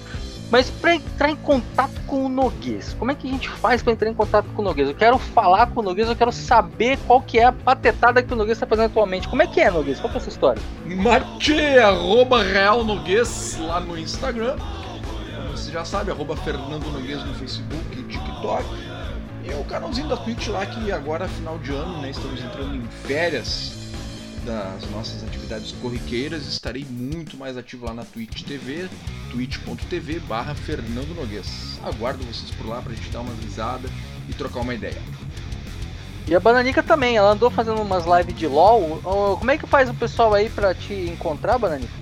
[0.52, 3.92] Mas para entrar em contato com o Noguês, como é que a gente faz para
[3.92, 4.88] entrar em contato com o Noguês?
[4.88, 8.32] Eu quero falar com o Noguês, eu quero saber qual que é a patetada que
[8.32, 9.26] o Noguês está fazendo atualmente.
[9.26, 9.98] Como é que é, Noguês?
[9.98, 10.62] Qual que é essa história?
[10.86, 14.54] Mate, arroba Real Noguês lá no Instagram.
[15.50, 18.91] Você já sabe, arroba Fernando Noguês no Facebook e TikTok.
[19.44, 22.10] E o canalzinho da Twitch lá que agora, final de ano, né?
[22.10, 23.72] Estamos entrando em férias
[24.44, 28.88] das nossas atividades corriqueiras, estarei muito mais ativo lá na Twitch TV,
[29.30, 31.78] twitch.tv barra Fernando Noguês.
[31.82, 33.88] Aguardo vocês por lá pra gente dar uma risada
[34.28, 35.00] e trocar uma ideia.
[36.26, 39.00] E a Bananica também, ela andou fazendo umas lives de LOL.
[39.38, 41.92] Como é que faz o pessoal aí pra te encontrar, Bananica?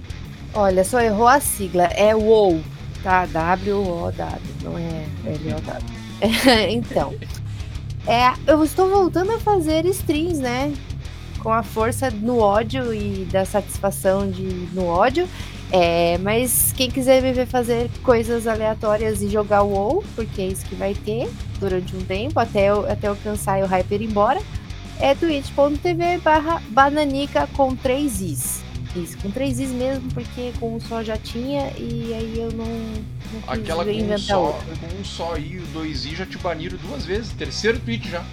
[0.52, 2.62] Olha, só errou a sigla, é WoW,
[3.02, 3.24] tá?
[3.26, 5.99] W-O-W, não é L-O-W.
[6.70, 7.14] então,
[8.06, 10.72] é, eu estou voltando a fazer streams, né?
[11.42, 15.28] com a força no ódio e da satisfação de no ódio.
[15.72, 20.46] É, mas quem quiser me ver fazer coisas aleatórias e jogar o WoW, porque é
[20.46, 21.30] isso que vai ter
[21.60, 24.40] durante um tempo, até eu, até eu cansar e o Hyper ir embora,
[24.98, 28.59] é twitch.tv barra bananica com três is.
[28.96, 32.66] Isso, com três is mesmo, porque com um só já tinha e aí eu não,
[32.66, 34.76] não quis Aquela com um, só, outra.
[34.76, 37.32] com um só i e o dois i já te baniram duas vezes.
[37.32, 38.24] Terceiro tweet já.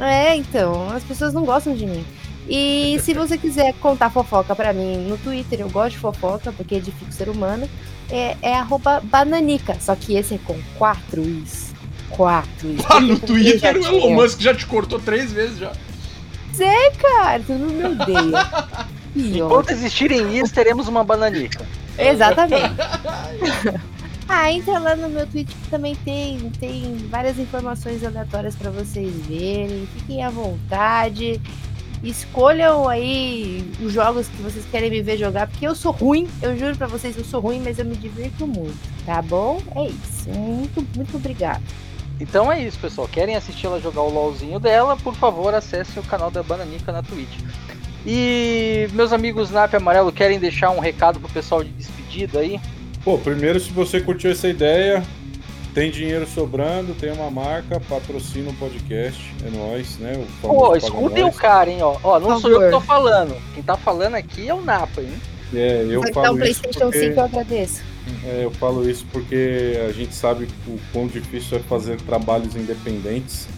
[0.00, 2.04] É, então, as pessoas não gostam de mim.
[2.48, 6.74] E se você quiser contar fofoca pra mim no Twitter, eu gosto de fofoca, porque
[6.74, 7.68] edifico ser humano,
[8.10, 11.72] é, é arroba bananica, só que esse é com quatro is.
[12.10, 12.84] Quatro is.
[12.84, 14.14] Lá no Twitter o Elon.
[14.14, 15.72] Musk já te cortou três vezes já.
[16.58, 18.94] É, cara, tu não me odeia.
[19.14, 21.64] Enquanto existirem isso, teremos uma Bananica.
[21.98, 22.74] Exatamente.
[24.28, 29.12] ah, entra lá no meu Twitter que também tem, tem várias informações aleatórias pra vocês
[29.26, 29.86] verem.
[29.98, 31.40] Fiquem à vontade.
[32.02, 36.54] Escolham aí os jogos que vocês querem me ver jogar, porque eu sou ruim, eu
[36.58, 38.76] juro pra vocês, eu sou ruim, mas eu me divirto muito,
[39.06, 39.62] tá bom?
[39.74, 40.28] É isso.
[40.28, 41.62] Muito, muito obrigado.
[42.20, 43.08] Então é isso, pessoal.
[43.08, 44.96] Querem assistir ela jogar o LOLzinho dela?
[44.98, 47.38] Por favor, acessem o canal da Bananica na Twitch.
[48.06, 52.60] E meus amigos Nap Amarelo querem deixar um recado pro pessoal de despedida aí?
[53.04, 55.02] Pô, primeiro, se você curtiu essa ideia,
[55.74, 60.12] tem dinheiro sobrando, tem uma marca, patrocina o podcast, é nóis, né?
[60.42, 61.96] O Pô, escutem o cara, hein, ó.
[62.02, 63.36] Ó, não Por sou eu que tô falando.
[63.54, 65.14] Quem tá falando aqui é o Napa, hein?
[65.52, 67.00] É, eu Vai dar falo um isso PlayStation porque...
[67.00, 67.82] 5, eu agradeço.
[68.26, 73.48] É, eu falo isso porque a gente sabe o quão difícil é fazer trabalhos independentes.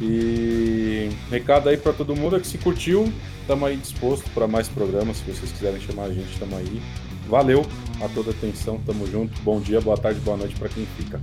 [0.00, 3.10] E recado aí pra todo mundo é que se curtiu,
[3.40, 5.16] estamos aí disposto para mais programas.
[5.18, 6.82] Se vocês quiserem chamar a gente, estamos aí.
[7.28, 7.66] Valeu
[8.00, 9.40] a toda atenção, tamo junto.
[9.42, 11.20] Bom dia, boa tarde, boa noite para quem fica.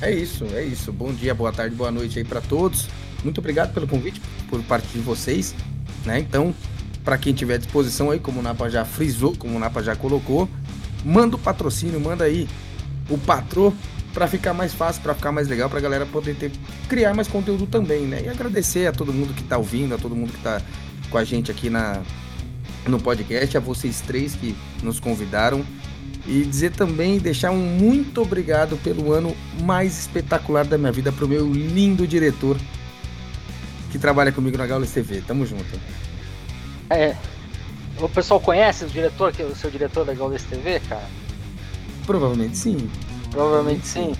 [0.00, 0.92] É isso, é isso.
[0.92, 2.88] Bom dia, boa tarde, boa noite aí pra todos.
[3.22, 5.54] Muito obrigado pelo convite por parte de vocês,
[6.04, 6.18] né?
[6.20, 6.54] Então,
[7.04, 10.48] pra quem tiver disposição aí, como o Napa já frisou, como o Napa já colocou,
[11.04, 12.48] manda o patrocínio, manda aí
[13.10, 13.72] o patrô
[14.14, 16.52] pra ficar mais fácil, pra ficar mais legal, pra galera poder ter
[16.88, 18.22] criar mais conteúdo também, né?
[18.24, 20.62] E agradecer a todo mundo que tá ouvindo, a todo mundo que tá
[21.10, 22.00] com a gente aqui na
[22.86, 25.64] no podcast, a vocês três que nos convidaram
[26.26, 31.28] e dizer também, deixar um muito obrigado pelo ano mais espetacular da minha vida pro
[31.28, 32.56] meu lindo diretor
[33.90, 35.22] que trabalha comigo na Gaules TV.
[35.26, 35.64] Tamo junto.
[36.88, 37.14] É.
[38.00, 41.08] O pessoal conhece o diretor, que é o seu diretor da Gaules TV, cara?
[42.06, 42.90] Provavelmente sim.
[43.34, 44.14] Provavelmente sim.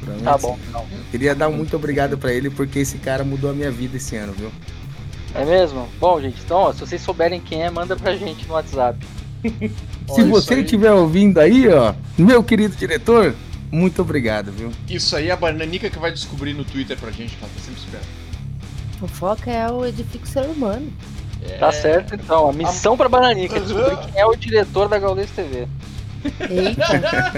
[0.00, 0.46] provavelmente Tá sim.
[0.46, 0.86] bom, então.
[1.10, 4.16] Queria dar um muito obrigado pra ele porque esse cara mudou a minha vida esse
[4.16, 4.50] ano, viu?
[5.34, 5.86] É mesmo?
[6.00, 8.98] Bom, gente, então, ó, se vocês souberem quem é, manda pra gente no WhatsApp.
[10.08, 13.34] Se você estiver ouvindo aí, ó, meu querido diretor,
[13.70, 14.72] muito obrigado, viu?
[14.88, 17.60] Isso aí é a Bananica que vai descobrir no Twitter pra gente, que ela tá
[17.60, 18.06] sempre esperando.
[18.98, 20.90] Fofoca é o edifico ser humano.
[21.60, 22.48] Tá certo, então.
[22.48, 25.68] A missão pra Bananica é descobrir quem é o diretor da Gaules TV.
[26.50, 27.32] Eita.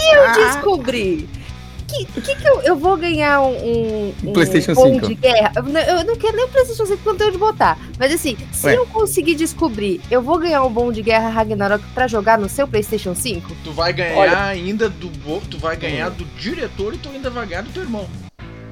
[0.00, 1.28] e eu descobri.
[1.86, 5.06] Que, que, que eu, eu vou ganhar um, um, um PlayStation bom 5.
[5.06, 5.52] de guerra?
[5.54, 7.78] Eu, não- eu não quero nem o PlayStation 5 quanto eu de botar.
[7.98, 8.76] Mas assim, se Ué.
[8.76, 12.66] eu conseguir descobrir, eu vou ganhar um bom de guerra Ragnarok pra jogar no seu
[12.66, 13.54] PlayStation 5?
[13.62, 14.44] Tu vai ganhar Olha.
[14.44, 15.08] ainda do.
[15.48, 18.06] Tu vai ganhar do diretor e tu ainda vai ganhar do teu irmão.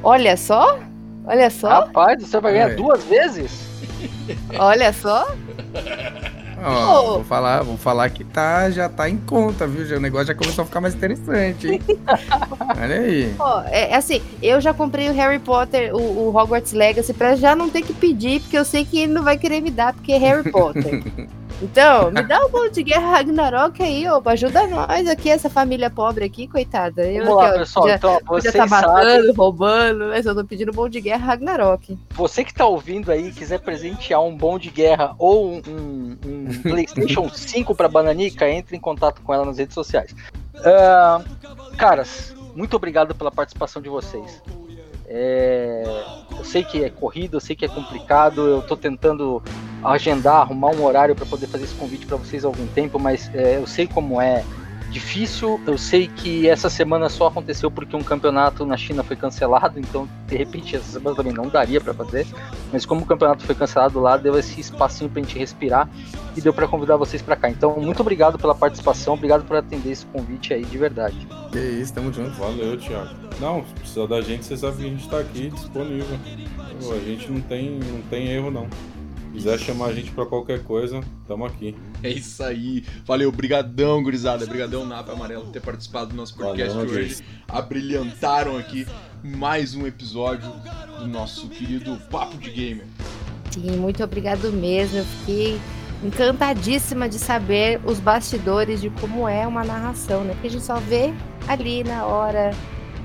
[0.02, 0.80] Olha só.
[1.24, 1.68] Olha só.
[1.68, 2.74] Rapaz, você vai ganhar É.
[2.74, 3.52] duas vezes?
[4.58, 5.32] Olha só.
[6.62, 7.14] Ó, Ô.
[7.14, 9.84] vou falar, vou falar que tá, já tá em conta, viu?
[9.84, 11.80] Já, o negócio já começou a ficar mais interessante, hein?
[12.80, 13.34] Olha aí.
[13.38, 17.34] Ó, é, é assim, eu já comprei o Harry Potter, o, o Hogwarts Legacy, pra
[17.36, 19.92] já não ter que pedir, porque eu sei que ele não vai querer me dar,
[19.92, 21.02] porque é Harry Potter.
[21.62, 24.20] Então, me dá um bom de guerra Ragnarok aí, ó.
[24.24, 27.06] Ajuda nós aqui, essa família pobre aqui, coitada.
[27.06, 27.84] Eu Vamos lá, pessoal.
[27.84, 28.68] podia- Então, tá sabem.
[28.68, 31.96] matando, roubando, mas eu tô pedindo bom de guerra Ragnarok.
[32.10, 36.46] Você que tá ouvindo aí, quiser presentear um bom de guerra ou um, um- um
[36.62, 40.12] PlayStation 5 pra Bananica, entre em contato com ela nas redes sociais.
[40.64, 41.20] Ah,
[41.78, 44.42] caras, muito obrigado pela participação de vocês.
[45.06, 45.84] É,
[46.38, 49.42] eu sei que é corrido, eu sei que é complicado, eu tô tentando
[49.84, 53.30] agendar, arrumar um horário para poder fazer esse convite para vocês há algum tempo, mas
[53.34, 54.44] é, eu sei como é
[54.92, 55.60] difícil.
[55.66, 60.08] Eu sei que essa semana só aconteceu porque um campeonato na China foi cancelado, então
[60.28, 62.26] de repente essa semana também não daria para fazer.
[62.72, 65.88] Mas como o campeonato foi cancelado lá, deu esse espacinho pra gente respirar
[66.36, 67.50] e deu para convidar vocês para cá.
[67.50, 71.26] Então, muito obrigado pela participação, obrigado por atender esse convite aí de verdade.
[71.50, 72.32] Que isso, tamo junto.
[72.38, 73.10] Valeu, Thiago.
[73.40, 76.18] Não, se precisar da gente, você sabe que a gente tá aqui disponível.
[76.90, 78.68] A gente não tem, não tem erro, não.
[79.32, 81.74] Se quiser chamar a gente pra qualquer coisa, tamo aqui.
[82.02, 82.84] É isso aí.
[83.06, 84.44] Valeu, brigadão, gurizada.
[84.44, 87.24] Brigadão, Napa Amarelo, por ter participado do nosso podcast Valeu, de hoje.
[87.48, 88.86] Abrilhantaram aqui
[89.24, 90.52] mais um episódio
[90.98, 92.86] do nosso querido Papo de Gamer.
[93.50, 94.98] Sim, muito obrigado mesmo.
[94.98, 95.58] Eu fiquei
[96.04, 100.34] encantadíssima de saber os bastidores de como é uma narração, né?
[100.34, 101.10] Porque a gente só vê
[101.48, 102.50] ali na hora,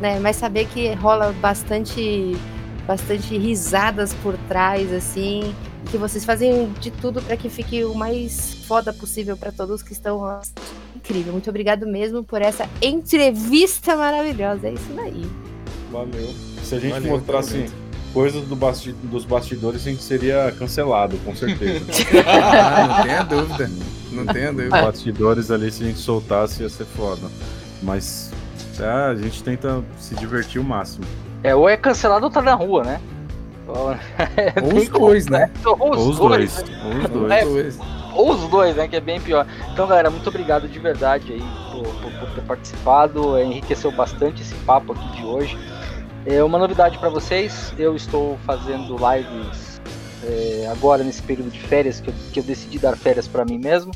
[0.02, 0.20] né?
[0.20, 2.36] Mas saber que rola bastante,
[2.86, 5.56] bastante risadas por trás, assim,
[5.88, 9.94] que vocês fazem de tudo para que fique o mais foda possível para todos que
[9.94, 10.42] estão lá.
[10.96, 14.68] Incrível, muito obrigado mesmo por essa entrevista maravilhosa.
[14.68, 15.26] É isso daí.
[15.92, 16.34] Valeu.
[16.64, 17.74] Se a gente Valeu, mostrasse realmente.
[18.14, 21.86] coisas do basti- dos bastidores, a gente seria cancelado, com certeza.
[22.28, 23.72] Ah, não tenha dúvida.
[24.12, 24.82] Não tenha Os dúvida.
[24.82, 27.28] bastidores ali, se a gente soltasse, ia ser foda.
[27.82, 28.32] Mas
[28.80, 31.06] é, a gente tenta se divertir o máximo.
[31.44, 33.00] É, ou é cancelado ou tá na rua, né?
[34.38, 35.52] É Ou bem os dois, né?
[35.66, 36.64] Ou os dois.
[36.64, 36.80] né?
[36.86, 37.32] Ou os dois.
[37.32, 37.80] É, dois.
[38.14, 38.88] Ou os dois, né?
[38.88, 39.46] Que é bem pior.
[39.72, 43.40] Então, galera, muito obrigado de verdade aí por, por- por ter participado.
[43.40, 45.58] Enriqueceu bastante esse papo aqui de hoje.
[46.26, 47.74] É uma novidade para vocês.
[47.78, 49.80] Eu estou fazendo lives
[50.24, 53.58] é, agora nesse período de férias que eu, que eu decidi dar férias para mim
[53.60, 53.92] mesmo.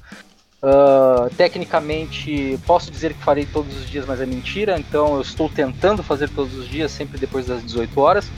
[0.63, 4.77] Ah, tecnicamente, posso dizer que farei todos os dias, mas é mentira.
[4.79, 8.29] Então, eu estou tentando fazer todos os dias, sempre depois das 18 horas.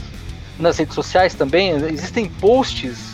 [0.60, 3.14] Nas redes sociais também existem posts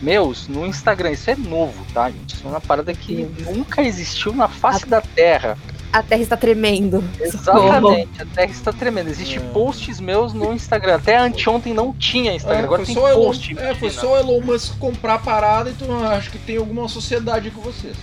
[0.00, 1.10] meus no Instagram.
[1.10, 2.34] Isso é novo, tá, gente?
[2.34, 5.58] Isso é uma parada que nunca existiu na face da Terra.
[5.92, 7.02] A terra está tremendo.
[7.18, 9.08] Exatamente, a Terra está tremendo.
[9.08, 10.96] Existem posts meus no Instagram.
[10.96, 13.58] Até anteontem não tinha Instagram, agora foi tem só, Elon, post.
[13.58, 16.88] é, foi só o Elon Musk comprar a parada e tu acho que tem alguma
[16.88, 17.96] sociedade com vocês.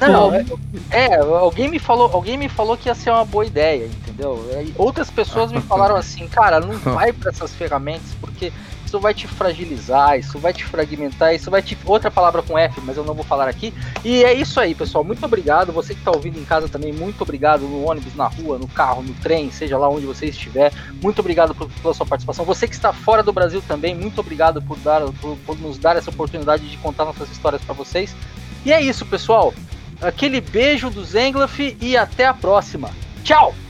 [0.00, 0.44] Não, é,
[0.90, 4.48] é, alguém me falou, alguém me falou que ia ser uma boa ideia, entendeu?
[4.76, 8.52] Outras pessoas me falaram assim, cara, não vai para essas ferramentas porque
[8.86, 12.80] isso vai te fragilizar, isso vai te fragmentar, isso vai te outra palavra com F,
[12.82, 13.74] mas eu não vou falar aqui.
[14.04, 15.02] E é isso aí, pessoal.
[15.04, 15.72] Muito obrigado.
[15.72, 19.02] Você que está ouvindo em casa também, muito obrigado no ônibus, na rua, no carro,
[19.02, 20.72] no trem, seja lá onde você estiver.
[21.02, 22.44] Muito obrigado por- pela sua participação.
[22.44, 25.96] Você que está fora do Brasil também, muito obrigado por dar por, por nos dar
[25.96, 28.14] essa oportunidade de contar nossas histórias para vocês.
[28.64, 29.52] E é isso, pessoal.
[30.00, 32.90] Aquele beijo do Zenglaf e até a próxima.
[33.24, 33.65] Tchau!